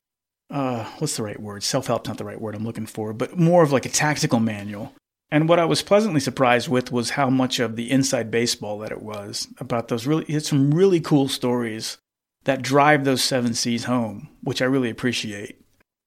uh, 0.49 0.85
what's 0.99 1.17
the 1.17 1.23
right 1.23 1.39
word? 1.39 1.63
Self 1.63 1.87
help's 1.87 2.07
not 2.07 2.17
the 2.17 2.25
right 2.25 2.39
word 2.39 2.55
I'm 2.55 2.65
looking 2.65 2.85
for, 2.85 3.13
but 3.13 3.37
more 3.37 3.63
of 3.63 3.71
like 3.71 3.85
a 3.85 3.89
tactical 3.89 4.39
manual. 4.39 4.93
And 5.29 5.49
what 5.49 5.59
I 5.59 5.65
was 5.65 5.81
pleasantly 5.81 6.21
surprised 6.21 6.69
with 6.69 6.91
was 6.91 7.11
how 7.11 7.29
much 7.29 7.59
of 7.59 7.75
the 7.75 7.91
inside 7.91 8.31
baseball 8.31 8.79
that 8.79 8.91
it 8.91 9.01
was 9.01 9.47
about 9.57 9.89
those 9.89 10.07
really. 10.07 10.25
It's 10.25 10.49
some 10.49 10.73
really 10.73 11.01
cool 11.01 11.27
stories 11.27 11.97
that 12.47 12.61
drive 12.61 13.03
those 13.03 13.21
seven 13.21 13.53
C's 13.53 13.83
home, 13.83 14.29
which 14.41 14.61
I 14.61 14.65
really 14.65 14.89
appreciate. 14.89 15.59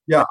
Yeah, 0.06 0.24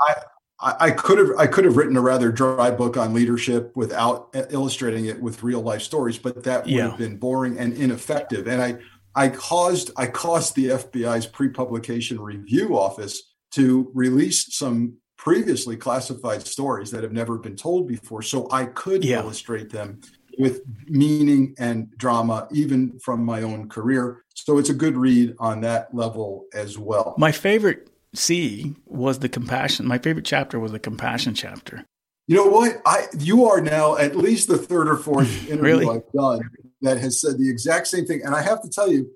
I, 0.59 0.75
I 0.79 0.91
could 0.91 1.19
have 1.19 1.29
I 1.37 1.45
could 1.45 1.65
have 1.65 1.77
written 1.77 1.95
a 1.95 2.01
rather 2.01 2.31
dry 2.31 2.71
book 2.71 2.97
on 2.97 3.13
leadership 3.13 3.71
without 3.75 4.35
illustrating 4.49 5.05
it 5.05 5.21
with 5.21 5.43
real 5.43 5.61
life 5.61 5.83
stories, 5.83 6.17
but 6.17 6.43
that 6.43 6.63
would 6.63 6.73
yeah. 6.73 6.89
have 6.89 6.97
been 6.97 7.17
boring 7.17 7.59
and 7.59 7.73
ineffective. 7.73 8.47
And 8.47 8.59
I 8.59 8.77
I 9.13 9.29
caused 9.29 9.91
I 9.97 10.07
caused 10.07 10.55
the 10.55 10.69
FBI's 10.69 11.27
pre-publication 11.27 12.19
review 12.19 12.75
office 12.75 13.35
to 13.51 13.91
release 13.93 14.55
some 14.55 14.97
previously 15.15 15.77
classified 15.77 16.41
stories 16.41 16.89
that 16.89 17.03
have 17.03 17.13
never 17.13 17.37
been 17.37 17.55
told 17.55 17.87
before, 17.87 18.23
so 18.23 18.47
I 18.51 18.65
could 18.65 19.05
yeah. 19.05 19.19
illustrate 19.19 19.69
them 19.69 20.01
with 20.39 20.61
meaning 20.87 21.53
and 21.59 21.95
drama, 21.97 22.47
even 22.51 22.97
from 22.97 23.23
my 23.23 23.43
own 23.43 23.69
career. 23.69 24.23
So 24.49 24.57
it's 24.57 24.71
a 24.71 24.73
good 24.73 24.97
read 24.97 25.35
on 25.38 25.62
that 25.62 25.93
level 25.93 26.47
as 26.55 26.75
well. 26.75 27.13
My 27.19 27.31
favorite 27.31 27.88
C 28.15 28.73
was 28.88 29.19
the 29.19 29.29
compassion. 29.29 29.85
My 29.85 29.99
favorite 29.99 30.25
chapter 30.25 30.59
was 30.59 30.71
the 30.71 30.79
compassion 30.79 31.35
chapter. 31.35 31.85
You 32.25 32.38
know 32.38 32.47
what? 32.47 32.81
I 32.83 33.05
you 33.19 33.45
are 33.45 33.62
now 33.62 33.95
at 33.95 34.15
least 34.15 34.47
the 34.47 34.57
third 34.57 34.89
or 34.89 34.97
fourth 34.97 35.47
interview 35.47 35.62
really? 35.62 35.88
I've 35.88 36.12
done 36.13 36.49
that 36.81 36.97
has 36.97 37.21
said 37.21 37.38
the 37.38 37.47
exact 37.47 37.85
same 37.85 38.07
thing. 38.07 38.23
And 38.25 38.33
I 38.33 38.41
have 38.41 38.63
to 38.63 38.69
tell 38.71 38.91
you, 38.91 39.12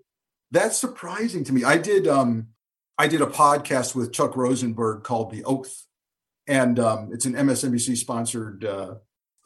that's 0.52 0.78
surprising 0.78 1.44
to 1.46 1.52
me. 1.52 1.64
I 1.64 1.80
did 1.80 2.08
um 2.08 2.50
I 3.00 3.08
did 3.08 3.22
a 3.22 3.26
podcast 3.26 3.96
with 3.96 4.14
Chuck 4.14 4.38
Rosenberg 4.38 5.02
called 5.02 5.32
The 5.32 5.44
Oath. 5.46 5.88
And 6.46 6.78
um, 6.78 7.10
it's 7.12 7.26
an 7.26 7.34
MSNBC 7.34 7.98
sponsored 7.98 8.66
uh, 8.66 8.98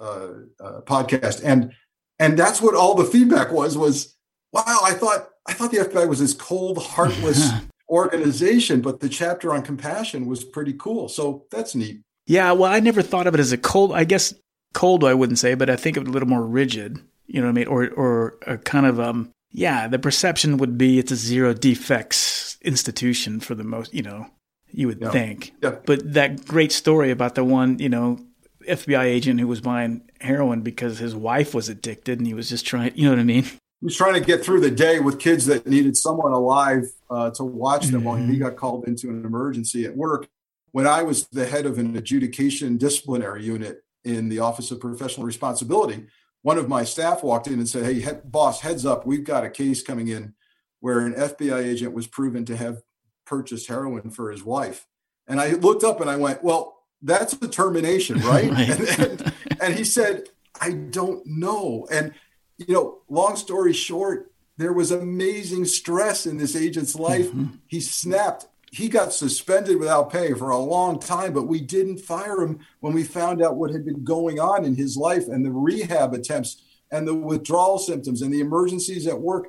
uh, 0.01 0.27
uh, 0.59 0.81
podcast, 0.81 1.41
and 1.45 1.71
and 2.19 2.37
that's 2.37 2.61
what 2.61 2.75
all 2.75 2.93
the 2.93 3.05
feedback 3.05 3.53
was 3.53 3.77
was 3.77 4.17
wow. 4.51 4.79
I 4.83 4.91
thought 4.91 5.29
I 5.47 5.53
thought 5.53 5.71
the 5.71 5.77
FBI 5.77 6.07
was 6.07 6.19
this 6.19 6.33
cold, 6.33 6.77
heartless 6.77 7.51
organization, 7.89 8.81
but 8.81 8.99
the 8.99 9.09
chapter 9.09 9.53
on 9.53 9.61
compassion 9.61 10.25
was 10.25 10.43
pretty 10.43 10.73
cool. 10.73 11.09
So 11.09 11.45
that's 11.51 11.75
neat. 11.75 12.01
Yeah, 12.25 12.51
well, 12.51 12.71
I 12.71 12.79
never 12.79 13.01
thought 13.01 13.27
of 13.27 13.33
it 13.33 13.39
as 13.39 13.51
a 13.51 13.57
cold. 13.57 13.93
I 13.93 14.03
guess 14.03 14.33
cold, 14.73 15.03
I 15.03 15.13
wouldn't 15.13 15.39
say, 15.39 15.55
but 15.55 15.69
I 15.69 15.77
think 15.77 15.95
of 15.95 16.03
it 16.03 16.09
a 16.09 16.11
little 16.11 16.27
more 16.27 16.45
rigid. 16.45 16.99
You 17.25 17.41
know 17.41 17.47
what 17.47 17.51
I 17.51 17.53
mean? 17.53 17.67
Or 17.67 17.89
or 17.89 18.37
a 18.45 18.57
kind 18.57 18.85
of 18.85 18.99
um, 18.99 19.31
yeah. 19.51 19.87
The 19.87 19.99
perception 19.99 20.57
would 20.57 20.77
be 20.77 20.99
it's 20.99 21.11
a 21.11 21.15
zero 21.15 21.53
defects 21.53 22.57
institution 22.61 23.39
for 23.39 23.55
the 23.55 23.63
most. 23.63 23.93
You 23.93 24.03
know, 24.03 24.27
you 24.69 24.87
would 24.87 24.99
yeah. 25.01 25.11
think. 25.11 25.53
Yeah. 25.61 25.75
But 25.85 26.13
that 26.13 26.45
great 26.45 26.71
story 26.71 27.11
about 27.11 27.35
the 27.35 27.43
one, 27.43 27.79
you 27.79 27.89
know, 27.89 28.19
FBI 28.67 29.03
agent 29.03 29.39
who 29.39 29.47
was 29.47 29.61
buying 29.61 30.01
heroin 30.19 30.61
because 30.61 30.99
his 30.99 31.15
wife 31.15 31.53
was 31.53 31.69
addicted 31.69 32.19
and 32.19 32.27
he 32.27 32.33
was 32.33 32.49
just 32.49 32.65
trying, 32.65 32.91
you 32.95 33.05
know 33.05 33.11
what 33.11 33.19
I 33.19 33.23
mean? 33.23 33.45
He 33.79 33.85
was 33.85 33.95
trying 33.95 34.15
to 34.15 34.19
get 34.19 34.43
through 34.43 34.61
the 34.61 34.71
day 34.71 34.99
with 34.99 35.19
kids 35.19 35.45
that 35.45 35.67
needed 35.67 35.95
someone 35.95 36.31
alive 36.31 36.91
uh, 37.09 37.29
to 37.31 37.43
watch 37.43 37.87
them 37.87 37.99
mm-hmm. 37.99 38.07
while 38.07 38.15
he 38.15 38.23
mm-hmm. 38.23 38.41
got 38.43 38.55
called 38.55 38.87
into 38.87 39.09
an 39.09 39.23
emergency 39.23 39.85
at 39.85 39.95
work. 39.95 40.27
When 40.71 40.87
I 40.87 41.03
was 41.03 41.27
the 41.27 41.45
head 41.45 41.65
of 41.65 41.77
an 41.77 41.95
adjudication 41.95 42.77
disciplinary 42.77 43.43
unit 43.43 43.83
in 44.03 44.29
the 44.29 44.39
Office 44.39 44.71
of 44.71 44.79
Professional 44.79 45.25
Responsibility, 45.25 46.07
one 46.41 46.57
of 46.57 46.67
my 46.67 46.83
staff 46.83 47.23
walked 47.23 47.47
in 47.47 47.53
and 47.53 47.69
said, 47.69 47.83
Hey, 47.83 47.95
he- 47.95 48.11
boss, 48.23 48.61
heads 48.61 48.85
up, 48.85 49.05
we've 49.05 49.23
got 49.23 49.43
a 49.43 49.49
case 49.49 49.83
coming 49.83 50.07
in 50.07 50.33
where 50.79 50.99
an 50.99 51.13
FBI 51.13 51.63
agent 51.63 51.93
was 51.93 52.07
proven 52.07 52.45
to 52.45 52.57
have 52.57 52.81
purchased 53.25 53.67
heroin 53.67 54.09
for 54.09 54.31
his 54.31 54.43
wife. 54.43 54.87
And 55.27 55.39
I 55.39 55.51
looked 55.51 55.83
up 55.83 56.01
and 56.01 56.09
I 56.09 56.15
went, 56.15 56.43
Well, 56.43 56.77
that's 57.01 57.33
a 57.33 57.47
termination, 57.47 58.19
right? 58.21 58.49
right. 58.51 58.69
And, 58.69 58.89
and, 58.99 59.33
and 59.61 59.75
he 59.75 59.83
said, 59.83 60.29
I 60.59 60.71
don't 60.71 61.23
know. 61.25 61.87
And, 61.91 62.13
you 62.57 62.73
know, 62.73 62.99
long 63.09 63.35
story 63.35 63.73
short, 63.73 64.31
there 64.57 64.73
was 64.73 64.91
amazing 64.91 65.65
stress 65.65 66.25
in 66.25 66.37
this 66.37 66.55
agent's 66.55 66.95
life. 66.95 67.27
Mm-hmm. 67.27 67.55
He 67.67 67.79
snapped. 67.79 68.47
He 68.71 68.89
got 68.89 69.13
suspended 69.13 69.79
without 69.79 70.11
pay 70.11 70.33
for 70.33 70.49
a 70.49 70.57
long 70.57 70.99
time, 70.99 71.33
but 71.33 71.47
we 71.47 71.61
didn't 71.61 71.99
fire 71.99 72.41
him 72.41 72.59
when 72.81 72.93
we 72.93 73.03
found 73.03 73.41
out 73.41 73.55
what 73.55 73.71
had 73.71 73.85
been 73.85 74.03
going 74.03 74.39
on 74.39 74.65
in 74.65 74.75
his 74.75 74.97
life 74.97 75.27
and 75.27 75.45
the 75.45 75.51
rehab 75.51 76.13
attempts 76.13 76.61
and 76.91 77.07
the 77.07 77.15
withdrawal 77.15 77.77
symptoms 77.77 78.21
and 78.21 78.33
the 78.33 78.41
emergencies 78.41 79.07
at 79.07 79.19
work. 79.19 79.47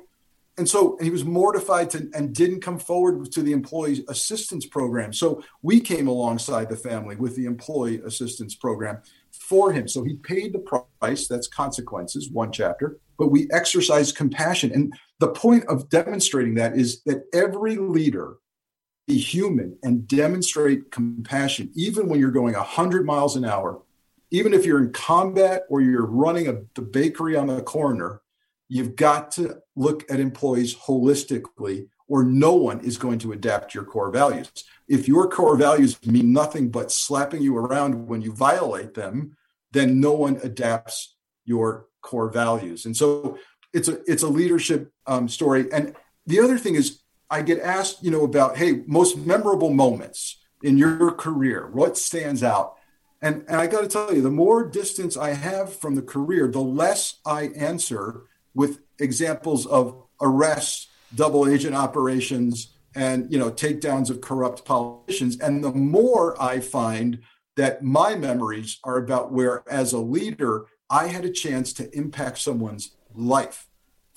And 0.59 0.69
so 0.69 0.97
he 1.01 1.09
was 1.09 1.23
mortified 1.23 1.89
to, 1.91 2.09
and 2.13 2.35
didn't 2.35 2.61
come 2.61 2.77
forward 2.77 3.31
to 3.31 3.41
the 3.41 3.53
employee 3.53 4.03
assistance 4.09 4.65
program. 4.65 5.13
So 5.13 5.41
we 5.61 5.79
came 5.79 6.07
alongside 6.07 6.69
the 6.69 6.75
family 6.75 7.15
with 7.15 7.37
the 7.37 7.45
employee 7.45 8.01
assistance 8.05 8.55
program 8.55 9.01
for 9.31 9.71
him. 9.71 9.87
So 9.87 10.03
he 10.03 10.17
paid 10.17 10.53
the 10.53 10.59
price, 10.99 11.27
that's 11.29 11.47
consequences, 11.47 12.29
one 12.29 12.51
chapter, 12.51 12.99
but 13.17 13.29
we 13.29 13.47
exercised 13.51 14.17
compassion. 14.17 14.73
And 14.73 14.93
the 15.19 15.29
point 15.29 15.63
of 15.69 15.89
demonstrating 15.89 16.55
that 16.55 16.75
is 16.75 17.01
that 17.03 17.23
every 17.33 17.77
leader 17.77 18.35
be 19.07 19.17
human 19.17 19.77
and 19.81 20.07
demonstrate 20.07 20.91
compassion, 20.91 21.71
even 21.73 22.09
when 22.09 22.19
you're 22.19 22.31
going 22.31 22.53
100 22.53 23.05
miles 23.05 23.37
an 23.37 23.45
hour, 23.45 23.81
even 24.29 24.53
if 24.53 24.65
you're 24.65 24.83
in 24.83 24.91
combat 24.91 25.63
or 25.69 25.79
you're 25.81 26.05
running 26.05 26.49
a, 26.49 26.57
the 26.75 26.81
bakery 26.81 27.37
on 27.37 27.47
the 27.47 27.61
corner 27.61 28.21
You've 28.69 28.95
got 28.95 29.31
to 29.31 29.57
look 29.75 30.09
at 30.11 30.19
employees 30.19 30.75
holistically, 30.75 31.87
or 32.07 32.23
no 32.23 32.53
one 32.53 32.79
is 32.81 32.97
going 32.97 33.19
to 33.19 33.31
adapt 33.31 33.73
your 33.73 33.83
core 33.83 34.11
values. 34.11 34.51
If 34.87 35.07
your 35.07 35.27
core 35.27 35.57
values 35.57 36.03
mean 36.05 36.31
nothing 36.31 36.69
but 36.69 36.91
slapping 36.91 37.41
you 37.41 37.57
around 37.57 38.07
when 38.07 38.21
you 38.21 38.31
violate 38.31 38.93
them, 38.93 39.35
then 39.71 39.99
no 39.99 40.13
one 40.13 40.39
adapts 40.43 41.15
your 41.45 41.87
core 42.01 42.29
values. 42.29 42.85
And 42.85 42.95
so 42.95 43.37
it's 43.73 43.87
a 43.87 43.99
it's 44.11 44.23
a 44.23 44.27
leadership 44.27 44.91
um, 45.07 45.27
story. 45.27 45.71
And 45.71 45.95
the 46.25 46.39
other 46.39 46.57
thing 46.57 46.75
is, 46.75 47.01
I 47.29 47.41
get 47.41 47.59
asked, 47.59 48.03
you 48.03 48.11
know, 48.11 48.23
about 48.23 48.57
hey, 48.57 48.83
most 48.85 49.17
memorable 49.17 49.71
moments 49.71 50.39
in 50.63 50.77
your 50.77 51.11
career. 51.11 51.69
What 51.71 51.97
stands 51.97 52.43
out? 52.43 52.75
And 53.21 53.45
and 53.47 53.57
I 53.57 53.67
got 53.67 53.81
to 53.81 53.87
tell 53.87 54.13
you, 54.13 54.21
the 54.21 54.31
more 54.31 54.67
distance 54.67 55.17
I 55.17 55.31
have 55.31 55.73
from 55.73 55.95
the 55.95 56.01
career, 56.01 56.47
the 56.47 56.61
less 56.61 57.19
I 57.25 57.47
answer 57.55 58.23
with 58.53 58.79
examples 58.99 59.65
of 59.65 60.03
arrests, 60.21 60.87
double 61.15 61.47
agent 61.47 61.75
operations, 61.75 62.73
and 62.95 63.31
you 63.31 63.37
know 63.37 63.51
takedowns 63.51 64.09
of 64.09 64.21
corrupt 64.21 64.65
politicians. 64.65 65.39
And 65.39 65.63
the 65.63 65.71
more 65.71 66.41
I 66.41 66.59
find 66.59 67.19
that 67.55 67.83
my 67.83 68.15
memories 68.15 68.79
are 68.83 68.97
about 68.97 69.31
where, 69.31 69.63
as 69.69 69.93
a 69.93 69.99
leader, 69.99 70.65
I 70.89 71.07
had 71.07 71.25
a 71.25 71.31
chance 71.31 71.73
to 71.73 71.95
impact 71.95 72.39
someone's 72.39 72.95
life, 73.13 73.67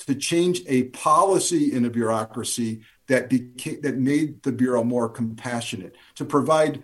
to 0.07 0.15
change 0.15 0.63
a 0.67 0.85
policy 0.85 1.73
in 1.73 1.85
a 1.85 1.91
bureaucracy 1.91 2.83
that 3.09 3.29
became 3.29 3.81
that 3.83 3.99
made 3.99 4.43
the 4.43 4.53
bureau 4.53 4.83
more 4.83 5.09
compassionate, 5.09 5.97
to 6.15 6.25
provide 6.25 6.83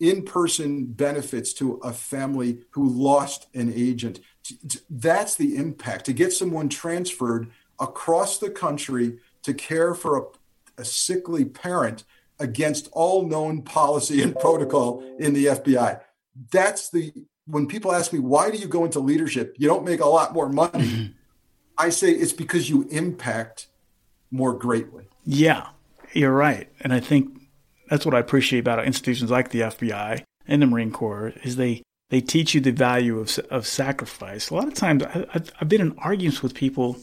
in-person 0.00 0.86
benefits 0.86 1.52
to 1.54 1.74
a 1.82 1.92
family 1.92 2.58
who 2.70 2.88
lost 2.88 3.46
an 3.54 3.72
agent 3.74 4.20
that's 4.88 5.36
the 5.36 5.56
impact 5.56 6.06
to 6.06 6.12
get 6.12 6.32
someone 6.32 6.68
transferred 6.68 7.50
across 7.78 8.38
the 8.38 8.50
country 8.50 9.18
to 9.42 9.54
care 9.54 9.94
for 9.94 10.18
a, 10.18 10.22
a 10.82 10.84
sickly 10.84 11.44
parent 11.44 12.04
against 12.38 12.88
all 12.92 13.26
known 13.26 13.62
policy 13.62 14.22
and 14.22 14.34
protocol 14.36 15.02
in 15.18 15.34
the 15.34 15.46
FBI. 15.46 16.00
That's 16.50 16.90
the 16.90 17.12
when 17.46 17.66
people 17.66 17.92
ask 17.92 18.12
me 18.12 18.18
why 18.18 18.50
do 18.50 18.58
you 18.58 18.68
go 18.68 18.84
into 18.84 19.00
leadership? 19.00 19.54
You 19.58 19.68
don't 19.68 19.84
make 19.84 20.00
a 20.00 20.08
lot 20.08 20.32
more 20.32 20.48
money. 20.48 20.84
Mm-hmm. 20.84 21.12
I 21.76 21.88
say 21.88 22.10
it's 22.10 22.32
because 22.32 22.68
you 22.68 22.86
impact 22.90 23.68
more 24.30 24.52
greatly. 24.52 25.04
Yeah, 25.24 25.68
you're 26.12 26.32
right, 26.32 26.68
and 26.80 26.92
I 26.92 27.00
think 27.00 27.39
that's 27.90 28.06
what 28.06 28.14
I 28.14 28.20
appreciate 28.20 28.60
about 28.60 28.84
institutions 28.86 29.30
like 29.30 29.50
the 29.50 29.60
FBI 29.60 30.22
and 30.46 30.62
the 30.62 30.66
Marine 30.66 30.92
Corps 30.92 31.34
is 31.42 31.56
they 31.56 31.82
they 32.08 32.20
teach 32.20 32.54
you 32.54 32.60
the 32.60 32.72
value 32.72 33.18
of, 33.18 33.38
of 33.50 33.66
sacrifice. 33.66 34.50
A 34.50 34.54
lot 34.54 34.66
of 34.66 34.74
times, 34.74 35.04
I, 35.04 35.40
have 35.58 35.68
been 35.68 35.80
in 35.80 35.98
arguments 35.98 36.42
with 36.42 36.54
people, 36.54 36.96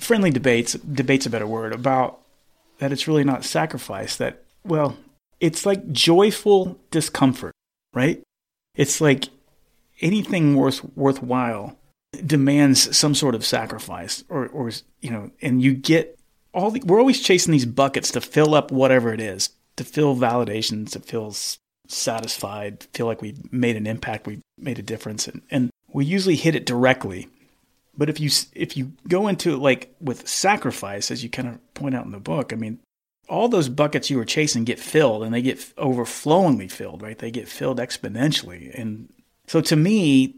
friendly 0.00 0.30
debates, 0.30 0.72
debate's 0.72 1.26
a 1.26 1.30
better 1.30 1.46
word, 1.46 1.74
about 1.74 2.20
that 2.78 2.90
it's 2.90 3.06
really 3.06 3.24
not 3.24 3.44
sacrifice, 3.44 4.16
that, 4.16 4.42
well, 4.64 4.96
it's 5.40 5.66
like 5.66 5.92
joyful 5.92 6.78
discomfort, 6.90 7.52
right? 7.92 8.22
It's 8.74 8.98
like 8.98 9.28
anything 10.00 10.56
worth, 10.56 10.82
worthwhile 10.96 11.76
demands 12.24 12.96
some 12.96 13.14
sort 13.14 13.34
of 13.34 13.44
sacrifice 13.44 14.24
or, 14.30 14.46
or, 14.48 14.70
you 15.02 15.10
know, 15.10 15.30
and 15.42 15.60
you 15.60 15.74
get 15.74 16.18
all 16.54 16.70
the, 16.70 16.80
we're 16.86 16.98
always 16.98 17.20
chasing 17.20 17.52
these 17.52 17.66
buckets 17.66 18.10
to 18.12 18.22
fill 18.22 18.54
up 18.54 18.70
whatever 18.72 19.12
it 19.12 19.20
is 19.20 19.50
to 19.76 19.84
feel 19.84 20.16
validations, 20.16 20.90
to 20.90 21.00
feel 21.00 21.34
satisfied, 21.88 22.84
feel 22.92 23.06
like 23.06 23.22
we 23.22 23.36
made 23.50 23.76
an 23.76 23.86
impact, 23.86 24.26
we 24.26 24.40
made 24.58 24.78
a 24.78 24.82
difference, 24.82 25.28
and, 25.28 25.42
and 25.50 25.70
we 25.92 26.04
usually 26.04 26.36
hit 26.36 26.54
it 26.54 26.66
directly. 26.66 27.28
But 27.96 28.10
if 28.10 28.20
you 28.20 28.30
if 28.54 28.76
you 28.76 28.92
go 29.08 29.28
into 29.28 29.54
it 29.54 29.58
like 29.58 29.94
with 30.00 30.28
sacrifice, 30.28 31.10
as 31.10 31.22
you 31.22 31.30
kind 31.30 31.48
of 31.48 31.74
point 31.74 31.94
out 31.94 32.04
in 32.04 32.12
the 32.12 32.20
book, 32.20 32.52
I 32.52 32.56
mean, 32.56 32.80
all 33.28 33.48
those 33.48 33.68
buckets 33.68 34.10
you 34.10 34.18
were 34.18 34.24
chasing 34.24 34.64
get 34.64 34.78
filled, 34.78 35.22
and 35.22 35.32
they 35.32 35.42
get 35.42 35.72
overflowingly 35.78 36.68
filled, 36.68 37.02
right? 37.02 37.18
They 37.18 37.30
get 37.30 37.48
filled 37.48 37.78
exponentially, 37.78 38.78
and 38.78 39.08
so 39.46 39.60
to 39.62 39.76
me, 39.76 40.36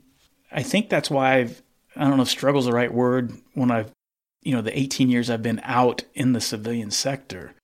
I 0.53 0.63
think 0.63 0.89
that's 0.89 1.11
why 1.11 1.37
I've 1.37 1.63
I 1.97 2.05
don't 2.05 2.17
know 2.17 2.23
if 2.23 2.29
struggle's 2.29 2.67
the 2.67 2.73
right 2.73 2.93
word 2.93 3.33
when 3.55 3.71
I've 3.71 3.91
you 4.43 4.55
know 4.55 4.63
the 4.63 4.79
18 4.79 5.09
years 5.09 5.29
I've 5.29 5.43
been 5.43 5.61
out 5.65 6.05
in 6.15 6.33
the 6.33 6.41
civilian 6.41 6.91
sector 6.91 7.55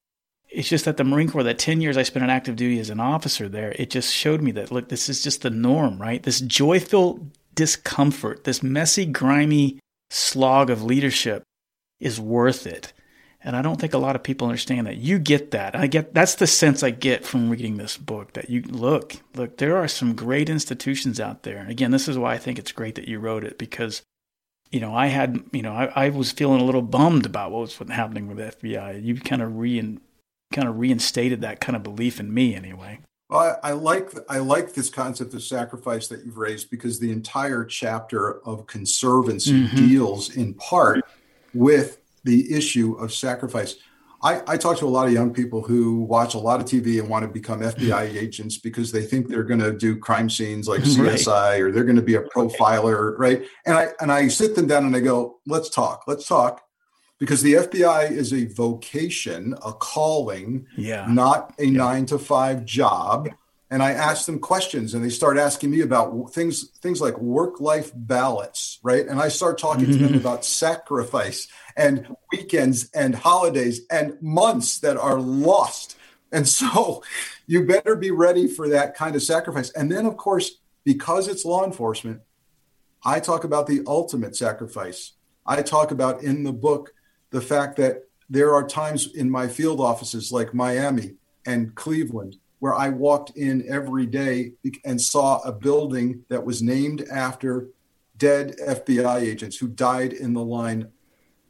it's 0.55 0.69
just 0.69 0.85
that 0.85 0.97
the 0.97 1.05
Marine 1.05 1.29
Corps, 1.29 1.43
that 1.43 1.59
10 1.59 1.81
years 1.81 1.97
I 1.97 2.03
spent 2.03 2.23
on 2.23 2.31
active 2.31 2.57
duty 2.57 2.79
as 2.79 2.91
an 2.91 3.01
officer 3.01 3.49
there, 3.49 3.73
it 3.79 3.91
just 3.91 4.15
showed 4.15 4.41
me 4.41 4.53
that, 4.53 4.71
look, 4.71 4.89
this 4.89 5.09
is 5.09 5.23
just 5.23 5.43
the 5.43 5.51
norm, 5.51 6.01
right? 6.01 6.23
This 6.23 6.41
joyful 6.41 7.27
discomfort, 7.55 8.45
this 8.45 8.63
messy, 8.63 9.05
grimy 9.07 9.81
slog 10.11 10.71
of 10.71 10.83
leadership 10.83 11.43
is 12.01 12.21
worth 12.21 12.67
it. 12.67 12.93
And 13.43 13.57
I 13.57 13.63
don't 13.63 13.79
think 13.79 13.93
a 13.93 13.99
lot 13.99 14.17
of 14.17 14.23
people 14.23 14.47
understand 14.47 14.87
that. 14.87 14.97
You 14.97 15.19
get 15.19 15.51
that. 15.51 15.77
I 15.77 15.87
get 15.87 16.15
that's 16.15 16.37
the 16.37 16.47
sense 16.47 16.83
I 16.83 16.91
get 16.91 17.27
from 17.27 17.51
reading 17.51 17.77
this 17.77 17.99
book 17.99 18.33
that 18.33 18.49
you 18.49 18.63
look, 18.63 19.17
look, 19.35 19.59
there 19.59 19.77
are 19.77 19.89
some 19.89 20.15
great 20.15 20.49
institutions 20.49 21.21
out 21.21 21.43
there. 21.43 21.59
And 21.59 21.71
again, 21.71 21.91
this 21.91 22.09
is 22.09 22.17
why 22.17 22.33
I 22.33 22.39
think 22.39 22.59
it's 22.59 22.73
great 22.73 22.95
that 22.95 23.07
you 23.07 23.19
wrote 23.19 23.45
it 23.45 23.59
because 23.59 24.03
you 24.71 24.81
know, 24.81 24.95
I 24.95 25.07
had, 25.07 25.45
you 25.53 25.63
know, 25.63 25.73
I, 25.73 26.07
I 26.07 26.09
was 26.09 26.33
feeling 26.33 26.61
a 26.61 26.65
little 26.65 26.83
bummed 26.83 27.27
about 27.27 27.53
what 27.53 27.61
was 27.61 27.79
happening 27.91 28.27
with 28.27 28.39
the 28.39 28.57
FBI. 28.57 29.05
You 29.05 29.15
kind 29.21 29.41
of 29.41 29.57
re 29.57 29.79
kind 30.53 30.69
of 30.69 30.79
reinstated 30.79 31.41
that 31.43 31.61
kind 31.61 31.77
of 31.77 31.83
belief 31.83 32.21
in 32.21 32.33
me 32.33 32.55
anyway. 32.55 33.01
Well, 33.31 33.59
I, 33.63 33.71
I, 33.71 33.73
like 33.73 34.11
I 34.29 34.39
like 34.39 34.75
this 34.75 34.91
concept 34.91 35.35
of 35.35 35.43
sacrifice 35.43 36.09
that 36.09 36.25
you've 36.25 36.37
raised 36.37 36.71
because 36.71 37.01
the 37.01 37.11
entire 37.11 37.65
chapter 37.65 38.41
of 38.47 38.67
conservancy 38.67 39.65
mm-hmm. 39.65 39.77
deals 39.77 40.37
in 40.37 40.55
part 40.55 41.05
with 41.55 41.99
the 42.25 42.53
issue 42.55 42.95
of 42.95 43.13
sacrifice. 43.13 43.77
I, 44.23 44.41
I, 44.47 44.57
talk 44.57 44.79
to 44.79 44.87
a 44.87 44.89
lot 44.89 45.07
of 45.07 45.13
young 45.13 45.35
people 45.35 45.61
who 45.61 46.01
watch 46.01 46.33
a 46.33 46.39
lot 46.39 46.59
of 46.59 46.67
TV 46.67 46.99
and 46.99 47.11
want 47.11 47.25
to 47.25 47.29
become 47.29 47.61
FBI 47.61 48.17
agents 48.19 48.57
because 48.57 48.91
they 48.91 49.03
think 49.03 49.29
they're 49.29 49.45
going 49.45 49.61
to 49.61 49.73
do 49.73 49.99
crime 49.99 50.31
scenes 50.31 50.67
like 50.67 50.81
CSI 50.81 51.27
right. 51.27 51.61
or 51.61 51.71
they're 51.71 51.85
going 51.85 51.97
to 51.97 52.03
be 52.03 52.15
a 52.15 52.23
profiler, 52.35 53.15
right? 53.19 53.45
And 53.67 53.77
I 53.77 53.89
and 54.01 54.11
I 54.11 54.29
sit 54.29 54.55
them 54.55 54.67
down 54.67 54.85
and 54.85 54.97
I 54.97 55.01
go, 55.01 55.41
"Let's 55.47 55.69
talk. 55.69 56.05
Let's 56.07 56.27
talk 56.27 56.64
because 57.25 57.41
the 57.41 57.55
FBI 57.55 58.11
is 58.11 58.35
a 58.35 58.45
vocation, 58.45 59.55
a 59.65 59.73
calling, 59.73 60.67
yeah. 60.77 61.07
not 61.09 61.55
a 61.59 61.65
yeah. 61.65 61.79
nine 61.79 62.05
to 62.05 62.19
five 62.19 62.67
job. 62.67 63.31
And 63.71 63.83
I 63.83 63.93
ask 63.93 64.27
them 64.27 64.39
questions, 64.39 64.93
and 64.93 65.03
they 65.03 65.09
start 65.09 65.39
asking 65.39 65.71
me 65.71 65.81
about 65.81 66.35
things, 66.35 66.69
things 66.81 67.01
like 67.01 67.19
work-life 67.19 67.93
balance, 67.95 68.79
right? 68.83 69.07
And 69.07 69.19
I 69.19 69.29
start 69.29 69.57
talking 69.57 69.87
to 69.87 69.97
them 69.97 70.09
mm-hmm. 70.09 70.19
about 70.19 70.45
sacrifice 70.45 71.49
and 71.79 72.15
weekends 72.31 72.91
and 72.91 73.15
holidays 73.15 73.87
and 73.91 74.21
months 74.21 74.81
that 74.81 74.99
are 74.99 75.19
lost. 75.19 75.97
And 76.31 76.47
so, 76.47 77.03
you 77.47 77.65
better 77.65 77.97
be 77.97 78.11
ready 78.11 78.49
for 78.49 78.69
that 78.69 78.95
kind 78.95 79.17
of 79.17 79.23
sacrifice. 79.23 79.71
And 79.71 79.91
then, 79.91 80.05
of 80.05 80.19
course, 80.19 80.59
because 80.85 81.27
it's 81.27 81.47
law 81.47 81.65
enforcement, 81.65 82.21
I 83.03 83.19
talk 83.19 83.45
about 83.45 83.67
the 83.67 83.83
ultimate 83.87 84.37
sacrifice. 84.37 85.13
I 85.47 85.63
talk 85.63 85.91
about 85.91 86.23
in 86.23 86.45
the 86.45 86.53
book 86.53 86.93
the 87.35 87.41
fact 87.41 87.75
that 87.77 88.05
there 88.31 88.55
are 88.55 88.65
times 88.65 89.13
in 89.13 89.29
my 89.29 89.49
field 89.49 89.81
offices 89.81 90.31
like 90.31 90.55
Miami 90.55 91.17
and 91.45 91.75
Cleveland 91.75 92.37
where 92.61 92.77
I 92.77 92.91
walked 92.91 93.37
in 93.37 93.67
every 93.69 94.07
day 94.07 94.53
and 94.85 95.01
saw 95.01 95.41
a 95.41 95.51
building 95.51 96.25
that 96.29 96.47
was 96.47 96.63
named 96.63 97.05
after 97.13 97.71
dead 98.17 98.55
FBI 98.65 99.21
agents 99.21 99.57
who 99.57 99.67
died 99.67 100.13
in 100.13 100.33
the 100.33 100.45
line 100.45 100.93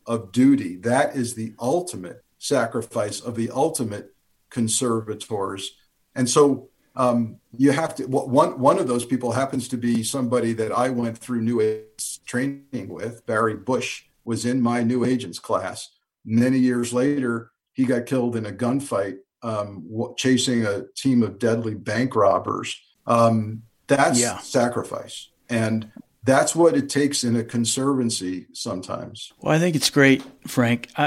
of 0.07 0.33
duty. 0.33 0.77
That 0.77 1.15
is 1.15 1.35
the 1.35 1.53
ultimate 1.61 2.25
sacrifice 2.39 3.21
of 3.21 3.37
the 3.37 3.51
ultimate 3.51 4.15
conservators. 4.49 5.77
And 6.15 6.31
so 6.31 6.71
um, 6.97 7.37
you 7.59 7.73
have 7.73 7.95
to, 7.97 8.07
one, 8.07 8.59
one 8.59 8.79
of 8.79 8.89
those 8.89 9.05
people 9.05 9.33
happens 9.33 9.69
to 9.69 9.77
be 9.77 10.03
somebody 10.03 10.55
that 10.55 10.73
I 10.73 10.89
went 10.89 11.19
through 11.19 11.43
New 11.43 11.61
Age 11.61 12.25
training 12.25 12.89
with, 12.89 13.27
Barry 13.27 13.55
Bush 13.55 14.05
was 14.25 14.45
in 14.45 14.61
my 14.61 14.83
new 14.83 15.05
agents 15.05 15.39
class. 15.39 15.91
Many 16.25 16.59
years 16.59 16.93
later, 16.93 17.51
he 17.73 17.85
got 17.85 18.07
killed 18.07 18.37
in 18.37 18.47
a 18.47 18.53
gunfight 18.53 19.17
um, 19.43 19.87
chasing 20.17 20.65
a 20.65 20.85
team 20.97 21.23
of 21.23 21.39
deadly 21.39 21.75
bank 21.75 22.17
robbers. 22.17 22.81
Um, 23.07 23.63
that's 23.87 24.19
yeah. 24.19 24.39
sacrifice. 24.39 25.29
And 25.51 25.93
that's 26.25 26.57
what 26.57 26.75
it 26.75 26.89
takes 26.89 27.23
in 27.23 27.37
a 27.37 27.45
conservancy 27.45 28.47
sometimes. 28.55 29.33
Well, 29.41 29.55
I 29.55 29.59
think 29.59 29.77
it's 29.77 29.91
great, 29.91 30.23
Frank. 30.47 30.89
I, 30.97 31.05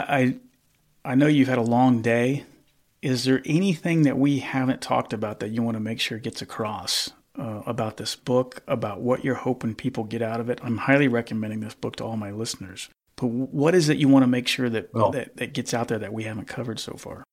I, 1.04 1.12
I 1.12 1.16
know 1.16 1.26
you've 1.26 1.48
had 1.48 1.58
a 1.58 1.64
long 1.64 2.04
day. 2.04 2.46
Is 3.02 3.24
there 3.24 3.42
anything 3.46 4.04
that 4.04 4.18
we 4.18 4.40
haven't 4.40 4.82
talked 4.82 5.14
about 5.14 5.40
that 5.40 5.50
you 5.50 5.64
want 5.64 5.76
to 5.76 5.82
make 5.82 6.00
sure 6.00 6.20
gets 6.20 6.42
across 6.42 7.10
uh, 7.38 7.64
about 7.66 7.98
this 7.98 8.16
book, 8.16 8.62
about 8.68 9.02
what 9.02 9.24
you're 9.24 9.36
hoping 9.36 9.74
people 9.74 10.04
get 10.04 10.22
out 10.22 10.40
of 10.40 10.50
it? 10.50 10.60
I'm 10.64 10.78
highly 10.78 11.08
recommending 11.08 11.62
this 11.62 11.74
book 11.74 11.96
to 11.96 12.04
all 12.04 12.18
my 12.18 12.32
listeners. 12.32 12.90
But 13.18 13.28
what 13.28 13.76
is 13.76 13.90
it 13.90 13.98
you 13.98 14.08
want 14.08 14.24
to 14.24 14.28
make 14.28 14.48
sure 14.48 14.70
that, 14.70 14.94
well, 14.94 15.12
that 15.12 15.36
that 15.38 15.54
gets 15.54 15.74
out 15.74 15.88
there 15.90 16.00
that 16.00 16.14
we 16.14 16.24
haven't 16.24 16.48
covered 16.48 16.80
so 16.80 16.94
far? 16.94 17.24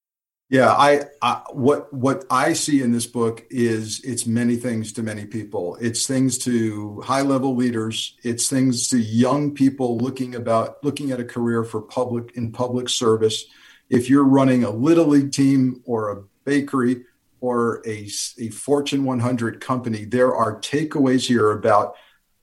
Yeah, 0.51 0.73
I, 0.73 1.03
I, 1.23 1.43
what 1.53 1.93
what 1.93 2.25
I 2.31 2.53
see 2.53 2.83
in 2.83 2.93
this 2.93 3.07
book 3.07 3.45
is 3.51 4.01
it's 4.05 4.27
many 4.27 4.57
things 4.57 4.93
to 4.95 5.03
many 5.03 5.25
people. 5.25 5.77
It's 5.81 6.07
things 6.07 6.39
to 6.39 7.01
high 7.03 7.23
level 7.23 7.55
leaders. 7.55 8.17
It's 8.23 8.49
things 8.49 8.89
to 8.89 8.99
young 8.99 9.55
people 9.55 9.99
looking 9.99 10.35
about 10.35 10.83
looking 10.85 11.11
at 11.13 11.21
a 11.21 11.25
career 11.25 11.65
for 11.65 11.81
public 11.81 12.37
in 12.37 12.53
public 12.53 12.89
service. 12.89 13.47
If 13.89 14.09
you're 14.09 14.25
running 14.25 14.65
a 14.65 14.71
little 14.71 15.07
league 15.07 15.33
team 15.33 15.83
or 15.85 16.11
a 16.11 16.23
bakery 16.45 17.05
or 17.41 17.83
a, 17.87 18.09
a 18.39 18.49
Fortune 18.51 19.05
100 19.05 19.61
company, 19.61 20.05
there 20.05 20.35
are 20.35 20.61
takeaways 20.61 21.27
here 21.27 21.51
about 21.53 21.95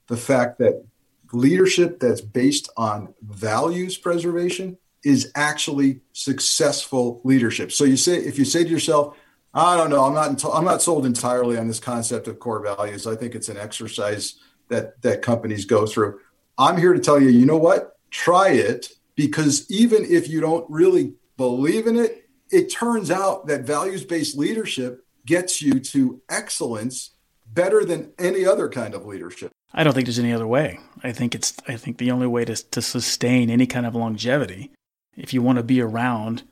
the 0.06 0.16
fact 0.16 0.58
that 0.58 0.84
leadership 1.32 1.98
that's 2.00 2.20
based 2.20 2.70
on 2.76 3.14
values 3.22 3.96
preservation 3.96 4.78
is 5.04 5.32
actually 5.34 6.00
successful 6.12 7.20
leadership. 7.24 7.72
So 7.72 7.84
you 7.84 7.96
say 7.96 8.16
if 8.16 8.38
you 8.38 8.44
say 8.44 8.64
to 8.64 8.70
yourself, 8.70 9.16
I 9.54 9.76
don't 9.76 9.90
know, 9.90 10.04
I'm 10.04 10.14
not 10.14 10.44
I'm 10.44 10.64
not 10.64 10.82
sold 10.82 11.04
entirely 11.04 11.58
on 11.58 11.68
this 11.68 11.80
concept 11.80 12.28
of 12.28 12.38
core 12.38 12.62
values. 12.62 13.06
I 13.06 13.16
think 13.16 13.34
it's 13.34 13.48
an 13.48 13.56
exercise 13.56 14.34
that 14.68 15.00
that 15.02 15.22
companies 15.22 15.64
go 15.64 15.86
through. 15.86 16.20
I'm 16.58 16.76
here 16.76 16.92
to 16.92 17.00
tell 17.00 17.20
you, 17.20 17.28
you 17.28 17.46
know 17.46 17.58
what? 17.58 17.98
Try 18.10 18.50
it 18.50 18.88
because 19.14 19.70
even 19.70 20.04
if 20.04 20.28
you 20.28 20.40
don't 20.40 20.68
really 20.70 21.14
believe 21.36 21.86
in 21.86 21.96
it, 21.96 22.28
it 22.50 22.70
turns 22.70 23.10
out 23.10 23.46
that 23.46 23.62
values-based 23.62 24.36
leadership 24.36 25.04
gets 25.24 25.62
you 25.62 25.80
to 25.80 26.20
excellence 26.28 27.10
better 27.46 27.84
than 27.84 28.12
any 28.18 28.44
other 28.44 28.68
kind 28.68 28.94
of 28.94 29.06
leadership. 29.06 29.52
I 29.74 29.84
don't 29.84 29.94
think 29.94 30.06
there's 30.06 30.18
any 30.18 30.32
other 30.32 30.46
way. 30.46 30.78
I 31.02 31.12
think 31.12 31.34
it's 31.34 31.54
I 31.66 31.76
think 31.76 31.98
the 31.98 32.10
only 32.10 32.26
way 32.26 32.44
to 32.44 32.56
to 32.56 32.82
sustain 32.82 33.50
any 33.50 33.66
kind 33.66 33.86
of 33.86 33.94
longevity, 33.94 34.70
if 35.16 35.32
you 35.32 35.42
want 35.42 35.58
to 35.58 35.62
be 35.62 35.80
around 35.80 36.42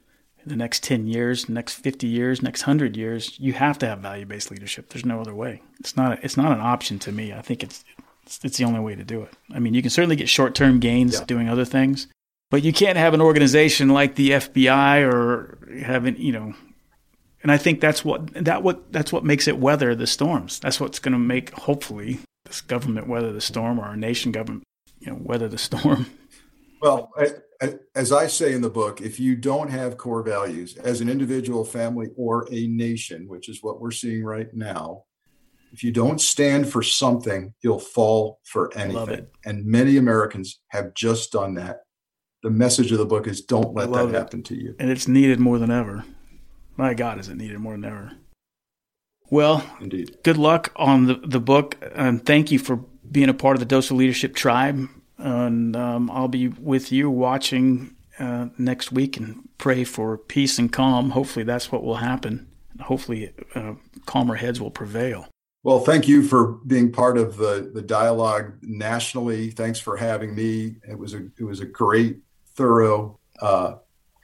the 0.47 0.57
next 0.57 0.83
10 0.85 1.07
years, 1.07 1.49
next 1.49 1.75
50 1.75 2.07
years, 2.07 2.43
next 2.43 2.63
100 2.63 2.97
years, 2.97 3.39
you 3.39 3.53
have 3.53 3.79
to 3.79 3.87
have 3.87 3.99
value-based 3.99 4.51
leadership. 4.51 4.89
There's 4.89 5.05
no 5.05 5.21
other 5.21 5.35
way. 5.35 5.63
It's 5.79 5.97
not 5.97 6.23
it's 6.25 6.37
not 6.37 6.53
an 6.53 6.61
option 6.61 6.99
to 7.01 7.13
me. 7.13 7.33
I 7.33 7.43
think 7.43 7.63
it's 7.63 7.85
it's, 8.25 8.41
it's 8.43 8.57
the 8.57 8.65
only 8.65 8.81
way 8.81 8.95
to 8.95 9.05
do 9.05 9.23
it. 9.23 9.33
I 9.53 9.59
mean, 9.59 9.75
you 9.75 9.83
can 9.83 9.91
certainly 9.91 10.17
get 10.17 10.29
short-term 10.29 10.81
gains 10.81 11.15
yeah. 11.15 11.25
doing 11.25 11.49
other 11.49 11.65
things, 11.65 12.07
but 12.51 12.63
you 12.63 12.73
can't 12.73 12.97
have 12.97 13.15
an 13.15 13.21
organization 13.21 13.89
like 13.89 14.15
the 14.15 14.31
FBI 14.31 15.03
or 15.03 15.59
having, 15.83 16.17
you 16.17 16.33
know, 16.33 16.55
and 17.43 17.51
I 17.53 17.57
think 17.57 17.81
that's 17.81 18.05
what 18.05 18.33
that 18.35 18.63
what 18.63 18.93
that's 18.93 19.13
what 19.13 19.25
makes 19.25 19.47
it 19.47 19.59
weather 19.59 19.95
the 19.95 20.07
storms. 20.07 20.59
That's 20.59 20.81
what's 20.81 20.99
going 20.99 21.13
to 21.13 21.19
make 21.19 21.51
hopefully 21.51 22.21
this 22.51 22.61
government 22.61 23.07
weather 23.07 23.33
the 23.33 23.41
storm 23.41 23.79
or 23.79 23.85
our 23.85 23.97
nation 23.97 24.33
government, 24.33 24.65
you 24.99 25.07
know, 25.07 25.19
weather 25.21 25.49
the 25.49 25.59
storm? 25.59 26.07
Well, 26.83 27.11
I, 27.61 27.75
as 27.95 28.11
I 28.11 28.27
say 28.27 28.55
in 28.55 28.63
the 28.63 28.71
book, 28.71 29.03
if 29.03 29.21
you 29.21 29.37
don't 29.37 29.69
have 29.71 29.99
core 29.99 30.23
values 30.23 30.79
as 30.79 31.03
an 31.03 31.11
individual, 31.11 31.63
family, 31.63 32.09
or 32.17 32.49
a 32.51 32.67
nation, 32.69 33.29
which 33.29 33.51
is 33.51 33.63
what 33.63 33.83
we're 33.83 33.91
seeing 33.91 34.25
right 34.25 34.49
now, 34.55 35.05
if 35.75 35.85
you 35.85 35.93
don't 35.93 36.23
stand 36.23 36.73
for 36.73 36.83
something, 36.83 37.53
you'll 37.61 37.81
fall 37.81 38.41
for 38.45 38.75
anything. 38.75 39.27
And 39.45 39.67
many 39.67 39.99
Americans 39.99 40.61
have 40.69 40.95
just 40.95 41.33
done 41.33 41.53
that. 41.57 41.81
The 42.43 42.51
message 42.51 42.93
of 42.93 42.99
the 42.99 43.05
book 43.05 43.27
is 43.27 43.43
don't 43.43 43.75
let 43.75 43.93
that 43.93 44.09
happen 44.09 44.41
it. 44.41 44.47
to 44.47 44.55
you. 44.55 44.75
And 44.79 44.91
it's 44.91 45.07
needed 45.07 45.39
more 45.39 45.59
than 45.59 45.71
ever. 45.71 46.05
My 46.79 46.95
God, 46.95 47.21
is 47.21 47.29
it 47.29 47.37
needed 47.37 47.59
more 47.59 47.75
than 47.75 47.85
ever? 47.85 48.13
Well, 49.31 49.65
indeed. 49.81 50.19
Good 50.25 50.37
luck 50.37 50.73
on 50.77 51.07
the, 51.07 51.15
the 51.15 51.41
book, 51.41 51.77
and 51.95 52.25
thank 52.25 52.51
you 52.51 52.59
for 52.59 52.77
being 53.11 53.29
a 53.29 53.35
part 53.35 53.57
of 53.57 53.61
the 53.61 53.67
Dose 53.67 53.91
of 53.91 53.97
Leadership 53.97 54.35
tribe. 54.35 54.89
And 55.19 55.77
um, 55.77 56.11
I'll 56.11 56.29
be 56.29 56.49
with 56.49 56.91
you 56.91 57.11
watching 57.11 57.95
uh, 58.19 58.49
next 58.59 58.91
week 58.91 59.17
and 59.17 59.49
pray 59.59 59.85
for 59.85 60.19
peace 60.19 60.59
and 60.59 60.73
calm. 60.73 61.11
Hopefully, 61.11 61.45
that's 61.45 61.71
what 61.71 61.85
will 61.85 61.97
happen. 61.97 62.49
hopefully 62.81 63.33
uh, 63.55 63.75
calmer 64.07 64.35
heads 64.35 64.61
will 64.61 64.71
prevail. 64.71 65.29
Well, 65.63 65.81
thank 65.81 66.09
you 66.09 66.23
for 66.23 66.59
being 66.67 66.91
part 66.91 67.19
of 67.19 67.37
the 67.37 67.71
the 67.73 67.83
dialogue 67.83 68.55
nationally. 68.63 69.51
Thanks 69.51 69.79
for 69.79 69.97
having 69.97 70.35
me. 70.35 70.77
It 70.89 70.99
was 70.99 71.15
a 71.15 71.29
it 71.39 71.45
was 71.45 71.61
a 71.61 71.67
great, 71.67 72.19
thorough, 72.55 73.21
uh, 73.41 73.75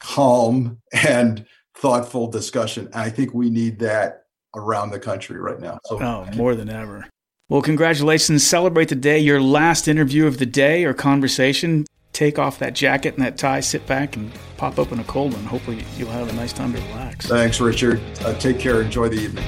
calm, 0.01 0.79
and 0.93 1.45
thoughtful 1.75 2.29
discussion. 2.29 2.89
I 2.95 3.11
think 3.11 3.35
we 3.35 3.51
need 3.51 3.81
that 3.81 4.26
around 4.57 4.91
the 4.91 4.99
country 4.99 5.39
right 5.39 5.61
now. 5.61 5.79
So, 5.85 6.03
oh, 6.03 6.27
more 6.35 6.55
than 6.57 6.69
ever. 6.69 7.07
Well, 7.49 7.63
congratulations. 7.63 8.45
Celebrate 8.45 8.89
the 8.89 8.97
day, 8.97 9.21
your 9.21 9.41
last 9.41 9.87
interview 9.87 10.27
of 10.27 10.39
the 10.39 10.47
day 10.47 10.85
or 10.85 10.93
conversation. 10.93 11.87
Take 12.13 12.39
off 12.39 12.59
that 12.59 12.75
jacket 12.75 13.15
and 13.15 13.25
that 13.25 13.39
tie, 13.39 13.61
sit 13.61 13.87
back 13.87 14.17
and 14.17 14.33
pop 14.57 14.79
open 14.79 14.99
a 14.99 15.05
cold 15.05 15.35
one. 15.35 15.45
Hopefully, 15.45 15.85
you'll 15.97 16.11
have 16.11 16.29
a 16.29 16.33
nice 16.33 16.53
time 16.53 16.73
to 16.73 16.81
relax. 16.81 17.27
Thanks, 17.27 17.61
Richard. 17.61 18.01
Uh, 18.25 18.35
take 18.35 18.59
care. 18.59 18.81
Enjoy 18.81 19.09
the 19.09 19.19
evening. 19.19 19.45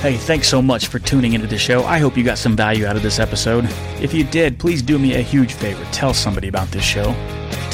Hey, 0.00 0.16
thanks 0.16 0.46
so 0.46 0.62
much 0.62 0.86
for 0.86 1.00
tuning 1.00 1.32
into 1.32 1.48
the 1.48 1.58
show. 1.58 1.82
I 1.84 1.98
hope 1.98 2.16
you 2.16 2.22
got 2.22 2.38
some 2.38 2.54
value 2.54 2.86
out 2.86 2.94
of 2.94 3.02
this 3.02 3.18
episode. 3.18 3.64
If 4.00 4.14
you 4.14 4.22
did, 4.22 4.56
please 4.56 4.80
do 4.80 4.98
me 4.98 5.16
a 5.16 5.20
huge 5.20 5.54
favor. 5.54 5.84
Tell 5.90 6.14
somebody 6.14 6.46
about 6.46 6.68
this 6.68 6.84
show. 6.84 7.12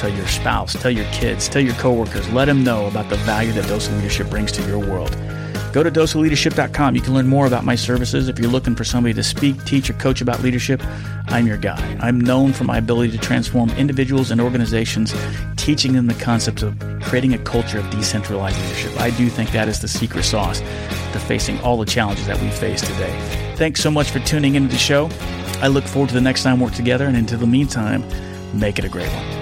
Tell 0.02 0.10
your 0.10 0.26
spouse, 0.26 0.72
tell 0.72 0.90
your 0.90 1.04
kids, 1.12 1.48
tell 1.48 1.62
your 1.62 1.74
coworkers. 1.74 2.28
Let 2.32 2.46
them 2.46 2.64
know 2.64 2.86
about 2.86 3.08
the 3.08 3.14
value 3.18 3.52
that 3.52 3.68
Dose 3.68 3.88
Leadership 3.88 4.28
brings 4.28 4.50
to 4.50 4.62
your 4.66 4.80
world. 4.80 5.16
Go 5.72 5.84
to 5.84 5.92
doseofleadership.com. 5.92 6.96
You 6.96 7.00
can 7.00 7.14
learn 7.14 7.28
more 7.28 7.46
about 7.46 7.64
my 7.64 7.76
services. 7.76 8.28
If 8.28 8.36
you're 8.36 8.50
looking 8.50 8.74
for 8.74 8.82
somebody 8.82 9.14
to 9.14 9.22
speak, 9.22 9.64
teach, 9.64 9.88
or 9.90 9.92
coach 9.92 10.20
about 10.20 10.42
leadership, 10.42 10.82
I'm 11.28 11.46
your 11.46 11.56
guy. 11.56 11.96
I'm 12.00 12.20
known 12.20 12.52
for 12.52 12.64
my 12.64 12.78
ability 12.78 13.12
to 13.12 13.18
transform 13.18 13.70
individuals 13.70 14.32
and 14.32 14.40
organizations, 14.40 15.14
teaching 15.56 15.92
them 15.92 16.08
the 16.08 16.14
concepts 16.14 16.64
of 16.64 16.76
creating 17.02 17.34
a 17.34 17.38
culture 17.38 17.78
of 17.78 17.88
decentralized 17.90 18.60
leadership. 18.60 19.00
I 19.00 19.10
do 19.10 19.28
think 19.28 19.52
that 19.52 19.68
is 19.68 19.78
the 19.78 19.86
secret 19.86 20.24
sauce 20.24 20.58
to 20.58 21.20
facing 21.20 21.60
all 21.60 21.76
the 21.76 21.86
challenges 21.86 22.26
that 22.26 22.42
we 22.42 22.50
face 22.50 22.80
today. 22.80 23.54
Thanks 23.54 23.80
so 23.80 23.90
much 23.92 24.10
for 24.10 24.18
tuning 24.18 24.56
into 24.56 24.72
the 24.72 24.78
show. 24.78 25.08
I 25.60 25.68
look 25.68 25.84
forward 25.84 26.08
to 26.08 26.14
the 26.16 26.20
next 26.20 26.42
time 26.42 26.58
we're 26.58 26.70
together, 26.70 27.06
and 27.06 27.16
until 27.16 27.38
the 27.38 27.46
meantime, 27.46 28.02
make 28.52 28.80
it 28.80 28.84
a 28.84 28.88
great 28.88 29.08
one. 29.10 29.41